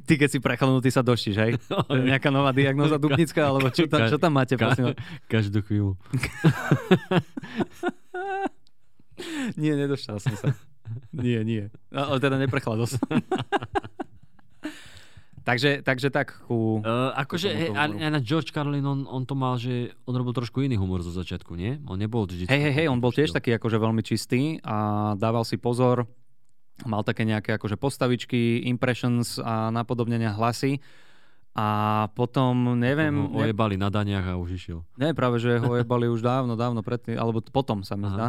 Ty, 0.05 0.13
keď 0.13 0.29
si 0.29 0.37
prechladnutý, 0.37 0.93
sa 0.93 1.01
doštíš, 1.01 1.35
hej? 1.41 1.51
Je 1.89 2.05
Nejaká 2.05 2.29
nová 2.29 2.53
diagnoza 2.53 3.01
dupnická, 3.01 3.49
alebo 3.49 3.73
čo 3.73 3.89
tam, 3.89 4.05
čo 4.05 4.21
tam 4.21 4.37
máte, 4.37 4.53
Ka-? 4.61 4.77
Každú 5.25 5.65
chvíľu. 5.65 5.97
Nie, 9.61 9.73
nedošťal 9.75 10.17
som 10.19 10.33
sa. 10.37 10.47
Nie, 11.13 11.45
nie. 11.45 11.69
No, 11.93 12.09
Ale 12.13 12.17
teda 12.17 12.41
neprechladol 12.41 12.89
som. 12.89 12.97
takže, 15.47 15.85
takže 15.85 16.09
tak 16.09 16.33
ku... 16.49 16.81
Uh, 16.81 17.13
akože, 17.13 17.49
hej, 17.53 17.69
a, 17.77 17.85
na 18.09 18.17
George 18.17 18.49
Carlin, 18.49 18.81
on, 18.81 19.05
on 19.05 19.21
to 19.21 19.37
mal, 19.37 19.61
že 19.61 19.93
on 20.09 20.17
robil 20.17 20.33
trošku 20.33 20.65
iný 20.65 20.81
humor 20.81 21.05
zo 21.05 21.13
začiatku, 21.13 21.53
nie? 21.53 21.77
On 21.85 21.93
nebol 21.93 22.25
vždy... 22.25 22.49
Hej, 22.49 22.61
hej, 22.69 22.73
hej, 22.73 22.87
on 22.89 22.97
bol 22.97 23.13
tiež 23.13 23.29
taký 23.29 23.53
akože 23.53 23.77
veľmi 23.77 24.01
čistý 24.01 24.57
a 24.65 25.13
dával 25.13 25.45
si 25.45 25.61
pozor, 25.61 26.09
mal 26.89 27.05
také 27.05 27.21
nejaké 27.21 27.53
akože 27.61 27.77
postavičky, 27.77 28.65
impressions 28.65 29.37
a 29.37 29.69
napodobnenia 29.69 30.33
hlasy. 30.33 30.81
A 31.57 32.07
potom, 32.13 32.77
neviem, 32.77 33.13
Ho 33.13 33.35
ne, 33.35 33.49
ojebali 33.49 33.75
na 33.75 33.89
daniach 33.89 34.25
a 34.31 34.39
už 34.39 34.55
išiel. 34.55 34.85
ne, 34.95 35.11
práve, 35.17 35.41
že 35.41 35.57
ho 35.59 35.75
jebali 35.75 36.05
už 36.07 36.21
dávno, 36.21 36.53
dávno 36.53 36.85
predtým, 36.85 37.17
alebo 37.17 37.41
potom 37.41 37.81
sa 37.81 37.97
mi 37.97 38.05
Aha. 38.07 38.13
zdá. 38.13 38.27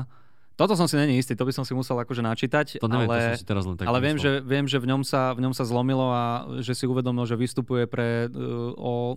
Toto 0.61 0.77
som 0.77 0.85
si 0.85 1.01
není 1.01 1.17
istý, 1.17 1.33
to 1.33 1.49
by 1.49 1.57
som 1.57 1.65
si 1.65 1.73
musel 1.73 1.97
akože 1.97 2.21
načítať, 2.21 2.85
To 2.85 2.89
neviem, 2.93 3.09
ale... 3.09 3.17
to 3.17 3.25
som 3.33 3.41
si 3.41 3.49
teraz 3.49 3.65
len 3.65 3.81
tak 3.81 3.89
ale 3.89 3.99
viem 4.05 4.21
že, 4.21 4.45
viem, 4.45 4.69
že 4.69 4.77
v 4.77 4.93
ňom, 4.93 5.01
sa, 5.01 5.33
v 5.33 5.49
ňom 5.49 5.57
sa 5.57 5.65
zlomilo 5.65 6.13
a 6.13 6.45
že 6.61 6.77
si 6.77 6.85
uvedomil, 6.85 7.25
že 7.25 7.41
vystupuje 7.41 7.89
pre 7.89 8.29
uh, 8.29 8.77
o 8.77 9.17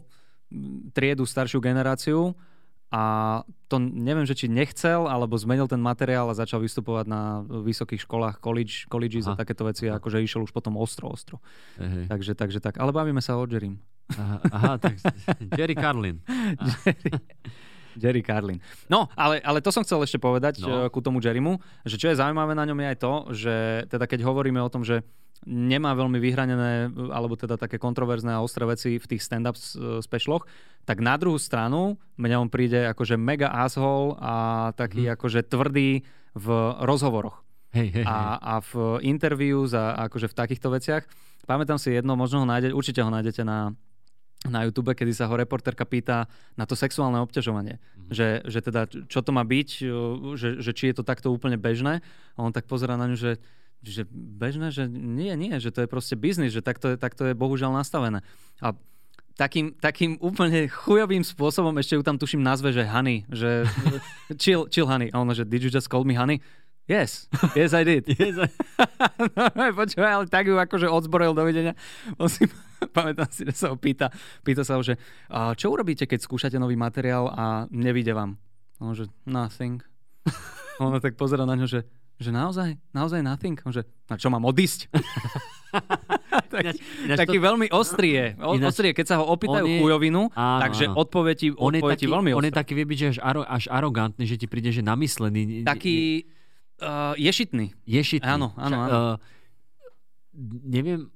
triedu 0.96 1.28
staršiu 1.28 1.60
generáciu 1.60 2.32
a 2.94 3.04
to 3.74 3.82
neviem, 3.82 4.22
že 4.22 4.38
či 4.38 4.46
nechcel, 4.46 5.10
alebo 5.10 5.34
zmenil 5.34 5.66
ten 5.66 5.82
materiál 5.82 6.30
a 6.30 6.38
začal 6.38 6.62
vystupovať 6.62 7.10
na 7.10 7.42
vysokých 7.42 8.06
školách, 8.06 8.38
college, 8.38 8.86
colleges 8.86 9.26
a 9.26 9.34
Aha. 9.34 9.42
takéto 9.42 9.66
veci, 9.66 9.90
Aha. 9.90 9.98
akože 9.98 10.22
išiel 10.22 10.46
už 10.46 10.54
potom 10.54 10.78
ostro, 10.78 11.10
ostro. 11.10 11.42
Hej. 11.82 12.06
Takže, 12.06 12.32
takže 12.38 12.60
tak. 12.62 12.78
Ale 12.78 12.94
bavíme 12.94 13.18
sa 13.18 13.34
o 13.36 13.50
Jerim. 13.50 13.82
Aha, 14.14 14.38
aha, 14.54 14.72
tak 14.78 15.02
Jerry 15.60 15.74
Carlin. 15.74 16.22
Jerry 16.86 17.12
Carlin. 18.22 18.60
No, 18.88 19.10
ale, 19.14 19.38
ale 19.40 19.60
to 19.60 19.70
som 19.70 19.82
chcel 19.82 20.00
ešte 20.00 20.18
povedať 20.18 20.60
No. 20.60 20.68
no. 20.68 20.90
ku 20.90 21.00
tomu 21.00 21.18
Jerrymu, 21.18 21.58
že 21.84 21.98
čo 21.98 22.08
je 22.08 22.16
zaujímavé 22.16 22.54
na 22.54 22.64
ňom 22.64 22.78
je 22.78 22.88
aj 22.88 22.98
to, 22.98 23.14
že 23.32 23.56
teda 23.88 24.06
keď 24.06 24.20
hovoríme 24.22 24.58
o 24.58 24.70
tom, 24.70 24.82
že 24.82 25.02
nemá 25.44 25.92
veľmi 25.92 26.18
vyhranené, 26.18 26.88
alebo 27.12 27.36
teda 27.36 27.60
také 27.60 27.76
kontroverzné 27.76 28.32
a 28.32 28.40
ostré 28.40 28.64
veci 28.64 28.96
v 28.96 29.06
tých 29.06 29.20
stand-up 29.20 29.54
s- 29.54 29.76
specialoch, 30.00 30.48
tak 30.84 31.04
na 31.04 31.20
druhú 31.20 31.36
stranu 31.36 32.00
mňa 32.16 32.38
on 32.38 32.48
príde 32.48 32.88
akože 32.88 33.20
mega 33.20 33.52
asshole 33.52 34.16
a 34.18 34.34
taký 34.72 35.08
Mhm. 35.08 35.12
akože 35.14 35.40
tvrdý 35.44 35.90
v 36.34 36.48
rozhovoroch 36.80 37.44
hej, 37.76 37.92
hej. 37.92 38.06
a, 38.08 38.40
a 38.40 38.54
v 38.64 38.72
interviews 39.04 39.76
a 39.76 40.08
akože 40.08 40.32
v 40.32 40.38
takýchto 40.38 40.72
veciach. 40.72 41.04
Pamätám 41.44 41.76
si 41.76 41.92
jedno, 41.92 42.16
možno 42.16 42.40
ho 42.40 42.48
nájdete, 42.48 42.72
určite 42.72 43.04
ho 43.04 43.12
nájdete 43.12 43.44
na, 43.44 43.76
na 44.48 44.68
YouTube, 44.68 44.92
kedy 44.92 45.16
sa 45.16 45.28
ho 45.32 45.36
reporterka 45.40 45.88
pýta 45.88 46.28
na 46.60 46.68
to 46.68 46.76
sexuálne 46.76 47.20
obťažovanie. 47.24 47.80
Mhm. 47.80 48.12
Že, 48.12 48.28
že 48.48 48.60
teda, 48.60 48.82
čo 49.08 49.20
to 49.24 49.32
má 49.32 49.44
byť, 49.48 49.70
že, 50.36 50.50
že 50.60 50.72
či 50.76 50.92
je 50.92 50.96
to 51.00 51.04
takto 51.08 51.32
úplne 51.32 51.56
bežné. 51.56 52.04
A 52.36 52.40
on 52.44 52.52
tak 52.52 52.68
pozera 52.68 53.00
na 53.00 53.08
ňu, 53.08 53.16
že, 53.16 53.40
že 53.84 54.04
bežné, 54.12 54.72
že 54.72 54.88
nie, 54.92 55.32
nie, 55.36 55.56
že 55.60 55.72
to 55.72 55.84
je 55.84 55.92
proste 55.92 56.16
biznis, 56.20 56.56
že 56.56 56.64
takto 56.64 56.94
je, 56.94 56.98
takto 57.00 57.28
je 57.28 57.36
bohužiaľ 57.36 57.72
nastavené. 57.76 58.24
A 58.60 58.76
takým, 59.36 59.74
takým 59.78 60.22
úplne 60.22 60.70
chujovým 60.70 61.26
spôsobom 61.26 61.74
ešte 61.82 61.98
ju 61.98 62.04
tam 62.06 62.22
tuším 62.22 62.46
nazve, 62.46 62.70
že 62.70 62.86
honey, 62.86 63.26
že 63.30 63.66
chill, 64.42 64.70
chill 64.70 64.86
honey. 64.86 65.10
A 65.12 65.22
ona, 65.22 65.34
že 65.34 65.46
did 65.48 65.64
you 65.66 65.72
just 65.74 65.90
call 65.90 66.06
me 66.06 66.14
honey? 66.14 66.42
Yes, 66.84 67.32
yes 67.54 67.72
I 67.72 67.82
did. 67.82 68.04
Yes, 68.14 68.36
I- 68.36 68.52
no, 69.56 69.64
počúvaj, 69.74 70.12
ale 70.14 70.26
tak 70.28 70.46
ju 70.46 70.56
akože 70.56 70.86
odzbrojil 70.86 71.32
dovidenia. 71.32 71.80
On 72.18 72.28
si, 72.28 72.44
pamätám 72.96 73.30
si, 73.30 73.44
že 73.44 73.56
sa 73.56 73.72
ho 73.72 73.78
pýta, 73.78 74.12
pýta 74.42 74.62
sa 74.62 74.76
ho, 74.76 74.82
že 74.82 75.00
a 75.28 75.54
čo 75.54 75.70
urobíte, 75.70 76.04
keď 76.04 76.20
skúšate 76.20 76.56
nový 76.56 76.76
materiál 76.76 77.28
a 77.28 77.46
nevíde 77.70 78.12
vám? 78.12 78.36
On, 78.78 78.92
že 78.92 79.08
nothing. 79.24 79.80
Ona 80.78 81.00
tak 81.00 81.16
pozera 81.16 81.44
na 81.44 81.56
ňo, 81.56 81.66
že 81.66 81.88
že 82.16 82.30
naozaj, 82.30 82.78
naozaj 82.90 83.20
nothing? 83.22 83.58
On 83.62 83.72
že, 83.72 83.82
na 84.06 84.16
čo 84.16 84.28
mám 84.28 84.44
odísť? 84.44 84.86
taký, 86.46 86.78
ináč 87.04 87.18
taký 87.18 87.38
to- 87.38 87.44
veľmi 87.44 87.68
ostrý 87.70 88.10
je. 88.12 88.26
O, 88.38 88.54
Ináč- 88.54 88.70
ostrý 88.70 88.86
je, 88.88 88.96
keď 88.96 89.08
sa 89.08 89.16
ho 89.18 89.26
opýtajú 89.26 89.66
je- 89.66 89.80
chujovinu, 89.80 90.30
Áno, 90.30 90.62
takže 90.62 90.86
áno. 90.86 90.96
odpovie 90.96 91.34
ti, 91.34 91.48
On 91.52 91.72
je, 91.72 91.82
taký, 91.82 92.06
veľmi 92.06 92.32
on 92.32 92.40
je 92.40 92.52
ostrý. 92.52 92.60
taký, 92.60 92.72
vie 92.74 92.86
byť, 92.86 92.98
že 92.98 93.08
až, 93.08 93.20
aro, 93.20 93.42
až 93.42 93.64
arogantný, 93.68 94.24
že 94.24 94.36
ti 94.36 94.46
príde, 94.46 94.70
že 94.70 94.82
namyslený. 94.82 95.42
ne- 95.42 95.54
ne- 95.60 95.68
Taký 95.68 95.98
uh, 96.82 97.14
ješitný. 97.20 97.78
Ješitný. 97.86 98.26
Áno, 98.26 98.58
áno, 98.58 98.78
áno. 98.82 98.90
Uh, 98.90 99.16
neviem, 100.66 101.13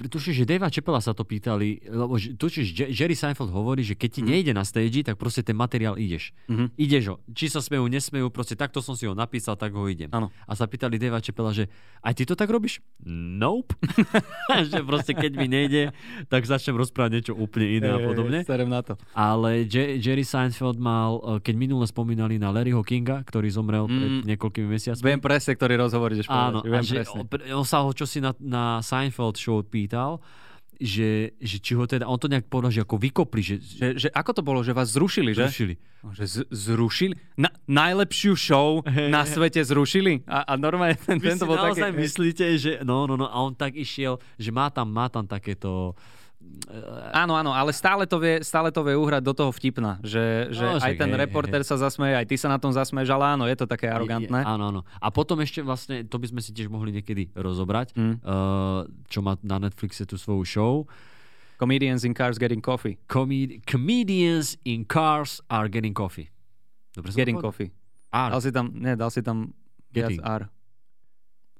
tuším, 0.00 0.34
že 0.34 0.44
Davea 0.44 0.68
Čepela 0.68 0.98
sa 0.98 1.10
to 1.10 1.22
pýtali, 1.22 1.64
lebo 1.84 2.14
tuším, 2.16 2.64
že 2.64 2.84
Jerry 2.86 3.12
Seinfeld 3.12 3.48
hovorí, 3.48 3.80
že 3.80 3.94
keď 3.94 4.10
ti 4.10 4.20
Mhm. 4.20 4.28
nejde 4.28 4.52
na 4.52 4.62
stage, 4.62 5.00
tak 5.00 5.14
proste 5.14 5.40
ten 5.40 5.54
materiál 5.54 5.94
ideš. 5.94 6.34
Mhm. 6.46 6.74
Ideš 6.76 7.04
ho. 7.06 7.16
Či 7.28 7.46
sa 7.48 7.58
smejú, 7.58 7.86
nesmejú, 7.86 8.28
proste 8.28 8.54
takto 8.54 8.78
som 8.78 8.92
si 8.92 9.04
ho 9.04 9.12
napísal, 9.12 9.54
tak 9.54 9.72
ho 9.72 9.84
idem. 9.84 10.10
Áno. 10.10 10.28
A 10.40 10.52
sa 10.52 10.64
pýtali 10.64 10.96
Davea 10.96 11.18
Čepela, 11.18 11.50
že 11.50 11.70
aj 12.00 12.12
ty 12.12 12.22
to 12.22 12.34
tak 12.34 12.48
robíš? 12.48 12.82
Nope. 13.04 13.74
že 14.66 14.80
proste 14.80 15.12
keď 15.12 15.32
mi 15.34 15.46
nejde, 15.46 15.94
tak 16.26 16.42
začnem 16.42 16.74
rozprávať 16.74 17.10
niečo 17.12 17.32
úplne 17.34 17.68
iné 17.72 17.88
a 17.88 17.98
podobne. 17.98 18.42
Starem 18.42 18.68
na 18.68 18.80
to. 18.80 18.94
Ale 19.12 19.64
Je- 19.64 19.98
Jerry 19.98 20.22
Seinfeld 20.22 20.76
mal, 20.76 21.16
eh, 21.16 21.40
keď 21.40 21.54
minule 21.56 21.84
spomínali 21.84 22.36
na 22.36 22.50
Larryho 22.50 22.82
Kinga, 22.82 23.22
ktorý 23.22 23.48
zomrel 23.48 23.86
pred 23.86 24.10
Mm. 24.14 24.22
niekoľkými 24.26 24.68
mesiacmi. 24.68 25.02
Viem 25.04 25.20
presne, 25.20 25.52
ktorý 25.52 25.78
rozhovor 25.78 26.10
ideš 26.10 26.26
Áno, 26.26 26.60
Viem 26.60 26.82
že 26.82 27.04
on 27.52 27.64
sa 27.64 27.80
ho 27.80 27.90
čosi 27.90 28.18
na, 28.18 28.32
na 28.36 28.80
Seinfeld 28.80 29.36
show 29.44 29.60
pýtal, 29.60 30.24
že, 30.80 31.36
že 31.38 31.56
či 31.62 31.72
ho 31.78 31.86
teda, 31.86 32.08
on 32.08 32.18
to 32.18 32.26
nejak 32.26 32.50
povedal, 32.50 32.72
že 32.72 32.82
ako 32.82 32.96
vykopli, 32.98 33.40
že, 33.44 33.56
že 33.62 33.86
Že, 33.94 34.08
ako 34.10 34.30
to 34.34 34.42
bolo, 34.42 34.60
že 34.66 34.74
vás 34.74 34.90
zrušili, 34.90 35.30
že? 35.36 35.46
zrušili. 35.46 35.74
Že 36.04 36.24
z, 36.26 36.36
zrušili? 36.50 37.14
Na, 37.38 37.48
najlepšiu 37.64 38.34
show 38.34 38.82
na 38.88 39.22
svete 39.24 39.62
zrušili? 39.62 40.26
A, 40.26 40.42
a 40.44 40.52
normálne 40.58 40.98
ten, 40.98 41.16
Vy 41.22 41.36
tento 41.36 41.46
bol 41.46 41.56
taký... 41.56 41.94
myslíte, 41.94 42.44
že 42.58 42.72
no, 42.82 43.06
no, 43.06 43.14
no, 43.14 43.30
a 43.30 43.36
on 43.38 43.54
tak 43.54 43.78
išiel, 43.78 44.18
že 44.34 44.50
má 44.50 44.68
tam, 44.68 44.90
má 44.90 45.06
tam 45.08 45.24
takéto... 45.24 45.94
Áno, 47.12 47.34
áno, 47.34 47.50
ale 47.50 47.70
stále 47.70 48.02
to 48.02 48.18
vie, 48.18 48.42
stále 48.42 48.68
to 48.68 48.82
vie 48.82 48.92
uhrať 48.92 49.22
do 49.22 49.30
toho 49.30 49.50
vtipna, 49.50 50.02
že, 50.02 50.50
že 50.50 50.64
No, 50.64 50.80
aj 50.80 50.96
ten 50.96 51.06
hej, 51.08 51.20
reporter 51.20 51.62
sa 51.62 51.76
zasmeje, 51.76 52.16
aj 52.16 52.26
ty 52.26 52.34
sa 52.34 52.48
na 52.48 52.58
tom 52.58 52.72
zasmeješ, 52.72 53.10
ale 53.10 53.24
áno, 53.30 53.44
je 53.44 53.54
to 53.54 53.64
také 53.64 53.86
arogantné. 53.86 54.42
Je, 54.42 54.46
áno, 54.48 54.64
áno. 54.68 54.80
A 54.96 55.08
potom 55.08 55.38
ešte 55.38 55.60
vlastne, 55.60 56.02
to 56.02 56.16
by 56.16 56.26
sme 56.26 56.40
si 56.40 56.50
tiež 56.50 56.66
mohli 56.66 56.90
niekedy 56.90 57.30
rozobrať, 57.30 57.94
Mm. 57.94 58.18
uh, 58.18 58.82
čo 59.06 59.20
má 59.20 59.38
na 59.40 59.60
Netflixe 59.60 60.02
tú 60.02 60.16
svoju 60.16 60.42
show. 60.42 60.72
Comedians 61.54 62.02
in 62.02 62.10
cars 62.10 62.34
getting 62.36 62.58
coffee. 62.58 62.98
Comed- 63.06 63.62
comedians 63.62 64.58
in 64.64 64.82
cars 64.82 65.38
are 65.46 65.68
getting 65.68 65.94
coffee. 65.94 66.26
Dobre 66.90 67.10
som 67.10 67.16
Getting 67.16 67.38
povedal? 67.38 67.50
coffee. 67.54 67.70
Are. 68.10 68.32
Dal 68.32 68.42
si 68.42 68.50
tam, 68.50 68.66
ne, 68.72 68.92
dal 68.94 69.10
si 69.10 69.20
tam 69.20 69.54
viac 69.88 70.10
Getting. 70.10 70.22
R. 70.24 70.42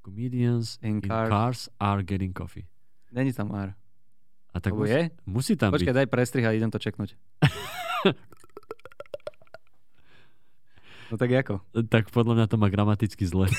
Comedians 0.03 0.79
in, 0.83 0.99
In 0.99 1.01
cars. 1.01 1.29
cars. 1.29 1.61
are 1.79 2.03
getting 2.03 2.33
coffee. 2.33 2.67
Není 3.13 3.31
tam 3.33 3.55
R. 3.55 3.75
A 4.55 4.63
tak 4.63 4.71
musí, 4.73 4.95
je? 4.95 5.11
musí 5.27 5.53
tam 5.59 5.75
Počkaj, 5.75 5.91
byť. 5.91 5.99
daj 5.99 6.07
prestrih 6.07 6.47
a 6.47 6.55
idem 6.55 6.71
to 6.71 6.79
čeknúť. 6.79 7.19
no 11.11 11.19
tak 11.19 11.31
ako? 11.35 11.59
Tak 11.91 12.15
podľa 12.15 12.35
mňa 12.39 12.47
to 12.47 12.57
má 12.57 12.71
gramaticky 12.71 13.27
zle. 13.27 13.51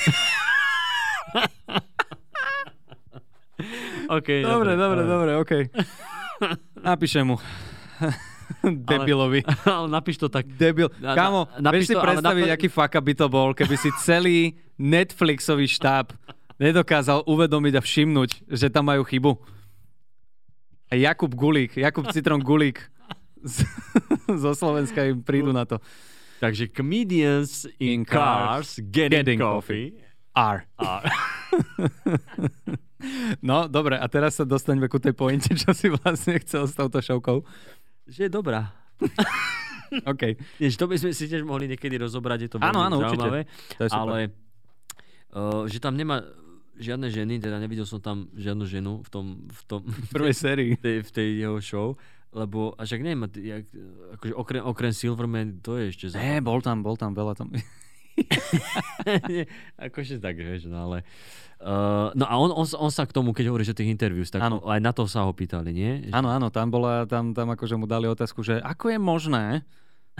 OK, 4.06 4.30
Dobre, 4.46 4.76
dobre, 4.78 5.02
ale- 5.02 5.10
dobre, 5.10 5.32
okej. 5.42 5.64
Napíšem 6.78 7.26
mu. 7.26 7.36
Debilovi. 8.62 9.42
Ale 9.66 9.88
napíš 9.90 10.22
to 10.22 10.30
tak. 10.30 10.46
Debil. 10.46 10.92
Na- 11.02 11.12
na- 11.12 11.16
Kámo, 11.18 11.42
napíš 11.58 11.74
vieš 11.74 11.88
si 11.90 11.94
to, 11.96 12.00
ale 12.00 12.08
predstaviť, 12.14 12.46
napr- 12.46 12.56
aký 12.56 12.68
up 12.70 12.96
by 13.02 13.14
to 13.18 13.26
bol, 13.26 13.50
keby 13.58 13.76
si 13.76 13.90
celý 14.06 14.54
Netflixový 14.78 15.66
štáb 15.66 16.14
nedokázal 16.62 17.26
uvedomiť 17.26 17.74
a 17.76 17.82
všimnúť, 17.82 18.30
že 18.48 18.68
tam 18.70 18.88
majú 18.88 19.02
chybu. 19.04 19.55
Jakub 20.96 21.32
Gulík, 21.32 21.76
Jakub 21.76 22.08
Citron 22.10 22.40
Gulík 22.40 22.80
z, 23.44 23.62
zo 24.34 24.52
Slovenska 24.52 25.04
im 25.04 25.20
prídu 25.20 25.52
na 25.52 25.64
to. 25.64 25.78
Takže 26.36 26.68
comedians 26.70 27.64
in, 27.78 28.02
In 28.02 28.06
cars, 28.06 28.76
cars 28.76 28.86
getting, 28.86 29.24
getting 29.24 29.40
coffee. 29.40 29.96
R. 30.36 30.68
are- 30.76 31.08
No, 33.40 33.70
dobre, 33.70 33.96
a 33.96 34.08
teraz 34.08 34.34
sa 34.36 34.44
dostaňme 34.44 34.90
ku 34.90 34.98
tej 34.98 35.14
pointe, 35.14 35.54
čo 35.54 35.72
si 35.72 35.88
vlastne 35.88 36.42
chcel 36.42 36.66
s 36.66 36.74
touto 36.74 36.98
šovkou. 36.98 37.46
Že 38.04 38.20
je 38.26 38.32
dobrá. 38.32 38.74
OK. 40.12 40.24
Že 40.58 40.76
to 40.76 40.86
by 40.90 40.96
sme 40.98 41.12
si 41.14 41.30
tiež 41.30 41.46
mohli 41.46 41.70
niekedy 41.70 41.96
rozobrať, 41.96 42.40
je 42.42 42.50
to 42.50 42.58
veľmi 42.58 42.66
Áno, 42.68 42.80
áno, 42.82 42.96
určite. 42.98 43.14
zaujímavé. 43.14 43.40
Super. 43.70 43.90
Ale 43.94 44.18
uh, 45.32 45.64
že 45.70 45.78
tam 45.78 45.94
nemá 45.94 46.26
žiadne 46.78 47.08
ženy, 47.08 47.38
teda 47.38 47.56
nevidel 47.56 47.84
som 47.84 47.98
tam 47.98 48.28
žiadnu 48.32 48.66
ženu 48.66 48.94
v 49.00 49.10
tom, 49.10 49.26
v 49.46 49.62
tom 49.66 49.82
V 50.08 50.10
prvej 50.12 50.36
sérii. 50.44 50.72
v 50.74 50.80
tej, 50.80 50.96
v 51.02 51.12
tej 51.12 51.28
jeho 51.40 51.58
show, 51.60 51.88
lebo 52.30 52.74
a 52.74 52.84
však 52.84 53.00
neviem, 53.00 53.24
jak, 53.34 53.64
akože 54.14 54.34
okrem, 54.34 54.62
okrem 54.62 54.92
Silverman, 54.92 55.60
to 55.60 55.76
je 55.76 55.90
ešte 55.90 56.06
za... 56.10 56.18
Ne, 56.18 56.40
bol 56.40 56.60
tam, 56.60 56.80
bol 56.80 56.96
tam 56.96 57.12
veľa 57.12 57.34
tam. 57.34 57.48
Nie, 59.28 59.44
akože 59.88 60.20
tak, 60.20 60.36
vieš, 60.36 60.68
no 60.68 60.80
ale... 60.84 61.04
Uh, 61.56 62.12
no 62.14 62.28
a 62.28 62.36
on, 62.36 62.52
on, 62.52 62.68
sa- 62.68 62.76
on 62.78 62.92
sa 62.92 63.04
k 63.04 63.16
tomu, 63.16 63.32
keď 63.32 63.48
hovorí, 63.48 63.64
že 63.64 63.72
tých 63.72 63.88
interviews, 63.88 64.28
tak 64.28 64.44
Áno. 64.44 64.60
aj 64.68 64.80
na 64.80 64.92
to 64.92 65.08
sa 65.08 65.24
ho 65.24 65.32
pýtali, 65.32 65.72
nie? 65.72 65.92
Áno, 66.12 66.28
áno, 66.28 66.52
tam 66.52 66.68
bola, 66.68 67.08
tam, 67.08 67.32
tam 67.32 67.48
akože 67.50 67.80
mu 67.80 67.88
dali 67.88 68.06
otázku, 68.06 68.44
že 68.44 68.60
ako 68.60 68.92
je 68.92 69.00
možné, 69.00 69.46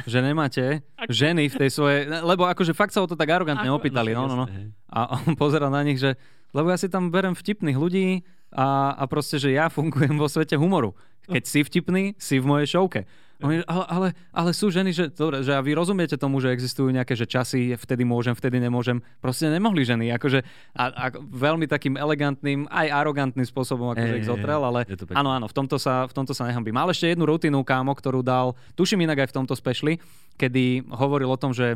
že 0.04 0.20
nemáte 0.20 0.80
ženy 1.08 1.48
v 1.48 1.56
tej 1.58 1.70
svojej, 1.70 2.00
lebo 2.08 2.48
akože 2.48 2.72
fakt 2.72 2.92
sa 2.92 3.04
o 3.04 3.08
to 3.08 3.20
tak 3.20 3.28
arogantne 3.30 3.68
Ako- 3.68 3.78
opýtali, 3.78 4.16
no, 4.16 4.28
no, 4.28 4.36
no. 4.38 4.46
hej. 4.48 4.72
A 4.88 5.12
on 5.14 5.36
pozeral 5.36 5.68
na 5.68 5.84
nich, 5.84 6.00
že 6.00 6.16
lebo 6.56 6.72
ja 6.72 6.80
si 6.80 6.88
tam 6.88 7.12
berem 7.12 7.36
vtipných 7.36 7.76
ľudí 7.76 8.24
a, 8.56 8.96
a 8.96 9.04
proste, 9.12 9.36
že 9.36 9.52
ja 9.52 9.68
fungujem 9.68 10.16
vo 10.16 10.32
svete 10.32 10.56
humoru. 10.56 10.96
Keď 11.28 11.44
si 11.44 11.60
vtipný, 11.66 12.04
si 12.16 12.40
v 12.40 12.48
mojej 12.48 12.80
šovke. 12.80 13.04
On 13.44 13.52
je, 13.52 13.60
ale, 13.68 13.84
ale, 13.92 14.08
ale 14.32 14.50
sú 14.56 14.72
ženy, 14.72 14.96
že, 14.96 15.12
dobre, 15.12 15.44
že 15.44 15.52
a 15.52 15.60
vy 15.60 15.76
rozumiete 15.76 16.16
tomu, 16.16 16.40
že 16.40 16.56
existujú 16.56 16.88
nejaké 16.88 17.20
že 17.20 17.28
časy, 17.28 17.76
vtedy 17.76 18.08
môžem, 18.08 18.32
vtedy 18.32 18.64
nemôžem. 18.64 19.04
Proste 19.20 19.52
nemohli 19.52 19.84
ženy. 19.84 20.08
Akože, 20.16 20.48
a, 20.72 20.84
a 20.88 21.06
veľmi 21.20 21.68
takým 21.68 22.00
elegantným, 22.00 22.72
aj 22.72 22.88
arogantným 22.96 23.44
spôsobom 23.44 23.92
akože 23.92 24.16
Hej, 24.16 24.20
ich 24.24 24.30
zotrel, 24.30 24.64
ale 24.64 24.88
áno, 25.12 25.36
áno, 25.36 25.52
v 25.52 25.56
tomto 25.56 25.76
sa, 25.76 26.08
v 26.08 26.16
tomto 26.16 26.32
sa 26.32 26.48
nechám 26.48 26.64
Mal 26.64 26.88
ešte 26.92 27.12
jednu 27.12 27.28
rutinu, 27.28 27.60
kámo, 27.68 27.92
ktorú 27.92 28.24
dal, 28.24 28.56
tuším 28.80 29.04
inak 29.04 29.28
aj 29.28 29.30
v 29.32 29.36
tomto 29.44 29.54
speciali, 29.56 30.00
kedy 30.40 30.88
hovoril 30.96 31.28
o 31.28 31.40
tom, 31.40 31.52
že 31.52 31.76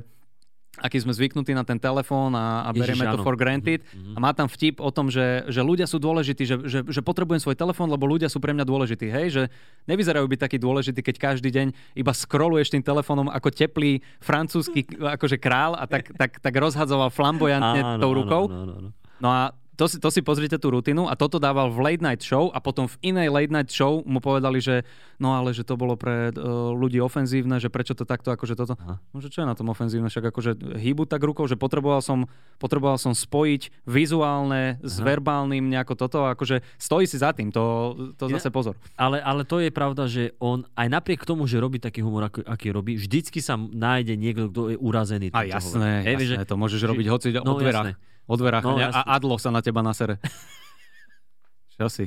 aký 0.77 1.01
sme 1.01 1.11
zvyknutí 1.11 1.51
na 1.57 1.65
ten 1.65 1.81
telefón 1.81 2.37
a, 2.37 2.63
a 2.65 2.69
Ježiš, 2.71 2.79
berieme 2.79 3.05
to 3.09 3.17
áno. 3.19 3.25
for 3.25 3.35
granted. 3.35 3.81
Mhm. 3.89 4.13
A 4.15 4.17
má 4.21 4.31
tam 4.31 4.45
vtip 4.45 4.77
o 4.77 4.89
tom, 4.93 5.09
že, 5.09 5.43
že 5.49 5.65
ľudia 5.65 5.89
sú 5.89 5.97
dôležití, 5.97 6.43
že, 6.45 6.55
že, 6.69 6.79
že 6.85 7.01
potrebujem 7.01 7.41
svoj 7.41 7.57
telefón, 7.57 7.89
lebo 7.89 8.05
ľudia 8.05 8.29
sú 8.29 8.37
pre 8.37 8.53
mňa 8.53 8.63
dôležití. 8.63 9.09
Hej, 9.09 9.27
že 9.33 9.43
nevyzerajú 9.89 10.25
byť 10.29 10.39
takí 10.39 10.57
dôležití, 10.61 11.01
keď 11.01 11.15
každý 11.17 11.49
deň 11.49 11.67
iba 11.97 12.13
scrolluješ 12.13 12.71
tým 12.77 12.83
telefónom 12.85 13.27
ako 13.27 13.49
teplý 13.51 13.99
francúzsky 14.23 14.85
akože 14.95 15.41
král 15.41 15.75
a 15.75 15.89
tak, 15.89 16.13
tak, 16.19 16.39
tak 16.39 16.53
rozhadzoval 16.53 17.11
flamboyantne 17.11 17.97
Áno, 17.97 18.01
tou 18.01 18.11
rukou. 18.15 18.43
áno, 18.47 18.63
áno, 18.63 18.73
áno. 18.79 18.89
No 19.19 19.27
a 19.27 19.51
to 19.79 19.87
si, 19.87 19.95
to 19.95 20.11
si 20.11 20.19
pozrite 20.19 20.59
tú 20.59 20.67
rutinu 20.67 21.07
a 21.07 21.15
toto 21.15 21.39
dával 21.39 21.71
v 21.71 21.79
late 21.79 22.03
night 22.03 22.19
show 22.19 22.51
a 22.51 22.59
potom 22.59 22.91
v 22.91 23.15
inej 23.15 23.31
late 23.31 23.47
night 23.47 23.71
show 23.71 24.03
mu 24.03 24.19
povedali, 24.19 24.59
že 24.59 24.83
no 25.15 25.31
ale 25.31 25.55
že 25.55 25.63
to 25.63 25.79
bolo 25.79 25.95
pre 25.95 26.35
uh, 26.35 26.75
ľudí 26.75 26.99
ofenzívne, 26.99 27.63
že 27.63 27.71
prečo 27.71 27.95
to 27.95 28.03
takto 28.03 28.35
akože 28.35 28.59
toto. 28.59 28.75
Aha. 28.75 28.99
No, 29.15 29.23
že 29.23 29.31
čo 29.31 29.39
je 29.39 29.47
na 29.47 29.55
tom 29.55 29.71
ofenzívne, 29.71 30.11
však 30.11 30.35
akože 30.35 30.75
hýbu 30.75 31.07
tak 31.07 31.23
rukou, 31.23 31.47
že 31.47 31.55
potreboval 31.55 32.03
som, 32.03 32.27
potreboval 32.59 32.99
som 32.99 33.15
spojiť 33.15 33.87
vizuálne 33.87 34.83
s 34.83 34.99
Aha. 34.99 35.15
verbálnym 35.15 35.63
nejako 35.71 35.95
toto, 35.95 36.27
akože 36.27 36.59
stojí 36.75 37.07
si 37.07 37.15
za 37.15 37.31
tým, 37.31 37.47
to, 37.47 37.95
to 38.19 38.27
Ja- 38.27 38.35
zase 38.35 38.51
pozor. 38.51 38.75
Ale, 38.99 39.23
ale 39.23 39.47
to 39.47 39.63
je 39.63 39.71
pravda, 39.71 40.11
že 40.11 40.35
on 40.43 40.67
aj 40.75 40.87
napriek 40.91 41.23
tomu, 41.23 41.47
že 41.47 41.55
robí 41.55 41.79
taký 41.79 42.03
humor, 42.03 42.27
aký, 42.27 42.43
aký 42.43 42.67
robí, 42.75 42.99
vždycky 42.99 43.39
sa 43.39 43.55
nájde 43.55 44.19
niekto, 44.19 44.51
kto 44.51 44.61
je 44.73 44.77
urazený. 44.77 45.31
A 45.31 45.47
jasné, 45.47 46.03
jasné, 46.03 46.35
že- 46.35 46.43
to 46.43 46.59
môžeš 46.59 46.83
že- 46.83 46.89
robiť 46.91 47.07
hoci 47.07 47.27
no, 47.39 47.55
o 47.55 47.63
dverách. 47.63 47.95
jasné. 47.95 48.18
O 48.29 48.37
dverách 48.37 48.61
No, 48.61 48.77
a, 48.77 48.93
a. 48.93 49.17
Adlo 49.17 49.41
sa 49.41 49.49
na 49.49 49.65
teba 49.65 49.81
nasere. 49.81 50.21
Čo 51.75 51.89
si? 51.89 52.05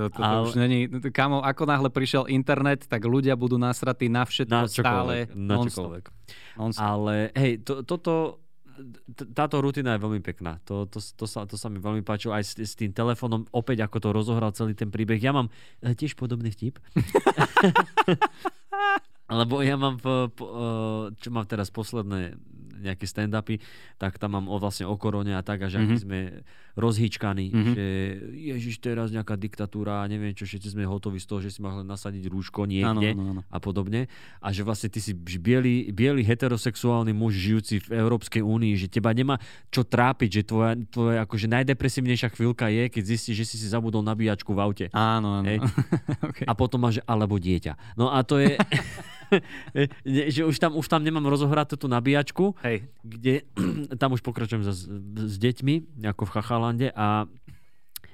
To, 0.00 0.08
to, 0.08 0.16
to 0.16 0.24
Ale- 0.24 0.48
už 0.48 0.56
není, 0.56 0.88
kamo, 1.12 1.44
ako 1.44 1.62
náhle 1.68 1.92
prišiel 1.92 2.24
internet, 2.32 2.88
tak 2.88 3.04
ľudia 3.04 3.36
budú 3.36 3.60
nasratí 3.60 4.08
na 4.08 4.24
všetko 4.24 4.56
na 4.56 4.64
stále. 4.66 5.28
Na 5.36 5.60
čokoľvek. 5.60 6.04
Non-stop. 6.56 6.80
Ale 6.80 7.28
hej, 7.36 7.60
to, 7.60 7.84
toto, 7.84 8.40
táto 9.36 9.60
rutina 9.60 9.96
je 9.96 10.02
veľmi 10.02 10.20
pekná. 10.24 10.56
To, 10.64 10.88
to, 10.88 10.98
to, 10.98 11.24
sa, 11.28 11.44
to 11.44 11.60
sa 11.60 11.68
mi 11.68 11.82
veľmi 11.82 12.00
páčilo 12.00 12.32
aj 12.32 12.44
s, 12.44 12.52
s 12.56 12.72
tým 12.78 12.92
telefónom, 12.94 13.44
opäť 13.52 13.84
ako 13.84 13.96
to 14.00 14.08
rozohral 14.14 14.50
celý 14.56 14.72
ten 14.72 14.88
príbeh. 14.88 15.20
Ja 15.20 15.36
mám 15.36 15.52
eh, 15.84 15.92
tiež 15.92 16.16
podobný 16.16 16.48
vtip. 16.50 16.80
Lebo 19.30 19.62
ja 19.62 19.78
mám, 19.78 20.00
v, 20.00 20.26
po, 20.34 20.44
eh, 20.44 21.04
čo 21.20 21.28
mám 21.30 21.46
teraz 21.46 21.70
posledné 21.70 22.34
nejaké 22.80 23.04
stand-upy, 23.04 23.60
tak 24.00 24.16
tam 24.16 24.36
mám 24.40 24.46
o, 24.48 24.56
vlastne 24.56 24.88
o 24.88 24.96
korone 24.96 25.36
a 25.36 25.42
tak, 25.44 25.62
a 25.64 25.68
že 25.68 25.78
mm-hmm. 25.78 26.00
sme 26.00 26.18
rozhýčkaní, 26.78 27.50
Mhm. 27.50 27.72
že 27.74 27.84
ježiš, 28.54 28.80
teraz 28.80 29.10
nejaká 29.10 29.34
diktatúra, 29.34 30.06
neviem 30.06 30.32
čo, 30.32 30.46
všetci 30.46 30.72
sme 30.72 30.86
hotoví 30.86 31.18
z 31.18 31.26
toho, 31.26 31.40
že 31.42 31.50
si 31.52 31.60
mal 31.60 31.82
len 31.82 31.88
nasadiť 31.88 32.30
rúško 32.30 32.64
niekde 32.64 33.12
áno, 33.12 33.40
áno. 33.40 33.42
a 33.44 33.58
podobne. 33.58 34.06
A 34.38 34.54
že 34.54 34.62
vlastne 34.62 34.88
ty 34.88 35.02
si 35.02 35.12
biely, 35.12 35.90
biely 35.90 36.22
heterosexuálny 36.22 37.10
muž 37.12 37.36
žijúci 37.36 37.82
v 37.84 38.00
Európskej 38.00 38.40
únii, 38.40 38.78
že 38.78 38.86
teba 38.86 39.10
nemá 39.10 39.36
čo 39.68 39.82
trápiť, 39.82 40.30
že 40.30 40.42
tvoja, 40.46 40.78
tvoja 40.88 41.26
akože 41.26 41.46
najdepresívnejšia 41.50 42.28
chvíľka 42.32 42.70
je, 42.70 42.88
keď 42.88 43.02
zistíš, 43.04 43.36
že 43.44 43.46
si 43.46 43.56
si 43.60 43.66
zabudol 43.66 44.06
nabíjačku 44.06 44.54
v 44.54 44.60
aute. 44.62 44.86
Áno, 44.94 45.42
áno. 45.42 45.46
Hej. 45.46 45.58
okay. 46.30 46.46
A 46.46 46.52
potom 46.54 46.80
máš, 46.80 47.00
že 47.00 47.02
alebo 47.04 47.36
dieťa. 47.36 47.98
No 47.98 48.14
a 48.14 48.22
to 48.22 48.38
je, 48.38 48.56
že 50.34 50.42
už 50.44 50.56
tam, 50.58 50.76
už 50.76 50.86
tam 50.86 51.02
nemám 51.02 51.24
rozohrať 51.26 51.78
tú 51.78 51.86
nabíjačku, 51.86 52.58
Hej. 52.62 52.86
kde 53.02 53.46
tam 54.02 54.14
už 54.14 54.22
pokračujem 54.22 54.66
s, 54.66 54.86
s 55.16 55.34
deťmi, 55.38 56.02
ako 56.06 56.22
v 56.26 56.32
Chachalande 56.34 56.88
a 56.94 57.26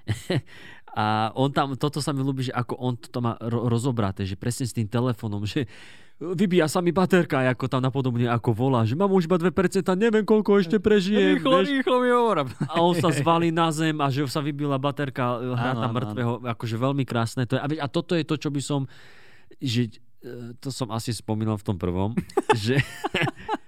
a 0.97 1.29
on 1.37 1.53
tam, 1.53 1.77
toto 1.77 2.01
sa 2.01 2.17
mi 2.17 2.25
ľúbi, 2.25 2.49
že 2.49 2.57
ako 2.57 2.75
on 2.81 2.97
to 2.97 3.21
má 3.21 3.37
ro- 3.37 3.69
rozobraté, 3.69 4.25
že 4.25 4.33
presne 4.33 4.65
s 4.65 4.73
tým 4.73 4.89
telefónom, 4.89 5.45
že 5.45 5.69
vybíja 6.17 6.65
sa 6.73 6.81
mi 6.81 6.89
baterka, 6.89 7.45
ako 7.53 7.69
tam 7.69 7.85
napodobne 7.85 8.25
ako 8.25 8.57
volá, 8.57 8.89
že 8.89 8.97
mám 8.97 9.13
už 9.13 9.29
iba 9.29 9.37
2%, 9.37 9.53
neviem 9.93 10.25
koľko 10.25 10.57
ešte 10.65 10.81
prežijem. 10.81 11.37
Rýchlo, 11.37 11.61
vieš. 11.61 11.69
rýchlo 11.69 11.97
mi 12.01 12.09
hovor. 12.09 12.49
A 12.49 12.81
on 12.81 12.97
sa 12.97 13.13
zvalí 13.21 13.53
na 13.53 13.69
zem 13.69 13.93
a 14.01 14.09
že 14.09 14.25
sa 14.25 14.41
vybila 14.41 14.81
baterka, 14.81 15.37
hrá 15.37 15.77
Áno, 15.77 15.85
tam 15.85 15.93
áno, 15.93 15.97
mŕtvého, 16.01 16.33
akože 16.57 16.77
veľmi 16.81 17.05
krásne. 17.05 17.45
To 17.45 17.61
je, 17.61 17.61
a, 17.61 17.69
vieš, 17.69 17.81
a 17.85 17.89
toto 17.93 18.17
je 18.17 18.25
to, 18.25 18.41
čo 18.41 18.49
by 18.49 18.61
som, 18.65 18.89
že 19.61 20.01
to 20.61 20.69
som 20.73 20.89
asi 20.91 21.15
spomínal 21.15 21.61
v 21.61 21.67
tom 21.67 21.77
prvom, 21.77 22.17
že, 22.65 22.81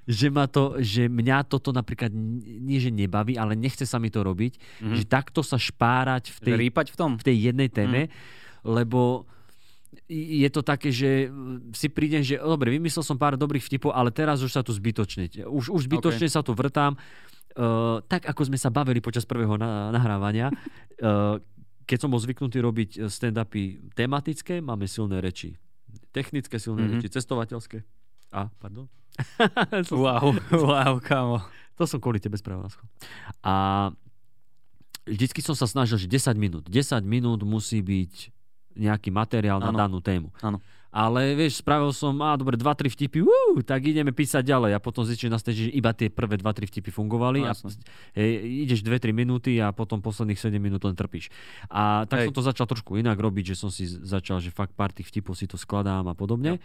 že, 0.09 0.29
ma 0.33 0.49
to, 0.51 0.81
že 0.81 1.07
mňa 1.07 1.47
toto 1.47 1.71
napríklad 1.71 2.11
nie, 2.43 2.81
že 2.83 2.91
nebaví, 2.91 3.37
ale 3.39 3.55
nechce 3.55 3.85
sa 3.85 4.01
mi 4.01 4.09
to 4.11 4.25
robiť, 4.25 4.59
mm-hmm. 4.59 4.97
že 4.97 5.05
takto 5.07 5.45
sa 5.45 5.61
špárať 5.61 6.35
v 6.35 6.39
tej, 6.43 6.55
Rýpať 6.69 6.87
v 6.95 6.97
tom. 6.97 7.11
v 7.21 7.25
tej 7.25 7.37
jednej 7.53 7.69
téme, 7.71 8.11
lebo 8.67 9.29
je 10.09 10.49
to 10.49 10.65
také, 10.65 10.89
že 10.89 11.29
si 11.77 11.89
prídem, 11.93 12.25
že 12.25 12.41
dobre, 12.41 12.73
vymyslel 12.73 13.05
som 13.05 13.21
pár 13.21 13.37
dobrých 13.37 13.65
vtipov, 13.65 13.93
ale 13.93 14.13
teraz 14.13 14.41
už 14.41 14.53
sa 14.53 14.65
tu 14.65 14.73
zbytočne, 14.73 15.29
už, 15.49 15.69
už 15.73 15.83
zbytočne 15.85 16.29
okay. 16.29 16.35
sa 16.35 16.41
tu 16.45 16.57
vrtám. 16.57 16.97
Uh, 17.59 17.99
tak 18.07 18.29
ako 18.29 18.47
sme 18.47 18.59
sa 18.61 18.71
bavili 18.71 19.03
počas 19.03 19.27
prvého 19.27 19.59
na, 19.59 19.91
nahrávania, 19.91 20.53
uh, 21.03 21.43
keď 21.89 21.99
som 21.99 22.13
bol 22.13 22.21
zvyknutý 22.21 22.61
robiť 22.61 23.09
stand-upy 23.09 23.93
tematické, 23.97 24.61
máme 24.61 24.85
silné 24.85 25.19
reči. 25.19 25.57
Technické 26.13 26.57
silné 26.57 26.85
mm-hmm. 26.85 26.95
Mhm. 26.95 27.01
reči, 27.05 27.15
cestovateľské. 27.15 27.79
A, 28.33 28.49
pardon. 28.61 28.89
Wow, 29.91 30.39
wow, 30.55 30.95
kamo. 31.03 31.43
To 31.75 31.83
som 31.87 31.99
kvôli 31.99 32.23
tebe 32.23 32.39
spravil. 32.39 32.67
Lasko. 32.71 32.87
A 33.43 33.89
vždycky 35.07 35.43
som 35.43 35.59
sa 35.59 35.67
snažil, 35.67 35.99
že 35.99 36.07
10 36.07 36.39
minút. 36.39 36.65
10 36.71 37.03
minút 37.03 37.43
musí 37.43 37.83
byť 37.83 38.31
nejaký 38.79 39.11
materiál 39.11 39.59
na 39.59 39.75
Áno. 39.75 39.79
danú 39.79 39.99
tému. 39.99 40.31
Áno. 40.39 40.63
Ale 40.89 41.37
vieš, 41.37 41.61
spravil 41.61 41.93
som, 41.93 42.17
á, 42.25 42.33
dobre, 42.41 42.57
2-3 42.57 42.89
vtipy, 42.89 43.21
ú, 43.21 43.61
tak 43.61 43.85
ideme 43.85 44.09
písať 44.09 44.41
ďalej. 44.41 44.73
A 44.73 44.81
potom 44.81 45.05
zistíš 45.05 45.29
na 45.29 45.37
stage, 45.37 45.69
že 45.69 45.73
iba 45.77 45.93
tie 45.93 46.09
prvé 46.09 46.41
2-3 46.41 46.65
vtipy 46.65 46.89
fungovali. 46.89 47.45
No, 47.45 47.53
a 47.53 47.55
hej, 48.17 48.31
ideš 48.65 48.81
2-3 48.81 49.13
minúty 49.13 49.61
a 49.61 49.69
potom 49.77 50.01
posledných 50.01 50.41
7 50.41 50.57
minút 50.57 50.81
len 50.89 50.97
trpíš. 50.97 51.29
A 51.69 52.09
tak 52.09 52.25
Hej. 52.25 52.27
som 52.33 52.35
to 52.41 52.49
začal 52.49 52.65
trošku 52.65 52.97
inak 52.97 53.21
robiť, 53.21 53.53
že 53.53 53.57
som 53.61 53.69
si 53.69 53.85
začal, 53.85 54.41
že 54.41 54.49
fakt 54.49 54.73
pár 54.73 54.97
tých 54.97 55.13
vtipov 55.13 55.37
si 55.37 55.45
to 55.45 55.61
skladám 55.61 56.09
a 56.09 56.17
podobne. 56.17 56.57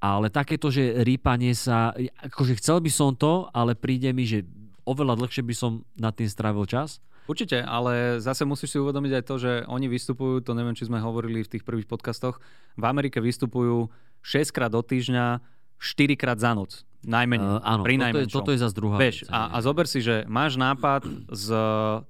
Ale 0.00 0.32
takéto, 0.32 0.72
že 0.72 1.06
rýpanie 1.06 1.54
sa, 1.54 1.94
akože 2.26 2.58
chcel 2.58 2.82
by 2.82 2.90
som 2.90 3.14
to, 3.14 3.46
ale 3.54 3.78
príde 3.78 4.10
mi, 4.10 4.26
že 4.26 4.48
oveľa 4.88 5.14
dlhšie 5.20 5.44
by 5.44 5.54
som 5.54 5.86
nad 5.94 6.16
tým 6.16 6.26
strávil 6.26 6.66
čas. 6.66 6.98
Určite, 7.30 7.62
ale 7.62 8.18
zase 8.18 8.42
musíš 8.42 8.74
si 8.74 8.78
uvedomiť 8.82 9.22
aj 9.22 9.24
to, 9.30 9.34
že 9.38 9.52
oni 9.70 9.86
vystupujú, 9.86 10.42
to 10.42 10.50
neviem, 10.58 10.74
či 10.74 10.90
sme 10.90 10.98
hovorili 10.98 11.46
v 11.46 11.52
tých 11.54 11.62
prvých 11.62 11.86
podcastoch, 11.86 12.42
v 12.74 12.84
Amerike 12.84 13.22
vystupujú 13.22 13.86
6 14.26 14.50
krát 14.50 14.74
do 14.74 14.82
týždňa, 14.82 15.38
4 15.78 16.18
krát 16.18 16.42
za 16.42 16.50
noc. 16.58 16.82
Najmenej. 17.06 17.46
Uh, 17.46 17.62
áno, 17.62 17.82
pri 17.86 17.96
toto 17.96 18.18
je, 18.18 18.26
toto 18.28 18.50
je 18.52 18.58
zase 18.60 18.74
druhá 18.76 19.00
Vieš, 19.00 19.24
vec. 19.24 19.32
a, 19.32 19.56
a 19.56 19.58
zober 19.62 19.86
si, 19.88 20.04
že 20.04 20.26
máš 20.28 20.60
nápad 20.60 21.06
s 21.30 21.48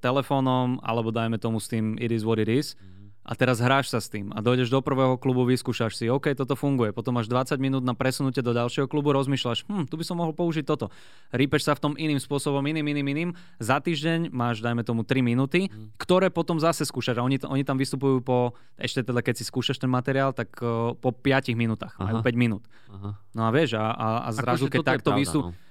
telefónom, 0.02 0.82
alebo 0.82 1.14
dajme 1.14 1.38
tomu 1.38 1.62
s 1.62 1.70
tým 1.70 1.94
It 2.00 2.10
is 2.10 2.26
what 2.26 2.40
it 2.40 2.50
is, 2.50 2.74
a 3.31 3.39
teraz 3.39 3.62
hráš 3.62 3.95
sa 3.95 4.03
s 4.03 4.11
tým 4.11 4.35
a 4.35 4.43
dojdeš 4.43 4.74
do 4.74 4.83
prvého 4.83 5.14
klubu, 5.14 5.47
vyskúšaš 5.47 5.95
si, 5.95 6.11
OK, 6.11 6.35
toto 6.35 6.59
funguje, 6.59 6.91
potom 6.91 7.14
máš 7.14 7.31
20 7.31 7.62
minút 7.62 7.87
na 7.87 7.95
presunutie 7.95 8.43
do 8.43 8.51
ďalšieho 8.51 8.91
klubu, 8.91 9.14
rozmýšľaš, 9.14 9.70
hm, 9.70 9.87
tu 9.87 9.95
by 9.95 10.03
som 10.03 10.18
mohol 10.18 10.35
použiť 10.35 10.66
toto. 10.66 10.91
Rípeš 11.31 11.70
sa 11.70 11.78
v 11.78 11.81
tom 11.87 11.93
iným 11.95 12.18
spôsobom, 12.18 12.59
iným, 12.66 12.91
iným, 12.91 13.07
iným. 13.07 13.31
Za 13.62 13.78
týždeň 13.78 14.35
máš, 14.35 14.59
dajme 14.59 14.83
tomu, 14.83 15.07
3 15.07 15.22
minúty, 15.22 15.70
ktoré 15.95 16.26
potom 16.35 16.59
zase 16.59 16.83
skúšaš. 16.83 17.22
A 17.22 17.22
oni, 17.22 17.39
oni 17.47 17.62
tam 17.62 17.78
vystupujú 17.78 18.18
po, 18.18 18.59
ešte 18.74 19.07
teda 19.07 19.22
keď 19.22 19.39
si 19.39 19.45
skúšaš 19.47 19.78
ten 19.78 19.87
materiál, 19.93 20.35
tak 20.35 20.51
uh, 20.59 20.99
po 20.99 21.14
5 21.14 21.55
minútach, 21.55 21.95
Aha. 22.03 22.11
majú 22.11 22.26
5 22.26 22.35
minút. 22.35 22.66
Aha. 22.91 23.14
No 23.31 23.47
a 23.47 23.51
vieš, 23.55 23.78
a, 23.78 23.95
a, 23.95 24.09
a 24.26 24.28
zrazu, 24.35 24.66
Akože 24.66 24.74
keď 24.74 24.99
takto 24.99 25.14
vystú... 25.14 25.55
no. 25.55 25.69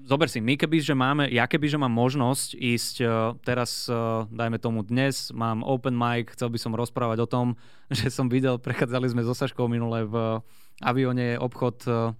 Zober 0.00 0.32
si, 0.32 0.40
my 0.40 0.56
keby, 0.56 0.80
že 0.80 0.96
máme, 0.96 1.28
ja 1.28 1.44
keby, 1.44 1.68
že 1.68 1.76
mám 1.76 1.92
možnosť 1.92 2.56
ísť 2.56 2.94
uh, 3.04 3.36
teraz, 3.44 3.84
uh, 3.86 4.24
dajme 4.32 4.56
tomu 4.56 4.80
dnes, 4.80 5.28
mám 5.36 5.60
open 5.60 5.92
mic, 5.92 6.32
chcel 6.32 6.48
by 6.48 6.56
som 6.56 6.72
rozprávať 6.72 7.18
o 7.22 7.28
tom, 7.28 7.46
že 7.92 8.08
som 8.08 8.32
videl, 8.32 8.56
prechádzali 8.56 9.12
sme 9.12 9.22
so 9.22 9.36
Saškou 9.36 9.68
minule 9.68 10.08
v 10.08 10.14
uh, 10.16 10.40
avióne 10.80 11.36
obchod 11.36 11.84
uh, 11.84 12.16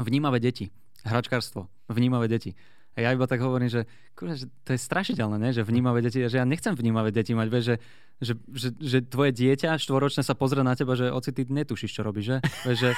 vnímavé 0.00 0.40
deti, 0.40 0.72
hračkárstvo, 1.04 1.68
vnímavé 1.92 2.26
deti. 2.26 2.56
A 2.96 3.04
ja 3.04 3.12
iba 3.12 3.28
tak 3.28 3.44
hovorím, 3.44 3.68
že, 3.68 3.84
kurva, 4.16 4.40
že 4.40 4.48
to 4.64 4.72
je 4.72 4.80
strašidelné, 4.80 5.36
ne? 5.36 5.52
že 5.52 5.60
vnímavé 5.60 6.00
deti, 6.00 6.24
že 6.24 6.40
ja 6.40 6.48
nechcem 6.48 6.72
vnímavé 6.72 7.12
deti 7.12 7.36
mať, 7.36 7.48
vieš, 7.52 7.64
že, 7.64 7.76
že, 8.16 8.32
že, 8.56 8.68
že 8.80 8.98
tvoje 9.04 9.36
dieťa 9.36 9.76
štvoročné 9.76 10.24
sa 10.24 10.32
pozrie 10.32 10.64
na 10.64 10.72
teba, 10.72 10.96
že 10.96 11.12
oci, 11.12 11.28
ty 11.36 11.44
netušíš, 11.44 11.92
čo 11.92 12.00
robíš, 12.00 12.24
že? 12.24 12.36
Vieš, 12.64 12.78
že... 12.80 12.90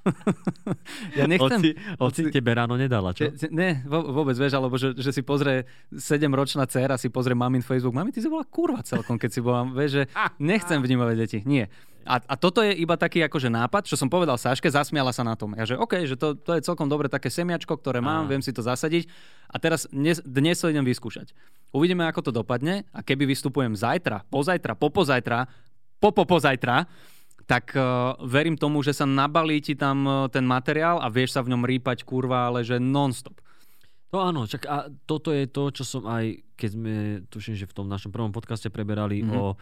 ja 1.20 1.28
nechcem... 1.28 1.60
Oci, 1.60 1.70
oci 2.00 2.20
tebe 2.32 2.56
ráno 2.56 2.80
nedala, 2.80 3.12
čo? 3.12 3.28
Ne, 3.52 3.84
vôbec, 3.84 4.32
vieš, 4.32 4.56
alebo 4.56 4.80
že, 4.80 4.96
že 4.96 5.12
si 5.12 5.20
pozrie 5.20 5.68
7-ročná 5.92 6.64
dcéra, 6.64 6.96
si 6.96 7.12
pozrie 7.12 7.36
mamin 7.36 7.60
Facebook. 7.60 7.92
Mami, 7.92 8.16
ty 8.16 8.24
si 8.24 8.32
bola 8.32 8.48
kurva 8.48 8.80
celkom, 8.80 9.20
keď 9.20 9.30
si 9.30 9.40
bola, 9.44 9.68
vieš, 9.68 9.90
že 9.92 10.02
nechcem 10.40 10.80
vnímavé 10.80 11.20
deti. 11.20 11.44
Nie. 11.44 11.68
A, 12.06 12.22
a 12.22 12.34
toto 12.34 12.62
je 12.62 12.70
iba 12.72 12.94
taký 12.94 13.20
akože 13.20 13.50
nápad, 13.50 13.84
čo 13.84 13.94
som 13.94 14.06
povedal 14.06 14.38
Saške, 14.38 14.70
zasmiala 14.70 15.10
sa 15.10 15.20
na 15.20 15.34
tom. 15.34 15.52
Ja 15.52 15.66
že 15.66 15.74
OK, 15.74 16.06
že 16.06 16.14
to, 16.14 16.32
to 16.32 16.54
je 16.54 16.62
celkom 16.62 16.86
dobre 16.86 17.06
také 17.06 17.26
semiačko, 17.28 17.74
ktoré 17.74 17.98
mám, 17.98 18.24
Á. 18.24 18.30
viem 18.30 18.40
si 18.40 18.50
to 18.50 18.62
zasadiť. 18.62 19.10
A 19.46 19.58
teraz 19.58 19.90
dnes, 19.90 20.22
dnes 20.22 20.56
to 20.56 20.66
idem 20.66 20.82
vyskúšať. 20.82 21.34
Uvidíme, 21.70 22.06
ako 22.06 22.30
to 22.30 22.32
dopadne 22.32 22.86
a 22.90 23.02
keby 23.02 23.26
vystupujem 23.26 23.74
zajtra, 23.74 24.22
pozajtra, 24.26 24.72
popozajtra, 24.72 25.50
popopozajtra, 25.98 26.86
tak 27.44 27.74
uh, 27.74 28.14
verím 28.20 28.54
tomu, 28.54 28.80
že 28.80 28.90
sa 28.92 29.04
nabalí 29.04 29.58
ti 29.58 29.74
tam 29.74 30.02
uh, 30.02 30.14
ten 30.26 30.42
materiál 30.42 30.98
a 30.98 31.06
vieš 31.06 31.34
sa 31.34 31.42
v 31.42 31.54
ňom 31.54 31.62
rýpať 31.62 32.02
kurva, 32.02 32.46
ale 32.46 32.62
že 32.62 32.78
non-stop. 32.78 33.38
No 34.10 34.22
áno, 34.22 34.46
čak 34.46 34.62
a 34.64 34.86
toto 35.04 35.30
je 35.30 35.46
to, 35.46 35.70
čo 35.70 35.82
som 35.82 36.06
aj, 36.06 36.24
keď 36.54 36.68
sme, 36.70 36.92
tuším, 37.26 37.54
že 37.54 37.66
v 37.66 37.74
tom 37.74 37.86
našom 37.86 38.10
prvom 38.10 38.30
podcaste 38.30 38.66
preberali 38.66 39.22
Mhm. 39.22 39.30
o, 39.32 39.54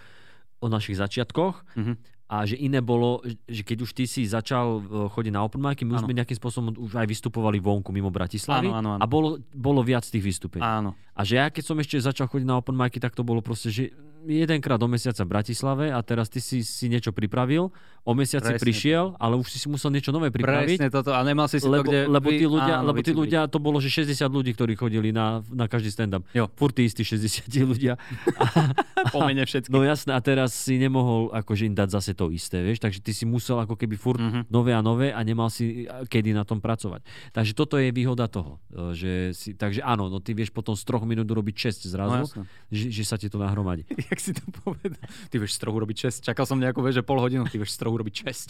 o 0.60 0.66
našich 0.66 0.96
začiatkoch 0.96 1.76
Mhm. 1.76 1.94
A 2.24 2.48
že 2.48 2.56
iné 2.56 2.80
bolo, 2.80 3.20
že 3.44 3.60
keď 3.60 3.78
už 3.84 3.90
ty 3.92 4.08
si 4.08 4.24
začal 4.24 4.80
e, 4.80 5.12
chodiť 5.12 5.32
na 5.32 5.44
open 5.44 5.60
micy, 5.60 5.84
my 5.84 6.00
už 6.00 6.08
sme 6.08 6.16
nejakým 6.16 6.38
spôsobom 6.40 6.72
už 6.72 6.96
aj 6.96 7.04
vystupovali 7.04 7.60
vonku 7.60 7.92
mimo 7.92 8.08
Bratislavy 8.08 8.72
Áno, 8.72 8.80
áno, 8.80 8.88
áno. 8.96 9.00
a 9.00 9.06
bolo, 9.06 9.36
bolo 9.52 9.84
viac 9.84 10.08
tých 10.08 10.24
vystúpení. 10.24 10.64
Áno. 10.64 10.96
A 11.12 11.20
že 11.20 11.36
ja 11.36 11.52
keď 11.52 11.64
som 11.68 11.76
ešte 11.76 12.00
začal 12.00 12.24
chodiť 12.26 12.48
na 12.48 12.56
open 12.56 12.72
micy, 12.72 12.96
tak 12.96 13.12
to 13.12 13.20
bolo 13.20 13.44
proste, 13.44 13.68
že 13.68 13.92
jedenkrát 14.26 14.80
do 14.80 14.88
mesiaca 14.88 15.20
v 15.22 15.28
Bratislave 15.28 15.92
a 15.92 16.00
teraz 16.00 16.32
ty 16.32 16.40
si, 16.40 16.64
si 16.64 16.88
niečo 16.88 17.12
pripravil, 17.12 17.68
o 18.04 18.12
mesiac 18.16 18.40
si 18.44 18.56
prišiel, 18.56 19.16
ale 19.20 19.36
už 19.36 19.52
si 19.52 19.58
si 19.60 19.68
musel 19.68 19.92
niečo 19.92 20.10
nové 20.12 20.32
pripraviť. 20.32 20.80
Presne 20.80 20.88
toto. 20.88 21.12
A 21.12 21.20
nemal 21.24 21.46
si 21.48 21.60
si 21.60 21.68
lebo, 21.68 21.84
to, 21.84 21.92
kde... 21.92 22.00
lebo 22.08 22.28
tí 22.32 22.46
ľudia, 22.48 22.74
áno, 22.80 22.88
lebo 22.92 22.98
tí 23.04 23.12
ľudia, 23.12 23.40
to 23.48 23.60
bolo, 23.60 23.78
že 23.80 23.92
60 23.92 24.24
ľudí, 24.28 24.56
ktorí 24.56 24.74
chodili 24.76 25.12
na, 25.12 25.44
na 25.52 25.68
každý 25.68 25.92
stand-up. 25.92 26.24
Jo. 26.32 26.48
Furt 26.56 26.72
tí 26.76 26.88
istí 26.88 27.04
60 27.04 27.52
ľudia. 27.68 28.00
Pomene 29.14 29.44
všetky. 29.44 29.70
No 29.72 29.84
jasné, 29.84 30.16
a 30.16 30.20
teraz 30.24 30.56
si 30.56 30.80
nemohol 30.80 31.32
akože 31.32 31.68
im 31.68 31.76
dať 31.76 31.88
zase 31.92 32.12
to 32.14 32.30
isté, 32.30 32.58
vieš, 32.60 32.78
takže 32.78 32.98
ty 32.98 33.10
si 33.10 33.24
musel 33.24 33.58
ako 33.58 33.74
keby 33.74 33.94
furt 33.94 34.16
Mhm. 34.16 34.46
nové 34.48 34.70
a 34.70 34.80
nové 34.80 35.10
a 35.10 35.20
nemal 35.20 35.46
si 35.46 35.84
a, 35.84 36.02
kedy 36.02 36.30
na 36.30 36.42
tom 36.42 36.58
pracovať. 36.58 37.02
Takže 37.28 37.52
toto 37.52 37.76
je 37.76 37.90
výhoda 37.90 38.24
toho, 38.24 38.62
e, 38.68 38.92
že 38.92 39.12
si, 39.30 39.52
takže 39.52 39.78
áno, 39.80 40.06
no 40.06 40.16
ty 40.16 40.32
vieš 40.32 40.48
potom 40.48 40.72
z 40.72 40.82
troch 40.82 41.02
minút 41.02 41.26
urobiť 41.26 41.54
6 41.68 41.84
No 41.84 41.90
zrazu, 41.90 42.16
jasné. 42.24 42.42
že, 42.68 42.86
že 42.90 43.04
sa 43.04 43.16
ti 43.16 43.26
to 43.26 43.36
nahromadí. 43.36 43.82
Jak 44.08 44.18
si 44.18 44.30
to 44.30 44.42
povedal? 44.56 45.02
Ty 45.26 45.36
vieš 45.36 45.52
z 45.52 45.60
trochu 45.60 45.78
robiť 45.78 45.96
čest. 45.98 46.18
Čakal 46.20 46.44
som 46.44 46.56
nejakú, 46.56 46.78
vieš, 46.78 46.98
že 46.98 47.04
pol 47.04 47.18
hodinu, 47.18 47.44
ty 47.44 47.56
vieš 47.56 47.74
z 47.74 47.80
trochu 47.80 47.96
robiť 47.96 48.14
čest. 48.16 48.48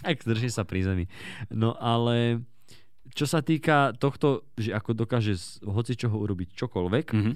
Tak 0.00 0.20
drží 0.20 0.48
sa 0.48 0.62
pri 0.62 0.80
zemi. 0.80 1.04
No 1.48 1.72
ale 1.74 2.44
čo 3.10 3.24
sa 3.24 3.40
týka 3.40 3.94
tohto, 3.94 4.42
že 4.54 4.70
ako 4.70 4.92
dokáže 4.92 5.32
z 5.32 5.46
hoci 5.62 5.94
čoho 5.94 6.18
urobiť 6.18 6.52
čokoľvek, 6.52 7.06
Mhm. 7.10 7.32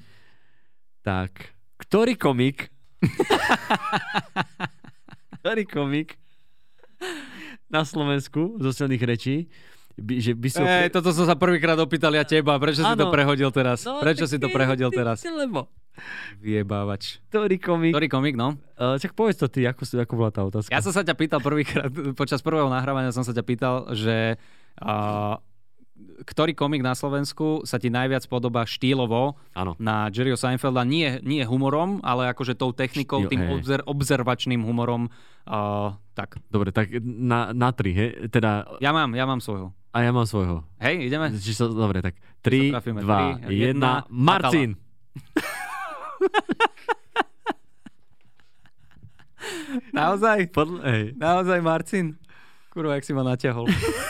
tak 1.00 1.54
ktorý 1.78 2.14
komik 2.14 2.68
ktorý 5.40 5.62
komik 5.64 6.18
na 7.70 7.86
Slovensku 7.86 8.58
zo 8.58 8.70
silných 8.74 9.04
rečí 9.06 9.36
by, 9.98 10.14
že 10.22 10.32
by 10.34 10.48
si... 10.48 10.62
Ej, 10.62 10.94
toto 10.94 11.10
som 11.10 11.26
sa 11.26 11.34
prvýkrát 11.34 11.74
opýtal 11.78 12.14
ja 12.14 12.22
teba, 12.22 12.54
prečo 12.62 12.86
si 12.86 12.94
to 12.94 13.06
prehodil 13.10 13.50
teraz? 13.50 13.82
No, 13.82 13.98
prečo 13.98 14.30
si 14.30 14.38
to 14.38 14.46
prehodil 14.50 14.90
teraz? 14.94 15.26
Lebo. 15.26 15.66
Vyjebávač. 16.38 17.18
Ktorý 17.26 17.58
komik? 17.58 17.90
Ktorý 17.90 18.06
komik, 18.06 18.34
no? 18.38 18.54
Uh, 18.78 18.94
čak 19.02 19.18
povedz 19.18 19.42
to 19.42 19.50
ty, 19.50 19.66
ako, 19.66 19.82
ako 19.82 20.14
bola 20.14 20.30
tá 20.30 20.46
otázka. 20.46 20.70
Ja 20.70 20.78
som 20.78 20.94
sa 20.94 21.02
ťa 21.02 21.18
pýtal 21.18 21.42
prvýkrát, 21.42 21.90
počas 22.14 22.38
prvého 22.38 22.70
nahrávania 22.70 23.10
som 23.10 23.26
sa 23.26 23.34
ťa 23.34 23.42
pýtal, 23.42 23.90
že 23.98 24.38
uh, 24.78 25.34
ktorý 26.28 26.52
komik 26.52 26.84
na 26.84 26.92
Slovensku 26.92 27.64
sa 27.64 27.80
ti 27.80 27.88
najviac 27.88 28.28
podobá 28.28 28.68
štýlovo 28.68 29.40
Áno. 29.56 29.72
na 29.80 30.12
Jerryho 30.12 30.36
Seinfelda, 30.36 30.84
nie, 30.84 31.24
nie 31.24 31.40
humorom, 31.48 32.04
ale 32.04 32.28
akože 32.28 32.52
tou 32.52 32.76
technikou, 32.76 33.24
Štýl, 33.24 33.32
tým 33.32 33.40
hej. 33.48 33.52
obzer, 33.56 33.80
obzervačným 33.88 34.60
humorom. 34.60 35.08
Uh, 35.48 35.96
tak, 36.12 36.36
Dobre, 36.52 36.68
tak 36.68 36.92
na, 37.00 37.56
na 37.56 37.72
tri, 37.72 37.96
hej? 37.96 38.28
Teda, 38.28 38.68
ja 38.84 38.92
mám, 38.92 39.16
ja 39.16 39.24
mám 39.24 39.40
svojho. 39.40 39.72
a 39.96 40.04
ja 40.04 40.12
mám 40.12 40.28
svojho. 40.28 40.68
Hej, 40.76 41.08
ideme? 41.08 41.32
Či 41.32 41.56
sa, 41.56 41.64
dobre, 41.64 42.04
tak 42.04 42.20
3, 42.44 42.76
trafíme. 42.76 43.00
2, 43.00 43.48
Tri, 43.48 43.56
1, 43.56 43.72
jedna, 43.72 44.04
Marcin. 44.12 44.76
Naozaj? 49.96 50.52
Podľa, 50.52 50.80
hej. 50.92 51.04
Naozaj, 51.16 51.58
Marcin? 51.64 52.06
Kurva, 52.68 53.00
jak 53.00 53.04
si 53.08 53.16
ma 53.16 53.24
natiahol. 53.24 53.64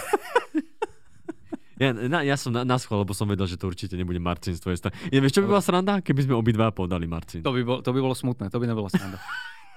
Ja, 1.79 1.95
na, 1.95 2.27
ja 2.27 2.35
som 2.35 2.51
na, 2.51 2.67
na 2.67 2.77
schvál, 2.77 3.07
lebo 3.07 3.15
som 3.15 3.31
vedel, 3.31 3.47
že 3.47 3.55
to 3.55 3.71
určite 3.71 3.95
nebude 3.95 4.19
Marcin 4.19 4.55
z 4.55 4.61
tvojej 4.63 4.83
strany. 4.83 4.99
Ja, 5.15 5.23
vieš, 5.23 5.39
čo 5.39 5.43
by 5.47 5.49
bola 5.55 5.63
sranda? 5.63 6.03
Keby 6.03 6.27
sme 6.27 6.35
obidva 6.35 6.75
povedali 6.75 7.07
Marcin. 7.07 7.47
To 7.47 7.55
by, 7.55 7.63
bol, 7.63 7.79
to 7.81 7.91
by 7.95 8.01
bolo 8.03 8.19
smutné, 8.19 8.51
to 8.51 8.59
by 8.59 8.67
nebolo 8.67 8.91
sranda. 8.91 9.23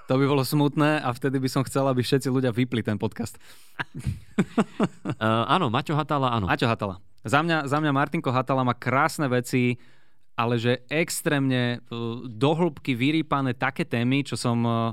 To 0.09 0.19
by 0.19 0.27
bolo 0.27 0.43
smutné 0.43 0.99
a 0.99 1.09
vtedy 1.15 1.39
by 1.39 1.47
som 1.47 1.63
chcel, 1.63 1.87
aby 1.87 2.03
všetci 2.03 2.27
ľudia 2.27 2.51
vypli 2.51 2.83
ten 2.83 2.99
podcast. 2.99 3.39
Uh, 3.87 5.47
áno, 5.55 5.71
Maťo 5.71 5.95
Hatala, 5.95 6.35
áno. 6.35 6.51
Maťo 6.51 6.67
Hatala. 6.67 6.99
Za 7.23 7.39
mňa, 7.39 7.69
za 7.69 7.77
mňa 7.79 7.91
Martinko 7.95 8.33
Hatala 8.33 8.65
má 8.65 8.75
krásne 8.75 9.29
veci, 9.31 9.79
ale 10.35 10.59
že 10.59 10.83
extrémne 10.91 11.79
uh, 11.87 12.27
dohlbky 12.27 12.91
vyrýpané 12.91 13.55
také 13.55 13.87
témy, 13.87 14.25
čo 14.25 14.35
som 14.35 14.57
uh, 14.65 14.91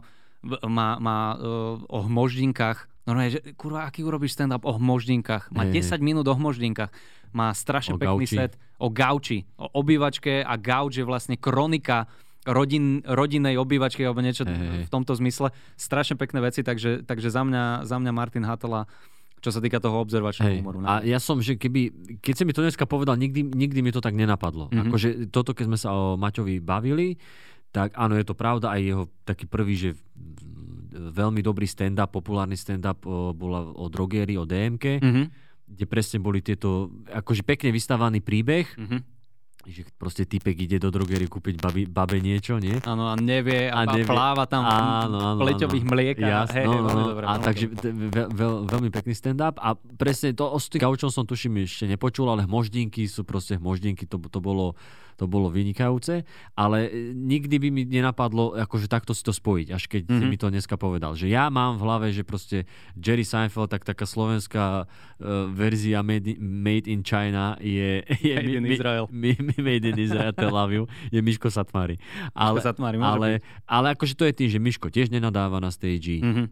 má, 0.68 1.00
má 1.02 1.34
uh, 1.34 1.82
o 1.88 1.98
hmoždinkách. 2.06 2.86
Normálne, 3.08 3.32
že 3.32 3.40
kurva, 3.56 3.88
aký 3.88 4.04
urobíš 4.04 4.36
stand-up 4.36 4.68
o 4.68 4.76
hmoždinkách? 4.76 5.48
Má 5.48 5.64
Hej, 5.64 5.96
10 5.96 6.04
minút 6.04 6.28
o 6.28 6.36
hmoždinkách. 6.36 6.92
Má 7.32 7.48
strašne 7.56 7.96
O 7.96 8.00
pekný 8.00 8.28
gauči. 8.28 8.36
set 8.36 8.52
o 8.76 8.92
gauči, 8.92 9.48
o 9.56 9.66
obývačke 9.80 10.44
a 10.44 10.54
gauč 10.60 11.00
je 11.00 11.04
vlastne 11.08 11.40
kronika 11.40 12.04
rodin, 12.44 13.00
rodinnej 13.04 13.56
obývačky 13.56 14.04
alebo 14.04 14.20
niečo 14.20 14.44
hej. 14.44 14.84
v 14.84 14.90
tomto 14.92 15.16
zmysle. 15.16 15.56
Strašne 15.80 16.20
pekné 16.20 16.44
veci, 16.44 16.60
takže, 16.60 17.08
takže 17.08 17.32
za, 17.32 17.42
mňa, 17.48 17.88
za 17.88 17.96
mňa 17.96 18.12
Martin 18.12 18.44
Hatala 18.44 18.84
čo 19.38 19.54
sa 19.54 19.62
týka 19.62 19.78
toho 19.78 20.02
obzervačného 20.02 20.50
Hej. 20.50 20.58
humoru. 20.58 20.82
A 20.82 20.98
ja 21.06 21.22
som, 21.22 21.38
že 21.38 21.54
keby, 21.54 21.94
keď 22.18 22.34
si 22.34 22.42
mi 22.42 22.50
to 22.50 22.58
dneska 22.58 22.90
povedal, 22.90 23.14
nikdy, 23.14 23.46
nikdy 23.46 23.86
mi 23.86 23.94
to 23.94 24.02
tak 24.02 24.18
nenapadlo. 24.18 24.66
Mhm. 24.66 24.70
Mm-hmm. 24.74 24.86
Akože 24.90 25.08
toto, 25.30 25.54
keď 25.54 25.64
sme 25.70 25.78
sa 25.78 25.94
o 25.94 26.18
Maťovi 26.18 26.58
bavili, 26.58 27.14
tak 27.70 27.94
áno, 27.94 28.16
je 28.16 28.26
to 28.26 28.34
pravda, 28.34 28.74
aj 28.74 28.80
jeho 28.80 29.04
taký 29.28 29.44
prvý, 29.44 29.76
že 29.76 29.90
veľmi 30.98 31.40
dobrý 31.40 31.64
stand-up, 31.64 32.10
populárny 32.10 32.54
stand-up 32.54 33.02
o, 33.02 33.30
bola 33.30 33.62
o 33.64 33.86
drogérii, 33.86 34.34
o 34.34 34.44
DMK, 34.44 34.98
Mhm. 34.98 35.22
kde 35.68 35.84
presne 35.84 36.18
boli 36.18 36.40
tieto, 36.40 36.90
akože 37.06 37.42
pekne 37.42 37.70
vystávaný 37.70 38.18
príbeh, 38.18 38.66
Mhm. 38.74 38.98
Že 39.68 39.82
proste 39.94 40.24
typek 40.24 40.56
ide 40.56 40.80
do 40.80 40.88
drogery 40.88 41.28
kúpiť 41.28 41.60
babi, 41.60 41.84
babe 41.84 42.18
niečo, 42.18 42.56
nie? 42.56 42.80
Áno, 42.82 43.12
a 43.12 43.14
nevie 43.14 43.68
a, 43.68 43.84
A 43.84 43.92
nevie. 43.92 44.08
pláva 44.08 44.48
tam 44.48 44.64
Áno, 44.64 45.20
áno, 45.20 45.38
v 45.38 45.44
pleťových 45.44 45.84
mliekach. 45.84 46.48
Jasné, 46.48 46.64
Hej, 46.64 46.66
no, 46.66 46.76
no, 46.80 46.90
no. 46.90 47.04
dobre, 47.12 47.24
a 47.28 47.32
veľmi 47.36 47.44
takže 47.44 47.64
veľ, 48.08 48.28
veľ, 48.32 48.54
veľmi 48.66 48.90
pekný 48.90 49.14
stand-up 49.14 49.60
a 49.60 49.76
presne 49.76 50.32
to 50.32 50.48
o 50.48 50.58
gaučom 50.58 51.12
som 51.12 51.28
tuším 51.28 51.64
ešte 51.64 51.84
nepočul, 51.84 52.28
ale 52.32 52.48
hmoždinky 52.48 53.04
sú 53.04 53.22
proste 53.28 53.60
hmoždinky, 53.60 54.08
to, 54.08 54.16
to, 54.30 54.40
bolo, 54.40 54.72
to 55.18 55.26
bolo 55.26 55.50
vynikajúce, 55.50 56.22
ale 56.54 56.86
e, 56.86 57.10
nikdy 57.12 57.58
by 57.58 57.68
mi 57.74 57.82
nenapadlo 57.82 58.54
akože 58.54 58.86
takto 58.86 59.10
si 59.12 59.26
to 59.26 59.34
spojiť, 59.34 59.68
až 59.74 59.82
keď 59.90 60.02
mm-hmm. 60.06 60.22
Mhm. 60.22 60.28
mi 60.30 60.36
to 60.38 60.46
dneska 60.48 60.78
povedal, 60.78 61.18
že 61.18 61.26
ja 61.26 61.50
mám 61.50 61.76
v 61.76 61.82
hlave, 61.84 62.06
že 62.14 62.22
proste 62.22 62.64
Jerry 62.94 63.26
Seinfeld, 63.26 63.68
tak 63.68 63.82
taká 63.82 64.06
slovenská 64.06 64.86
uh, 64.86 65.26
verzia 65.50 66.06
made, 66.06 66.30
in- 66.30 66.38
made 66.38 66.86
in 66.86 67.02
China 67.02 67.58
je, 67.58 68.06
je 68.22 68.34
Made 68.38 68.54
in 68.54 68.66
Israel. 68.70 69.04
Mi, 69.10 69.34
mi, 69.42 69.57
made 69.58 69.84
in 69.84 69.96
Israel, 69.96 70.32
Tel 70.32 70.52
Aviv, 70.52 70.82
je 71.08 71.18
Miško 71.18 71.48
Satmári. 71.48 71.98
Ale, 72.32 72.58
Satmári, 72.58 72.96
môže 72.96 73.10
ale, 73.10 73.28
ale 73.64 73.86
akože 73.92 74.14
to 74.14 74.24
je 74.24 74.34
tým, 74.34 74.48
že 74.48 74.58
Miško 74.58 74.88
tiež 74.88 75.08
nenadáva 75.08 75.58
na 75.58 75.68
stage, 75.68 76.18
Mhm. 76.18 76.44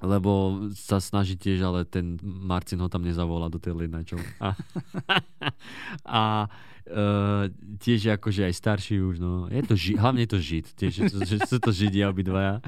lebo 0.00 0.30
sa 0.70 0.98
snaží 0.98 1.34
tiež, 1.34 1.60
ale 1.60 1.82
ten 1.82 2.14
Marcin 2.20 2.76
ho 2.76 2.88
tam 2.88 3.00
nezavolá 3.00 3.46
do 3.46 3.56
tej 3.56 3.72
show. 4.04 4.20
A, 4.38 4.52
a 6.04 6.22
uh, 6.86 7.44
tiež 7.78 8.00
je 8.02 8.12
akože 8.12 8.42
aj 8.42 8.54
starší 8.54 9.00
už, 9.00 9.16
no. 9.16 9.46
Je 9.48 9.62
to 9.62 9.74
ži- 9.74 9.96
hlavne 9.96 10.20
je 10.20 10.30
to 10.30 10.40
žid, 10.40 10.66
tiež 10.70 10.92
že, 10.92 11.04
že 11.24 11.36
sú 11.44 11.56
to 11.58 11.70
židia 11.70 12.08
obidvaja. 12.08 12.60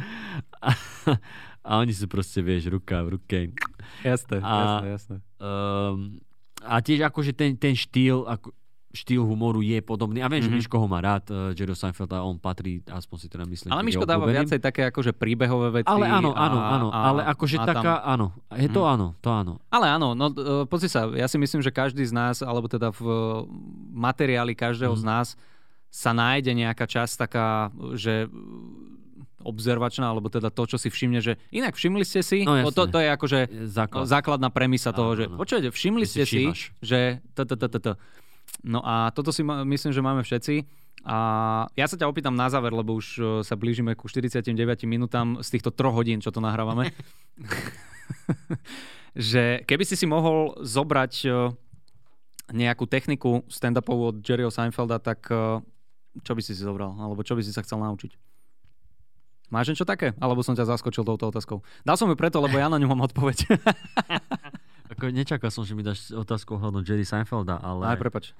A, 0.58 0.70
a 1.66 1.72
oni 1.78 1.92
sú 1.92 2.06
proste, 2.06 2.40
vieš, 2.40 2.68
ruka 2.68 3.02
v 3.02 3.18
ruke. 3.18 3.38
Jasné, 4.00 4.38
A- 4.38 4.80
jasné, 4.80 4.88
jasné. 4.88 5.16
Um, 5.36 6.22
a 6.58 6.80
tiež 6.80 7.04
akože 7.04 7.30
ten, 7.30 7.54
ten 7.54 7.74
štýl, 7.74 8.24
ako, 8.24 8.50
štýl 8.96 9.20
humoru 9.20 9.60
je 9.60 9.76
podobný. 9.78 10.18
A 10.18 10.26
viem, 10.26 10.40
Mhm. 10.40 10.48
že 10.48 10.56
Miško 10.56 10.76
ho 10.76 10.86
má 10.86 10.98
rád, 10.98 11.28
uh, 11.28 11.52
Jerry 11.52 11.70
Seinfeld, 11.70 12.08
a 12.10 12.20
on 12.20 12.34
patrí, 12.34 12.80
aspoň 12.82 13.16
si 13.18 13.26
teda 13.26 13.44
myslím. 13.44 13.68
Ale 13.68 13.82
Miško 13.82 14.02
dáva 14.02 14.24
viacej 14.24 14.56
také 14.58 14.86
akože 14.86 15.12
príbehové 15.12 15.68
veci. 15.76 15.86
Ale 15.86 16.04
áno, 16.04 16.32
áno, 16.32 16.58
áno. 16.58 16.88
a- 16.88 17.04
ale 17.06 17.20
akože 17.26 17.56
a 17.56 17.62
tam- 17.62 17.76
taká, 17.76 17.94
áno. 18.02 18.32
Je 18.50 18.66
to 18.66 18.80
Mhm. 18.80 18.90
áno, 18.90 19.06
to 19.20 19.28
áno. 19.28 19.52
Ale 19.68 19.86
áno, 19.86 20.08
no 20.12 20.26
uh, 20.26 20.34
pozri 20.64 20.88
sa, 20.88 21.04
ja 21.08 21.26
si 21.26 21.36
myslím, 21.36 21.60
že 21.60 21.68
každý 21.68 22.00
z 22.00 22.10
nás, 22.10 22.40
alebo 22.40 22.64
teda 22.64 22.88
v 22.90 23.00
uh, 23.00 23.12
materiáli 23.92 24.52
každého 24.52 24.90
Mhm. 24.90 25.00
z 25.00 25.04
nás 25.04 25.28
sa 25.86 26.10
nájde 26.10 26.52
nejaká 26.52 26.84
časť 26.84 27.12
taká, 27.18 27.68
že 27.92 28.26
obzervačná, 29.38 30.10
alebo 30.10 30.26
teda 30.26 30.50
to, 30.50 30.66
čo 30.66 30.74
si 30.74 30.90
všimne, 30.90 31.20
že 31.20 31.38
inak 31.48 31.72
všimli 31.72 32.02
ste 32.02 32.18
si, 32.18 32.42
No, 32.42 32.66
to, 32.66 32.82
to, 32.82 32.82
to 32.88 32.98
je 32.98 33.08
akože 33.08 33.40
Základ. 33.70 34.02
základná 34.04 34.50
premisa 34.50 34.90
toho, 34.90 35.14
že 35.14 35.30
počujete, 35.30 35.70
všimli 35.70 36.02
ste 36.02 36.26
si, 36.26 36.50
že. 36.80 37.22
No 38.66 38.82
a 38.82 39.14
toto 39.14 39.30
si 39.30 39.46
ma- 39.46 39.62
myslím, 39.62 39.92
že 39.92 40.02
máme 40.02 40.22
všetci. 40.26 40.66
A 41.06 41.16
ja 41.78 41.86
sa 41.86 41.94
ťa 41.94 42.10
opýtam 42.10 42.34
na 42.34 42.50
záver, 42.50 42.74
lebo 42.74 42.98
už 42.98 43.06
uh, 43.22 43.26
sa 43.46 43.54
blížime 43.54 43.94
ku 43.94 44.10
49 44.10 44.50
minútam 44.90 45.38
z 45.38 45.54
týchto 45.54 45.70
troch 45.70 45.94
hodín, 45.94 46.18
čo 46.18 46.34
to 46.34 46.42
nahrávame. 46.42 46.90
že 49.14 49.62
keby 49.70 49.86
si 49.86 49.94
si 49.94 50.06
mohol 50.10 50.58
zobrať 50.58 51.14
uh, 51.30 51.54
nejakú 52.50 52.90
techniku 52.90 53.46
stand-upovú 53.46 54.10
od 54.10 54.16
Jerryho 54.18 54.50
Seinfelda, 54.50 54.98
tak 54.98 55.30
uh, 55.30 55.62
čo 56.26 56.34
by 56.34 56.42
si 56.42 56.58
si 56.58 56.66
zobral? 56.66 56.90
Alebo 56.98 57.22
čo 57.22 57.38
by 57.38 57.42
si 57.46 57.54
sa 57.54 57.62
chcel 57.62 57.78
naučiť? 57.78 58.18
Máš 59.46 59.70
niečo 59.70 59.86
také? 59.86 60.10
Alebo 60.18 60.42
som 60.42 60.58
ťa 60.58 60.66
zaskočil 60.66 61.06
touto 61.06 61.30
otázkou? 61.30 61.62
Dal 61.86 61.94
som 61.94 62.10
ju 62.10 62.18
preto, 62.18 62.42
lebo 62.42 62.58
ja 62.58 62.66
na 62.66 62.82
ňu 62.82 62.90
mám 62.90 63.06
odpoveď. 63.06 63.46
Ako 64.96 65.12
nečakal 65.12 65.52
som, 65.52 65.62
že 65.62 65.76
mi 65.76 65.84
dáš 65.84 66.08
otázku 66.10 66.56
ohľadom 66.56 66.80
Jerry 66.80 67.04
Seinfelda, 67.04 67.60
ale... 67.60 67.84
Aj 67.86 68.00
prepač. 68.00 68.32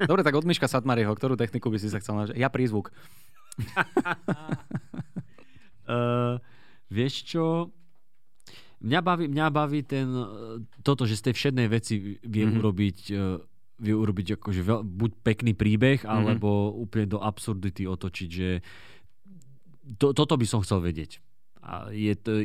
Dobre, 0.00 0.24
tak 0.24 0.32
od 0.32 0.48
Miška 0.48 0.64
Satmariho, 0.64 1.12
ktorú 1.12 1.36
techniku 1.36 1.68
by 1.68 1.76
si 1.76 1.92
sa 1.92 2.00
chcel 2.00 2.16
naučiť? 2.16 2.34
Ja 2.34 2.48
prízvuk. 2.48 2.88
Uh, 5.88 6.36
vieš 6.92 7.24
čo? 7.24 7.72
Mňa 8.78 9.00
baví, 9.00 9.24
mňa 9.24 9.46
baví 9.48 9.80
ten, 9.80 10.04
uh, 10.04 10.28
toto, 10.84 11.08
že 11.08 11.16
z 11.16 11.32
tej 11.32 11.34
všednej 11.34 11.66
veci 11.66 11.96
vie 12.20 12.20
Mhm. 12.20 12.28
mm-hmm. 12.44 12.60
urobiť 12.60 12.98
uh, 13.08 13.40
vie 13.78 13.94
urobiť 13.94 14.36
akože 14.36 14.62
veľ, 14.66 14.80
buď 14.84 15.10
pekný 15.24 15.56
príbeh, 15.56 16.04
Mhm. 16.04 16.10
alebo 16.12 16.76
úplne 16.76 17.08
do 17.08 17.24
absurdity 17.24 17.88
otočiť, 17.88 18.28
že 18.28 18.60
to, 19.96 20.12
toto 20.12 20.36
by 20.36 20.44
som 20.44 20.60
chcel 20.60 20.84
vedieť. 20.84 21.24
A 21.58 21.90
je 21.90 22.14
to, 22.14 22.38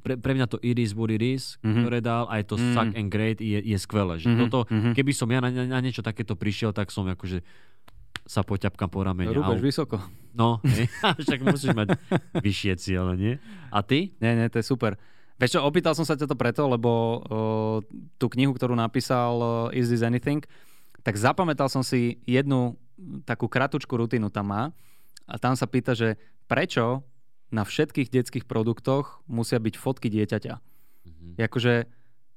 pre, 0.00 0.16
pre 0.16 0.32
mňa 0.32 0.46
to 0.46 0.58
It 0.60 0.76
is 0.76 0.96
what 0.96 1.08
it 1.08 1.20
is, 1.20 1.56
Mhm. 1.56 1.62
mm-hmm. 1.62 1.82
ktoré 1.84 1.98
dal, 2.00 2.24
aj 2.26 2.42
to 2.48 2.54
Mhm. 2.56 2.60
mm-hmm. 2.60 2.74
Suck 2.74 2.90
and 2.96 3.08
Great 3.08 3.38
je, 3.38 3.58
je 3.60 3.76
skvelé. 3.76 4.14
Že 4.16 4.28
Mhm, 4.28 4.38
toto, 4.44 4.58
mhm. 4.68 4.90
keby 4.92 5.12
som 5.12 5.28
ja 5.28 5.38
na, 5.38 5.50
na, 5.52 5.78
niečo 5.78 6.00
takéto 6.00 6.34
prišiel, 6.34 6.72
tak 6.72 6.88
som 6.88 7.06
akože 7.06 7.44
sa 8.28 8.44
poťapkam 8.44 8.92
po 8.92 9.00
ramene. 9.00 9.32
Rúbeš 9.32 9.60
vysoko. 9.64 9.96
No, 10.36 10.60
hej. 10.60 10.84
však 11.24 11.40
musíš 11.40 11.72
mať 11.72 11.96
vyššie 12.36 12.72
ciele, 12.76 13.12
nie? 13.16 13.34
A 13.72 13.80
ty? 13.80 14.12
Nie, 14.20 14.36
nie, 14.36 14.52
to 14.52 14.60
je 14.60 14.66
super. 14.68 15.00
Vieš 15.38 15.56
čo, 15.56 15.60
opýtal 15.64 15.94
som 15.96 16.04
sa 16.04 16.12
ťa 16.12 16.28
to 16.28 16.36
preto, 16.36 16.66
lebo 16.66 16.90
uh, 16.90 17.78
tú 18.18 18.26
knihu, 18.28 18.52
ktorú 18.52 18.74
napísal 18.74 19.32
uh, 19.38 19.48
Is 19.70 19.88
This 19.88 20.02
Anything, 20.02 20.44
tak 21.00 21.14
zapamätal 21.16 21.70
som 21.70 21.80
si 21.80 22.20
jednu 22.26 22.74
takú 23.24 23.46
kratučku 23.46 23.94
rutinu 23.94 24.28
tam 24.28 24.50
má 24.50 24.62
a 25.24 25.34
tam 25.38 25.54
sa 25.54 25.64
pýta, 25.64 25.94
že 25.94 26.18
prečo 26.44 27.06
na 27.48 27.64
všetkých 27.64 28.12
detských 28.12 28.44
produktoch 28.44 29.24
musia 29.24 29.56
byť 29.56 29.74
fotky 29.76 30.08
dieťaťa. 30.12 30.54
Mhm. 30.58 31.28
Jakože, 31.40 31.88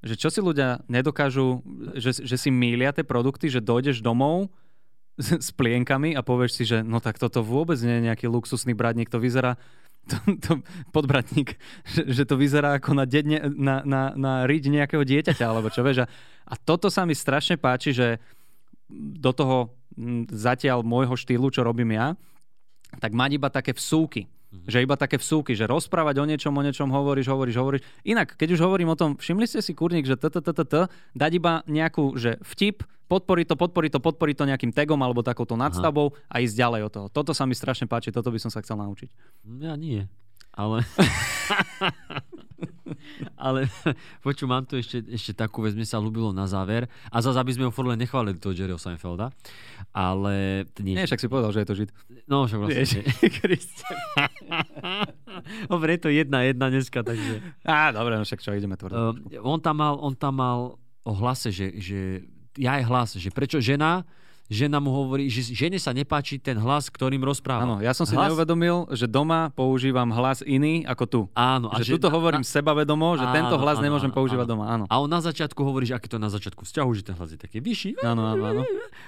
že 0.01 0.15
čo 0.17 0.29
si 0.31 0.39
ľudia 0.39 0.81
nedokážu, 0.87 1.61
že, 1.99 2.23
že 2.23 2.35
si 2.39 2.49
mília 2.49 2.95
tie 2.95 3.03
produkty, 3.03 3.51
že 3.51 3.61
dojdeš 3.61 4.01
domov 4.01 4.49
s, 5.19 5.37
s 5.37 5.49
plienkami 5.51 6.15
a 6.15 6.23
povieš 6.23 6.51
si, 6.55 6.63
že 6.63 6.81
no 6.81 7.03
tak 7.03 7.19
toto 7.19 7.43
vôbec 7.43 7.77
nie 7.83 7.99
je 7.99 8.07
nejaký 8.07 8.25
luxusný 8.31 8.71
bradník, 8.71 9.11
to 9.11 9.19
vyzerá 9.19 9.59
to, 10.09 10.17
to 10.41 10.51
podbratník, 10.89 11.61
že, 11.85 12.01
že 12.09 12.23
to 12.25 12.33
vyzerá 12.39 12.81
ako 12.81 12.97
na, 12.97 13.05
dedne, 13.05 13.37
na, 13.53 13.85
na, 13.85 14.17
na 14.17 14.33
riť 14.49 14.73
nejakého 14.73 15.05
dieťaťa, 15.05 15.45
alebo 15.45 15.69
čo 15.69 15.85
vieš. 15.85 16.03
A, 16.03 16.07
a 16.49 16.53
toto 16.57 16.89
sa 16.89 17.05
mi 17.05 17.13
strašne 17.13 17.59
páči, 17.59 17.93
že 17.93 18.17
do 18.91 19.31
toho 19.31 19.71
zatiaľ 20.31 20.83
môjho 20.83 21.15
štýlu, 21.15 21.53
čo 21.53 21.63
robím 21.63 21.95
ja, 21.95 22.17
tak 22.99 23.15
mať 23.15 23.29
iba 23.39 23.47
také 23.47 23.71
vsúky. 23.71 24.27
Že 24.51 24.83
iba 24.83 24.99
také 24.99 25.15
vsúky, 25.15 25.55
že 25.55 25.63
rozprávať 25.63 26.19
o 26.19 26.25
niečom, 26.27 26.51
o 26.51 26.61
niečom 26.61 26.91
hovoríš, 26.91 27.31
hovoríš, 27.31 27.55
hovoríš. 27.55 27.83
Inak, 28.03 28.35
keď 28.35 28.59
už 28.59 28.61
hovorím 28.67 28.91
o 28.91 28.99
tom, 28.99 29.15
všimli 29.15 29.47
ste 29.47 29.63
si 29.63 29.71
kurník, 29.71 30.03
že 30.03 30.19
t, 30.19 30.27
t, 30.27 30.43
t, 30.43 30.49
t, 30.51 30.61
t, 30.67 30.75
dať 31.15 31.31
iba 31.31 31.63
nejakú, 31.71 32.19
že 32.19 32.35
vtip, 32.43 32.83
podporiť 33.07 33.47
to, 33.51 33.55
podporiť 33.55 33.91
to, 33.95 33.99
podporiť 33.99 34.35
to 34.35 34.49
nejakým 34.51 34.71
tagom 34.75 34.99
alebo 34.99 35.23
takouto 35.23 35.55
nadstavbou 35.55 36.15
a 36.27 36.35
ísť 36.43 36.55
ďalej 36.55 36.81
od 36.87 36.91
toho. 36.91 37.07
Toto 37.11 37.31
sa 37.31 37.47
mi 37.47 37.55
strašne 37.55 37.87
páči, 37.87 38.11
toto 38.11 38.31
by 38.31 38.39
som 38.39 38.51
sa 38.51 38.59
chcel 38.59 38.79
naučiť. 38.79 39.09
Ja 39.63 39.79
nie. 39.79 40.07
Ale... 40.51 40.83
ale 43.37 43.67
poču, 44.25 44.45
mám 44.45 44.65
tu 44.65 44.77
ešte, 44.77 45.01
ešte 45.09 45.33
takú 45.33 45.65
vec, 45.65 45.73
mne 45.73 45.87
sa 45.87 45.97
ľúbilo 45.97 46.31
na 46.31 46.45
záver. 46.45 46.85
A 47.09 47.19
zase, 47.19 47.37
aby 47.37 47.51
sme 47.53 47.65
ho 47.67 47.71
furt 47.73 47.89
len 47.89 47.99
nechválili 47.99 48.37
toho 48.37 48.53
Jerryho 48.55 48.77
Seinfelda. 48.77 49.33
Ale... 49.91 50.65
Nie, 50.79 51.03
Nie, 51.03 51.05
však 51.09 51.21
si 51.21 51.27
povedal, 51.27 51.51
že 51.51 51.61
je 51.63 51.67
to 51.67 51.75
žid. 51.75 51.89
No, 52.29 52.45
však 52.45 52.59
vlastne. 52.61 52.77
Vieš. 52.81 52.91
Dobre, 55.71 55.97
je 55.97 56.01
to 56.05 56.09
jedna 56.09 56.43
jedna 56.47 56.67
dneska, 56.69 57.01
takže... 57.03 57.41
Á, 57.63 57.95
dobre, 57.95 58.19
no 58.19 58.23
však 58.27 58.41
čo, 58.43 58.51
ideme 58.53 58.75
tvrdo. 58.75 59.15
Uh, 59.15 59.41
on, 59.41 59.59
tam 59.59 59.79
mal, 59.79 59.95
on 59.99 60.13
tam 60.13 60.37
mal 60.37 60.59
o 61.03 61.13
hlase, 61.17 61.49
že, 61.49 61.73
že 61.79 61.99
ja 62.59 62.77
je 62.79 62.83
hlas, 62.87 63.15
že 63.15 63.29
prečo 63.31 63.63
žena 63.63 64.03
žena 64.51 64.83
mu 64.83 64.91
hovorí, 64.91 65.31
že 65.31 65.55
žene 65.55 65.79
sa 65.79 65.95
nepáči 65.95 66.35
ten 66.35 66.59
hlas, 66.59 66.91
ktorým 66.91 67.23
rozpráva. 67.23 67.63
Áno, 67.63 67.75
ja 67.79 67.95
som 67.95 68.03
si 68.03 68.19
hlas... 68.19 68.27
neuvedomil, 68.27 68.91
že 68.91 69.07
doma 69.07 69.47
používam 69.55 70.11
hlas 70.11 70.43
iný 70.43 70.83
ako 70.83 71.03
tu. 71.07 71.21
Áno. 71.31 71.71
A 71.71 71.79
že, 71.79 71.87
že 71.87 71.91
tuto 71.95 72.11
hovorím 72.11 72.43
na... 72.43 72.51
sebavedomo, 72.51 73.15
že 73.15 73.31
áno, 73.31 73.35
tento 73.39 73.55
hlas 73.55 73.79
áno, 73.79 73.85
nemôžem 73.87 74.11
áno, 74.11 74.17
používať 74.19 74.43
áno. 74.43 74.51
doma. 74.51 74.65
Áno. 74.67 74.83
A 74.91 74.99
on 74.99 75.07
na 75.07 75.23
začiatku 75.23 75.63
hovorí, 75.63 75.87
že 75.87 75.95
aký 75.95 76.11
to 76.11 76.19
na 76.19 76.27
začiatku 76.27 76.67
vzťahu, 76.67 76.89
že 76.99 77.03
ten 77.07 77.15
hlas 77.15 77.31
je 77.31 77.39
taký 77.39 77.63
vyšší. 77.63 78.03
Áno, 78.03 78.27
áno, 78.27 78.43
áno. 78.43 78.61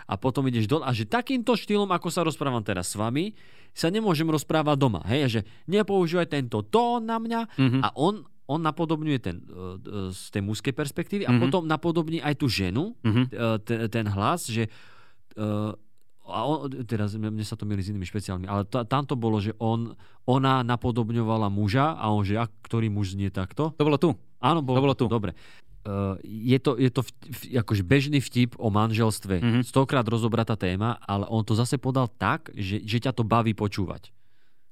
A 0.07 0.13
potom 0.15 0.47
ideš 0.47 0.71
dole. 0.71 0.87
A 0.87 0.95
že 0.95 1.03
takýmto 1.03 1.59
štýlom, 1.59 1.91
ako 1.91 2.07
sa 2.07 2.23
rozprávam 2.23 2.63
teraz 2.63 2.89
s 2.89 2.95
vami, 2.95 3.35
sa 3.75 3.91
nemôžem 3.91 4.25
rozprávať 4.31 4.79
doma. 4.79 5.03
Hej, 5.11 5.19
a 5.19 5.27
že 5.27 5.39
nepoužívaj 5.67 6.31
tento 6.31 6.63
tón 6.63 7.03
na 7.03 7.19
mňa. 7.19 7.41
Mm-hmm. 7.59 7.81
A 7.83 7.91
on 7.99 8.23
on 8.43 8.59
napodobňuje 8.59 9.19
ten, 9.23 9.39
z 10.11 10.23
tej 10.35 10.43
mužskej 10.43 10.75
perspektívy 10.75 11.23
a 11.23 11.31
mm-hmm. 11.31 11.43
potom 11.47 11.63
napodobní 11.63 12.19
aj 12.19 12.43
tú 12.43 12.51
ženu, 12.51 12.91
mm-hmm. 12.99 13.25
ten, 13.63 13.87
ten 13.87 14.05
hlas, 14.11 14.51
že 14.51 14.67
a 16.23 16.39
on, 16.47 16.71
teraz 16.87 17.19
mne 17.19 17.43
sa 17.43 17.59
to 17.59 17.67
milí 17.67 17.83
s 17.83 17.91
inými 17.91 18.07
špeciálmi, 18.07 18.47
ale 18.47 18.63
to, 18.63 18.79
tam 18.87 19.03
to 19.03 19.19
bolo, 19.19 19.43
že 19.43 19.51
on, 19.59 19.91
ona 20.23 20.63
napodobňovala 20.63 21.51
muža 21.51 21.99
a 21.99 22.09
on, 22.15 22.23
že 22.23 22.39
ak, 22.39 22.51
ktorý 22.63 22.87
muž 22.87 23.19
znie 23.19 23.27
takto. 23.27 23.75
To 23.75 23.83
bolo 23.83 23.99
tu. 23.99 24.15
Áno, 24.39 24.63
bolo, 24.63 24.79
to 24.79 24.83
bolo 24.87 24.95
tu. 24.95 25.05
Dobre. 25.11 25.35
Uh, 25.83 26.15
je 26.23 26.55
to, 26.63 26.79
je 26.79 26.87
to 26.87 27.03
v, 27.03 27.11
v, 27.27 27.41
akože 27.59 27.83
bežný 27.83 28.23
vtip 28.23 28.55
o 28.55 28.71
manželstve. 28.71 29.43
Mm-hmm. 29.43 29.63
Stokrát 29.67 30.07
rozobratá 30.07 30.55
téma, 30.55 30.95
ale 31.03 31.27
on 31.27 31.43
to 31.43 31.59
zase 31.59 31.75
podal 31.75 32.07
tak, 32.07 32.47
že, 32.55 32.79
že 32.87 33.03
ťa 33.03 33.11
to 33.11 33.27
baví 33.27 33.51
počúvať. 33.51 34.15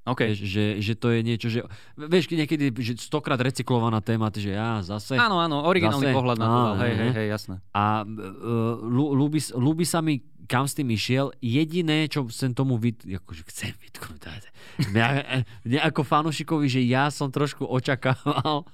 Okay. 0.01 0.33
Vieš, 0.33 0.39
že, 0.49 0.65
že 0.81 0.93
to 0.97 1.13
je 1.13 1.19
niečo, 1.21 1.47
že... 1.51 1.61
Vieš, 1.93 2.33
niekedy 2.33 2.73
že 2.79 2.97
stokrát 2.97 3.37
recyklovaná 3.37 4.01
téma, 4.01 4.33
že 4.33 4.55
ja 4.55 4.81
zase... 4.81 5.13
Áno, 5.13 5.37
áno, 5.37 5.61
originálny 5.67 6.09
zase, 6.09 6.15
pohľad 6.15 6.37
na 6.41 6.47
to. 6.47 6.61
Hej, 6.81 6.93
hej, 6.95 7.11
hej, 7.11 7.27
jasné. 7.29 7.55
A 7.75 8.01
uh, 8.01 8.81
ľúbi, 8.89 9.43
ľúbi 9.53 9.85
sa 9.85 10.01
mi 10.01 10.23
kam 10.51 10.67
s 10.67 10.75
tým 10.75 10.91
išiel. 10.91 11.31
Jediné, 11.39 12.11
čo 12.11 12.27
chcem 12.27 12.51
tomu 12.51 12.75
vyt... 12.75 13.07
akože 13.07 13.47
chcem 13.47 13.71
vytknúť, 13.79 14.51
mňa, 14.91 15.07
mňa 15.63 15.79
ako 15.87 16.03
fanušikovi, 16.03 16.67
že 16.67 16.83
ja 16.83 17.07
som 17.07 17.31
trošku 17.31 17.63
očakával, 17.63 18.67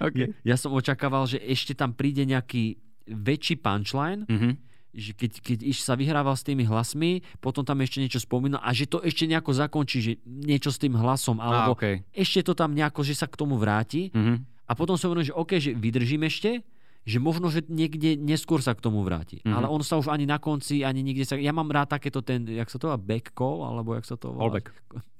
okay. 0.00 0.32
ja 0.40 0.56
som 0.56 0.72
očakával, 0.72 1.28
že 1.28 1.36
ešte 1.44 1.76
tam 1.76 1.92
príde 1.92 2.24
nejaký 2.24 2.80
väčší 3.04 3.60
punchline, 3.60 4.24
mm-hmm. 4.24 4.52
že 4.96 5.12
keď, 5.12 5.30
keď 5.44 5.58
iš 5.68 5.84
sa 5.84 5.94
vyhrával 6.00 6.32
s 6.32 6.48
tými 6.48 6.64
hlasmi, 6.64 7.20
potom 7.44 7.60
tam 7.60 7.84
ešte 7.84 8.00
niečo 8.00 8.18
spomínal 8.18 8.64
a 8.64 8.72
že 8.72 8.88
to 8.88 9.04
ešte 9.04 9.28
nejako 9.28 9.52
zakončí, 9.52 9.98
že 10.00 10.12
niečo 10.24 10.72
s 10.72 10.80
tým 10.80 10.96
hlasom, 10.96 11.38
alebo 11.38 11.76
ah, 11.76 11.76
okay. 11.76 12.02
ešte 12.16 12.40
to 12.40 12.56
tam 12.56 12.72
nejako, 12.72 13.04
že 13.04 13.12
sa 13.12 13.28
k 13.28 13.36
tomu 13.36 13.60
vráti. 13.60 14.08
Mm-hmm. 14.16 14.56
A 14.66 14.72
potom 14.74 14.98
som 14.98 15.12
hovoril, 15.12 15.30
že 15.30 15.36
OK, 15.36 15.62
že 15.62 15.76
vydržím 15.76 16.26
ešte, 16.26 16.64
že 17.06 17.22
možno, 17.22 17.54
že 17.54 17.62
niekde 17.70 18.18
neskôr 18.18 18.58
sa 18.58 18.74
k 18.74 18.82
tomu 18.82 19.06
vráti. 19.06 19.38
Mm-hmm. 19.40 19.54
Ale 19.54 19.66
on 19.70 19.78
sa 19.86 19.94
už 19.94 20.10
ani 20.10 20.26
na 20.26 20.42
konci, 20.42 20.82
ani 20.82 21.06
nikde 21.06 21.22
sa... 21.22 21.38
Ja 21.38 21.54
mám 21.54 21.70
rád 21.70 21.94
takéto 21.94 22.18
ten, 22.18 22.42
jak 22.50 22.66
sa 22.66 22.82
to 22.82 22.90
volá, 22.90 22.98
back 22.98 23.30
call, 23.30 23.62
alebo 23.62 23.94
jak 23.94 24.02
sa 24.02 24.18
to 24.18 24.34
volá? 24.34 24.50
Callback. 24.50 24.74
A 24.90 24.98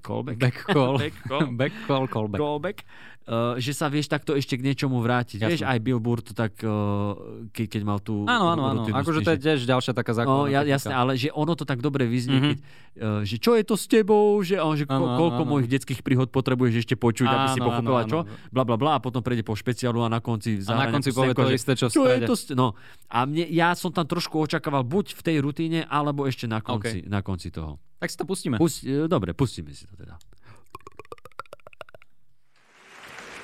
callback. 0.00 0.38
Back 0.40 0.56
call. 0.64 0.96
back 0.98 1.14
call. 1.28 1.46
back 1.60 1.74
call, 1.86 2.04
callback. 2.08 2.40
callback. 2.40 2.78
Uh, 3.24 3.56
že 3.56 3.72
sa 3.72 3.88
vieš 3.88 4.12
takto 4.12 4.36
ešte 4.36 4.60
k 4.60 4.60
niečomu 4.60 5.00
vrátiť. 5.00 5.40
Jasne. 5.40 5.48
Vieš, 5.48 5.62
aj 5.64 5.78
Billboard 5.80 6.26
tak, 6.36 6.60
uh, 6.60 7.48
ke, 7.56 7.64
keď 7.64 7.80
mal 7.80 7.96
tú... 7.96 8.28
Áno, 8.28 8.52
áno, 8.52 8.68
áno. 8.68 8.80
Akože 8.84 9.24
to 9.24 9.32
je 9.32 9.40
tiež 9.40 9.64
ďalšia 9.64 9.96
taká 9.96 10.12
základná. 10.12 10.44
No, 10.44 10.52
ja, 10.52 10.60
jasné, 10.60 10.92
ale 10.92 11.16
že 11.16 11.32
ono 11.32 11.56
to 11.56 11.64
tak 11.64 11.80
dobre 11.80 12.04
vyznie, 12.04 12.36
mm-hmm. 12.36 12.52
keď, 12.52 12.58
uh, 13.00 13.20
že 13.24 13.40
čo 13.40 13.56
je 13.56 13.64
to 13.64 13.80
s 13.80 13.88
tebou, 13.88 14.36
že, 14.44 14.60
on, 14.60 14.76
že 14.76 14.84
ano, 14.84 15.16
ko, 15.16 15.24
koľko 15.24 15.40
ano. 15.40 15.50
mojich 15.56 15.72
detských 15.72 16.04
príhod 16.04 16.28
potrebuješ 16.28 16.84
ešte 16.84 17.00
počuť, 17.00 17.24
ano, 17.24 17.36
aby 17.40 17.46
si 17.56 17.60
pochopoval 17.64 18.04
čo, 18.12 18.18
bla, 18.52 18.64
bla, 18.68 18.76
bla, 18.76 18.92
a 18.92 18.98
potom 19.00 19.24
prejde 19.24 19.40
po 19.40 19.56
špeciálu 19.56 20.04
a 20.04 20.12
na 20.12 20.20
konci 20.20 20.60
A 20.68 20.84
na 20.84 20.92
konci 20.92 21.08
povie 21.16 21.32
to 21.32 21.48
isté, 21.48 21.72
čo, 21.80 21.88
čo 21.88 22.04
je 22.04 22.28
to, 22.28 22.36
no. 22.52 22.76
A 23.08 23.24
mne, 23.24 23.48
ja 23.48 23.72
som 23.72 23.88
tam 23.88 24.04
trošku 24.04 24.36
očakával 24.36 24.84
buď 24.84 25.16
v 25.16 25.20
tej 25.24 25.36
rutíne, 25.40 25.88
alebo 25.88 26.28
ešte 26.28 26.44
na 26.44 26.60
konci, 26.60 27.00
okay. 27.00 27.08
na 27.08 27.24
konci 27.24 27.48
toho. 27.48 27.80
Tak 28.04 28.10
si 28.10 28.18
to 28.20 28.28
pustíme. 28.28 28.58
Pust, 28.60 28.84
dobre, 29.08 29.32
pustíme 29.32 29.72
si 29.72 29.88
to 29.88 29.96
teda. 29.96 30.20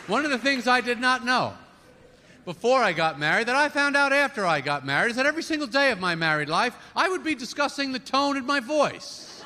One 0.05 0.29
of 0.29 0.31
the 0.31 0.37
things 0.37 0.69
I 0.69 0.85
did 0.85 1.01
not 1.01 1.25
know 1.25 1.57
before 2.45 2.85
I 2.85 2.93
got 2.93 3.19
married 3.19 3.49
that 3.49 3.57
I 3.57 3.71
found 3.71 3.97
out 3.97 4.13
after 4.13 4.45
I 4.45 4.61
got 4.61 4.85
married 4.85 5.13
is 5.13 5.17
that 5.17 5.25
every 5.25 5.43
single 5.43 5.67
day 5.67 5.93
of 5.93 5.99
my 5.99 6.15
married 6.15 6.51
life, 6.51 6.77
I 6.95 7.09
would 7.09 7.25
be 7.25 7.35
discussing 7.35 7.93
the 7.93 7.99
tone 7.99 8.37
in 8.37 8.45
my 8.45 8.61
voice. 8.61 9.43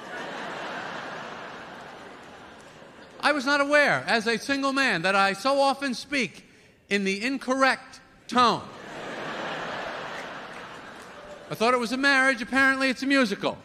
I 3.23 3.31
was 3.31 3.47
not 3.47 3.61
aware, 3.61 4.03
as 4.09 4.27
a 4.27 4.37
single 4.37 4.73
man, 4.73 5.03
that 5.03 5.15
I 5.15 5.35
so 5.35 5.61
often 5.61 5.95
speak 5.95 6.43
in 6.91 7.05
the 7.05 7.23
incorrect 7.23 8.01
tone. 8.27 8.67
I 11.51 11.55
thought 11.55 11.73
it 11.73 11.79
was 11.79 11.93
a 11.93 11.97
marriage, 11.97 12.43
apparently, 12.43 12.91
it's 12.91 13.05
a 13.05 13.07
musical. 13.07 13.59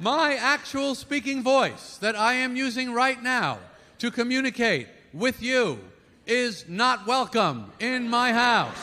My 0.00 0.36
actual 0.36 0.94
speaking 0.94 1.42
voice 1.42 1.98
that 1.98 2.16
I 2.16 2.32
am 2.32 2.56
using 2.56 2.94
right 2.94 3.22
now 3.22 3.58
to 3.98 4.10
communicate 4.10 4.88
with 5.12 5.42
you 5.42 5.78
is 6.26 6.64
not 6.66 7.06
welcome 7.06 7.70
in 7.80 8.08
my 8.08 8.32
house. 8.32 8.78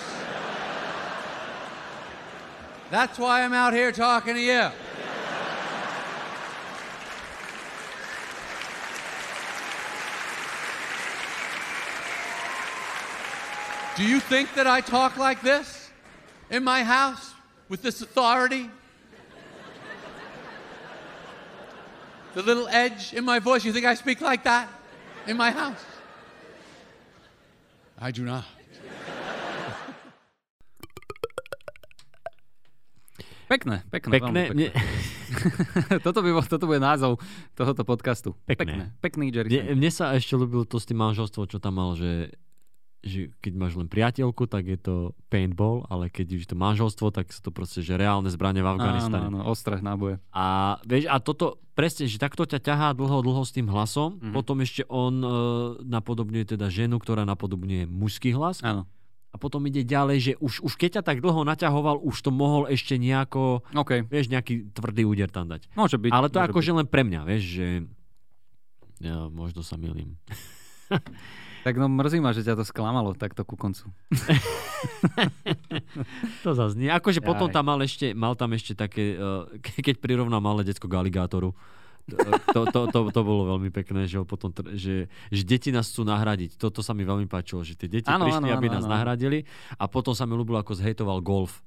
That's 2.92 3.18
why 3.18 3.42
I'm 3.42 3.54
out 3.54 3.74
here 3.74 3.92
talking 3.92 4.36
to 4.36 4.40
you. 4.40 4.70
Do 13.96 14.04
you 14.04 14.20
think 14.20 14.54
that 14.54 14.68
I 14.68 14.82
talk 14.82 15.18
like 15.18 15.42
this 15.42 15.90
in 16.52 16.64
my 16.64 16.84
house 16.84 17.34
with 17.70 17.82
this 17.82 18.04
authority? 18.04 18.70
The 22.38 22.44
little 22.46 22.70
edge 22.70 23.18
in 23.18 23.26
my 23.26 23.40
voice. 23.40 23.66
You 23.66 23.74
think 23.74 23.86
I 23.86 23.96
speak 23.96 24.22
like 24.22 24.44
that 24.44 24.70
in 25.26 25.38
my 25.38 25.50
house? 25.50 25.82
I 27.98 28.12
do 28.12 28.22
not. 28.24 28.46
Pekné, 33.50 33.82
pekné. 33.90 34.12
Pekné. 34.12 34.54
pekné. 34.54 34.70
toto, 36.06 36.22
by 36.22 36.30
bol, 36.36 36.44
toto 36.46 36.68
bude 36.68 36.78
názov 36.78 37.18
tohoto 37.58 37.82
podcastu. 37.88 38.36
Pekné. 38.46 38.60
pekné. 38.60 38.84
Pekný 39.02 39.26
Jerry. 39.34 39.50
Mne, 39.50 39.82
mne 39.82 39.90
sa 39.90 40.14
ešte 40.14 40.38
ľúbilo 40.38 40.68
to 40.68 40.78
s 40.78 40.86
tým 40.86 41.00
manželstvom, 41.00 41.48
čo 41.50 41.58
tam 41.58 41.80
mal, 41.80 41.96
že 41.98 42.38
že 43.08 43.34
keď 43.40 43.54
máš 43.56 43.74
len 43.80 43.88
priateľku, 43.88 44.46
tak 44.46 44.68
je 44.68 44.78
to 44.78 44.96
paintball, 45.32 45.88
ale 45.88 46.12
keď 46.12 46.38
už 46.38 46.46
to 46.52 46.56
manželstvo, 46.60 47.10
tak 47.10 47.32
sú 47.32 47.42
to 47.42 47.52
proste, 47.56 47.80
že 47.82 47.96
reálne 47.96 48.28
zbranie 48.28 48.60
v 48.60 48.70
Afganistane. 48.70 49.32
Áno, 49.32 49.42
áno, 49.42 49.50
ostré 49.50 49.80
náboje. 49.80 50.20
A, 50.36 50.78
vieš, 50.84 51.08
a 51.08 51.18
toto, 51.24 51.58
presne, 51.74 52.06
že 52.06 52.20
takto 52.20 52.44
ťa 52.44 52.60
ťahá 52.60 52.88
dlho, 52.94 53.24
dlho 53.24 53.42
s 53.48 53.56
tým 53.56 53.72
hlasom, 53.72 54.20
mm-hmm. 54.20 54.34
potom 54.36 54.60
ešte 54.60 54.84
on 54.92 55.24
e, 55.24 55.30
napodobňuje 55.88 56.60
teda 56.60 56.68
ženu, 56.68 57.00
ktorá 57.00 57.24
napodobňuje 57.24 57.88
mužský 57.88 58.36
hlas. 58.36 58.60
Áno. 58.62 58.86
A 59.32 59.36
potom 59.36 59.62
ide 59.70 59.84
ďalej, 59.84 60.18
že 60.20 60.34
už, 60.40 60.66
už 60.66 60.74
keď 60.80 61.00
ťa 61.00 61.04
tak 61.14 61.18
dlho 61.22 61.46
naťahoval, 61.46 62.02
už 62.02 62.16
to 62.26 62.32
mohol 62.34 62.66
ešte 62.66 62.98
nejako, 62.98 63.62
okay. 63.76 64.02
vieš, 64.02 64.34
nejaký 64.34 64.72
tvrdý 64.72 65.04
úder 65.06 65.30
tam 65.30 65.48
dať. 65.48 65.70
Môže 65.78 66.00
byť. 66.00 66.12
Ale 66.12 66.28
to 66.32 66.40
akože 66.42 66.72
len 66.74 66.88
pre 66.90 67.06
mňa, 67.06 67.22
vieš, 67.28 67.44
že 67.46 67.68
ja, 68.98 69.30
možno 69.30 69.62
sa 69.62 69.78
milím. 69.78 70.18
Tak 71.68 71.76
no 71.76 71.92
mrzí 71.92 72.24
ma, 72.24 72.32
že 72.32 72.48
ťa 72.48 72.56
to 72.56 72.64
sklamalo 72.64 73.12
takto 73.12 73.44
ku 73.44 73.60
koncu. 73.60 73.92
To 76.46 76.54
zase 76.54 76.78
nie. 76.78 76.88
Akože 76.88 77.20
potom 77.20 77.50
tam 77.50 77.68
mal 77.68 77.82
ešte, 77.82 78.14
mal 78.14 78.38
tam 78.38 78.54
ešte 78.54 78.78
také, 78.78 79.18
ke- 79.60 79.82
keď 79.84 79.98
prirovnal 80.00 80.40
malé 80.40 80.64
decko 80.64 80.86
k 80.86 80.96
aligátoru, 80.96 81.52
to, 82.08 82.62
to, 82.72 82.80
to, 82.94 83.00
to, 83.12 83.22
bolo 83.26 83.58
veľmi 83.58 83.68
pekné, 83.74 84.08
že, 84.08 84.22
potom, 84.24 84.54
že, 84.78 85.12
že 85.34 85.44
deti 85.44 85.76
nás 85.76 85.92
chcú 85.92 86.08
nahradiť. 86.08 86.56
Toto 86.56 86.80
sa 86.80 86.96
mi 86.96 87.04
veľmi 87.04 87.28
páčilo, 87.28 87.66
že 87.68 87.76
tie 87.76 87.92
deti 87.92 88.08
Áno, 88.08 88.30
prišli, 88.30 88.48
áno, 88.48 88.56
aby 88.56 88.68
áno, 88.72 88.76
nás 88.80 88.86
áno. 88.88 88.94
nahradili 88.96 89.44
a 89.76 89.90
potom 89.92 90.16
sa 90.16 90.24
mi 90.24 90.38
ľúbilo, 90.40 90.62
ako 90.62 90.78
zhejtoval 90.78 91.20
golf. 91.20 91.60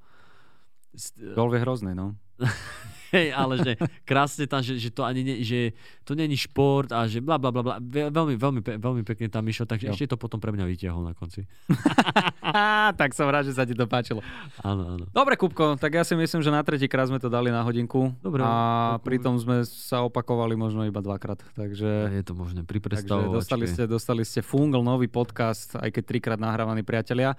Golf 1.37 1.53
je 1.53 1.61
hrozný, 1.61 1.93
no. 1.93 2.17
Hej, 3.11 3.33
ale 3.33 3.55
že 3.59 3.73
krásne 4.03 4.45
tam, 4.45 4.61
že, 4.61 4.77
že 4.77 4.89
to 4.89 5.03
ani 5.03 5.21
nie, 5.21 5.37
že 5.41 5.75
to 6.03 6.15
není 6.15 6.35
šport 6.35 6.87
a 6.89 7.05
že 7.05 7.19
bla 7.19 7.37
bla 7.37 7.51
bla 7.51 7.61
bla. 7.61 7.75
Ve- 7.79 8.07
Veľmi, 8.09 8.35
veľmi, 8.35 8.61
pe- 8.61 8.77
veľmi 8.77 9.03
pekne 9.03 9.27
tam 9.27 9.43
išiel, 9.43 9.65
takže 9.65 9.87
Jo. 9.87 9.93
ešte 9.93 10.07
to 10.09 10.17
potom 10.17 10.39
pre 10.39 10.51
mňa 10.51 10.65
vytiahol 10.65 11.03
na 11.03 11.13
konci. 11.13 11.43
tak 12.95 13.11
som 13.11 13.27
rád, 13.27 13.47
že 13.47 13.53
sa 13.53 13.63
ti 13.63 13.73
to 13.73 13.85
páčilo. 13.85 14.23
Áno, 14.61 14.95
áno. 14.95 15.05
Dobre, 15.07 15.35
Kupko, 15.35 15.75
tak 15.75 15.93
ja 15.93 16.03
si 16.03 16.15
myslím, 16.15 16.41
že 16.41 16.49
na 16.49 16.63
tretí 16.63 16.87
krát 16.87 17.07
sme 17.07 17.19
to 17.19 17.27
dali 17.27 17.49
na 17.49 17.61
hodinku. 17.61 18.15
Dobre, 18.19 18.41
A 18.41 18.51
ďakujem. 18.97 19.03
pritom 19.03 19.35
sme 19.37 19.57
sa 19.63 20.03
opakovali 20.03 20.55
možno 20.55 20.83
iba 20.83 20.99
dvakrát. 20.99 21.43
Takže, 21.53 22.13
Je 22.13 22.23
to 22.23 22.33
možné 22.33 22.63
pri 22.63 22.79
takže 22.81 23.07
dostali, 23.29 23.67
ste, 23.67 23.83
dostali 23.85 24.23
ste 24.23 24.41
Fungal, 24.41 24.81
nový 24.81 25.07
podcast, 25.07 25.75
aj 25.75 25.91
keď 25.91 26.03
trikrát 26.07 26.39
nahrávaní 26.39 26.81
priatelia. 26.81 27.37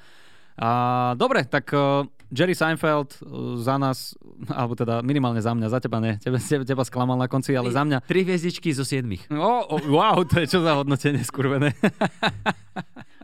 A, 0.53 0.69
dobre, 1.15 1.43
tak 1.43 1.71
uh, 1.71 2.05
Jerry 2.31 2.55
Seinfeld 2.55 3.19
uh, 3.21 3.59
za 3.59 3.75
nás, 3.75 4.15
alebo 4.59 4.73
teda 4.73 5.03
minimálne 5.03 5.43
za 5.43 5.51
mňa, 5.51 5.67
za 5.67 5.79
teba 5.83 5.99
ne, 5.99 6.17
teba, 6.23 6.39
teba, 6.39 6.83
sklamal 6.87 7.19
na 7.19 7.27
konci, 7.27 7.51
ale 7.53 7.69
za 7.69 7.83
mňa 7.83 8.07
Tri 8.07 8.23
hviezdičky 8.23 8.71
zo 8.71 8.87
siedmich. 8.87 9.27
O, 9.27 9.67
o, 9.67 9.75
wow, 9.91 10.23
to 10.23 10.39
je 10.39 10.47
čo 10.47 10.59
za 10.63 10.79
hodnotenie 10.79 11.21
skurvené. 11.21 11.75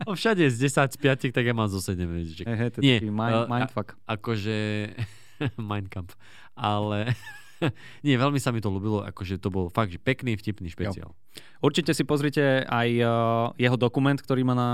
No 0.06 0.14
všade 0.14 0.46
z 0.48 0.56
10 0.72 0.94
z 0.94 0.96
5, 0.96 1.36
tak 1.36 1.44
ja 1.44 1.52
mám 1.52 1.68
zo 1.68 1.82
7 1.84 1.98
hviezdiček. 1.98 2.46
He, 2.48 2.54
he, 2.54 2.66
to 2.70 2.76
je 2.80 2.82
Nie, 2.86 2.96
mind, 3.02 3.50
mindfuck. 3.50 3.98
Akože... 4.06 4.88
Mein 5.58 5.90
Kampf. 5.90 6.16
Ale... 6.56 7.12
Nie, 8.06 8.16
veľmi 8.16 8.38
sa 8.38 8.54
mi 8.54 8.62
to 8.62 8.70
ľúbilo, 8.70 9.02
akože 9.06 9.40
to 9.42 9.48
bol 9.50 9.68
fakt, 9.68 9.94
že 9.94 10.00
pekný, 10.00 10.38
vtipný 10.38 10.70
špeciál. 10.70 11.14
Určite 11.58 11.90
si 11.94 12.06
pozrite 12.06 12.62
aj 12.66 12.88
uh, 13.02 13.10
jeho 13.58 13.74
dokument, 13.74 14.18
ktorý 14.18 14.46
má 14.46 14.54
na, 14.54 14.70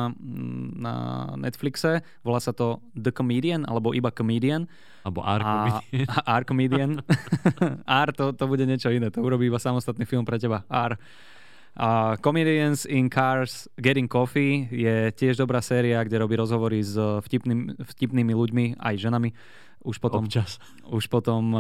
na 0.77 0.95
Netflixe. 1.41 2.05
Volá 2.21 2.41
sa 2.41 2.53
to 2.53 2.81
The 2.93 3.13
Comedian, 3.13 3.65
alebo 3.65 3.97
iba 3.97 4.13
Comedian. 4.13 4.69
Alebo 5.05 5.21
A, 5.25 5.37
Arko. 5.37 5.57
a 6.09 6.19
R 6.41 6.43
Comedian. 6.45 7.01
R 8.07 8.09
to, 8.19 8.33
to 8.37 8.45
bude 8.49 8.65
niečo 8.65 8.93
iné. 8.93 9.09
To 9.13 9.21
urobí 9.21 9.49
iba 9.49 9.61
samostatný 9.61 10.05
film 10.05 10.25
pre 10.25 10.41
teba. 10.41 10.65
R. 10.69 10.97
A 11.75 12.15
Comedians 12.23 12.87
in 12.87 13.11
Cars 13.11 13.67
Getting 13.75 14.07
Coffee 14.07 14.71
je 14.71 15.11
tiež 15.11 15.43
dobrá 15.43 15.59
séria, 15.59 16.07
kde 16.07 16.23
robí 16.23 16.39
rozhovory 16.39 16.79
s 16.79 16.95
vtipným, 16.99 17.75
vtipnými 17.83 18.31
ľuďmi, 18.31 18.65
aj 18.79 18.95
ženami. 18.95 19.35
Už 19.85 20.01
potom, 20.01 20.25
Občas. 20.25 20.57
už 20.89 21.13
potom, 21.13 21.53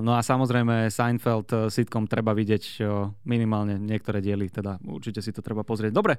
no 0.00 0.12
a 0.16 0.20
samozrejme 0.24 0.88
Seinfeld 0.88 1.68
sitcom 1.68 2.08
treba 2.08 2.32
vidieť 2.32 2.80
minimálne 3.28 3.76
niektoré 3.76 4.24
diely, 4.24 4.48
teda 4.48 4.80
určite 4.88 5.20
si 5.20 5.36
to 5.36 5.44
treba 5.44 5.66
pozrieť. 5.68 5.92
Dobre, 5.92 6.16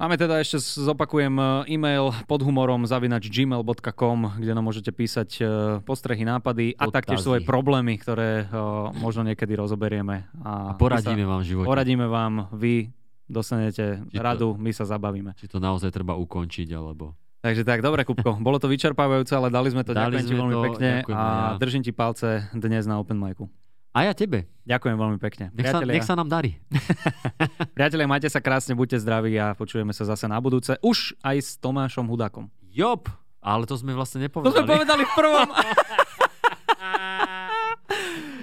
máme 0.00 0.16
teda 0.16 0.40
ešte, 0.40 0.56
zopakujem, 0.80 1.34
uh, 1.36 1.68
e-mail 1.68 2.08
pod 2.24 2.40
humorom 2.40 2.88
zavinač 2.88 3.28
gmail.com, 3.28 4.40
kde 4.40 4.52
nám 4.56 4.64
môžete 4.64 4.90
písať 4.90 5.28
uh, 5.38 5.48
postrehy, 5.84 6.24
nápady 6.24 6.72
a 6.74 6.88
Odkazy. 6.88 6.96
taktiež 6.96 7.20
svoje 7.20 7.44
problémy, 7.44 8.00
ktoré 8.00 8.48
uh, 8.48 8.88
možno 8.96 9.22
niekedy 9.22 9.52
rozoberieme. 9.54 10.24
A, 10.40 10.72
A 10.72 10.80
poradíme 10.80 11.20
my 11.20 11.26
vám 11.28 11.40
v 11.40 11.44
sa, 11.44 11.50
živote. 11.52 11.66
poradíme 11.68 12.06
vám, 12.08 12.48
vy 12.50 12.88
dostanete 13.28 14.00
Či 14.08 14.16
to- 14.16 14.24
radu, 14.24 14.48
my 14.56 14.72
sa 14.72 14.88
zabavíme. 14.88 15.36
Či 15.36 15.46
to 15.46 15.60
naozaj 15.60 15.92
treba 15.92 16.16
ukončiť, 16.16 16.72
alebo... 16.72 17.12
Takže 17.40 17.64
tak, 17.64 17.80
dobre, 17.80 18.04
Kupko. 18.04 18.36
Bolo 18.36 18.60
to 18.60 18.68
vyčerpávajúce, 18.68 19.32
ale 19.32 19.48
dali 19.48 19.72
sme 19.72 19.80
to. 19.80 19.96
Dali 19.96 20.12
ďakujem 20.12 20.28
ti 20.28 20.34
veľmi 20.36 20.56
pekne 20.60 20.90
a 21.08 21.20
ja. 21.24 21.56
držím 21.56 21.80
ti 21.80 21.88
palce 21.88 22.44
dnes 22.52 22.84
na 22.84 23.00
Open 23.00 23.16
Micu. 23.16 23.48
A 23.90 24.06
ja 24.06 24.14
tebe. 24.14 24.46
Ďakujem 24.70 24.96
veľmi 24.96 25.18
pekne. 25.18 25.50
Nech 25.50 25.66
sa, 25.66 25.82
Priatelia, 25.82 25.94
nech 25.98 26.06
sa 26.06 26.14
nám 26.14 26.30
darí. 26.30 26.62
priatelia, 27.76 28.06
majte 28.06 28.30
sa 28.30 28.38
krásne, 28.38 28.78
buďte 28.78 29.02
zdraví 29.02 29.34
a 29.34 29.58
počujeme 29.58 29.90
sa 29.90 30.06
zase 30.06 30.30
na 30.30 30.38
budúce. 30.38 30.78
Už 30.78 31.18
aj 31.26 31.36
s 31.42 31.50
Tomášom 31.58 32.06
Hudákom. 32.06 32.46
Jop! 32.70 33.10
Ale 33.42 33.66
to 33.66 33.74
sme 33.74 33.90
vlastne 33.96 34.22
To 34.22 34.24
nepovedali. 34.30 34.62
sme 34.62 34.68
povedali 34.68 35.02
v 35.02 35.12
prvom. 35.16 35.48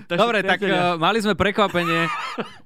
Takže, 0.10 0.20
Dobre, 0.26 0.42
tak 0.44 0.60
uh, 0.68 0.98
mali 1.00 1.22
sme 1.22 1.38
prekvapenie. 1.38 2.10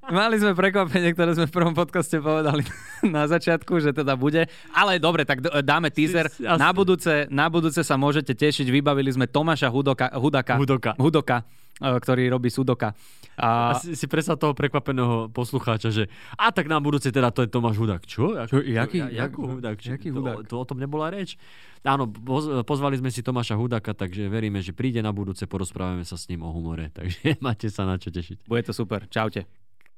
Mali 0.10 0.40
sme 0.40 0.56
prekvapenie, 0.58 1.12
ktoré 1.14 1.36
sme 1.38 1.46
v 1.46 1.54
prvom 1.54 1.76
podcaste 1.76 2.18
povedali 2.18 2.66
na 3.06 3.28
začiatku, 3.30 3.78
že 3.84 3.94
teda 3.94 4.16
bude. 4.18 4.48
Ale 4.74 4.98
dobre, 4.98 5.28
tak 5.28 5.44
d- 5.44 5.52
dáme 5.62 5.92
teaser. 5.92 6.32
Na 6.40 6.72
budúce, 6.72 7.28
na 7.30 7.52
budúce 7.52 7.84
sa 7.84 8.00
môžete 8.00 8.32
tešiť. 8.32 8.72
Vybavili 8.72 9.12
sme 9.12 9.28
Tomáša 9.28 9.68
Hudoka, 9.70 10.08
Hudaka, 10.16 10.56
Hudoka. 10.56 10.92
Hudoka 10.98 11.38
ktorý 11.82 12.30
robí 12.30 12.48
Sudoka. 12.48 12.94
A 13.34 13.74
A, 13.74 13.76
si, 13.76 13.96
si 13.96 14.06
predstav 14.06 14.36
toho 14.36 14.52
prekvapeného 14.52 15.28
poslucháča, 15.28 15.90
že 15.90 16.06
a 16.34 16.50
tak 16.50 16.66
na 16.66 16.78
budúce 16.78 17.10
teda 17.10 17.28
to 17.28 17.42
je 17.42 17.50
Tomáš 17.50 17.76
Hudák. 17.76 18.04
Čo? 18.04 18.36
Jak, 18.36 18.48
Čo, 18.48 18.58
jaký- 18.60 19.02
ja- 19.02 19.10
jak- 19.10 19.34
jakú 19.34 19.42
Hudák? 19.50 19.76
Či- 19.76 19.92
jaký 19.92 20.10
to, 20.10 20.16
Hudák? 20.16 20.36
To, 20.46 20.56
o 20.56 20.66
tom 20.66 20.78
nebola 20.78 21.10
reč. 21.10 21.40
Áno, 21.82 22.06
poz, 22.06 22.46
pozvali 22.62 22.96
sme 22.96 23.08
si 23.08 23.20
Tomáša 23.20 23.56
Hudáka, 23.56 23.92
takže 23.92 24.28
veríme, 24.28 24.60
že 24.60 24.72
príde 24.72 25.00
na 25.00 25.10
budúce, 25.10 25.44
porozprávame 25.44 26.04
sa 26.04 26.14
s 26.14 26.28
ním 26.28 26.42
o 26.42 26.50
humore. 26.50 26.92
Takže 26.92 27.18
máte 27.42 27.66
sa 27.68 27.84
na 27.84 27.96
čo 27.96 28.10
tešiť. 28.10 28.46
bude 28.46 28.62
to 28.62 28.72
super. 28.72 29.08
Čaute. 29.08 29.50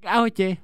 Ahojte. 0.02 0.64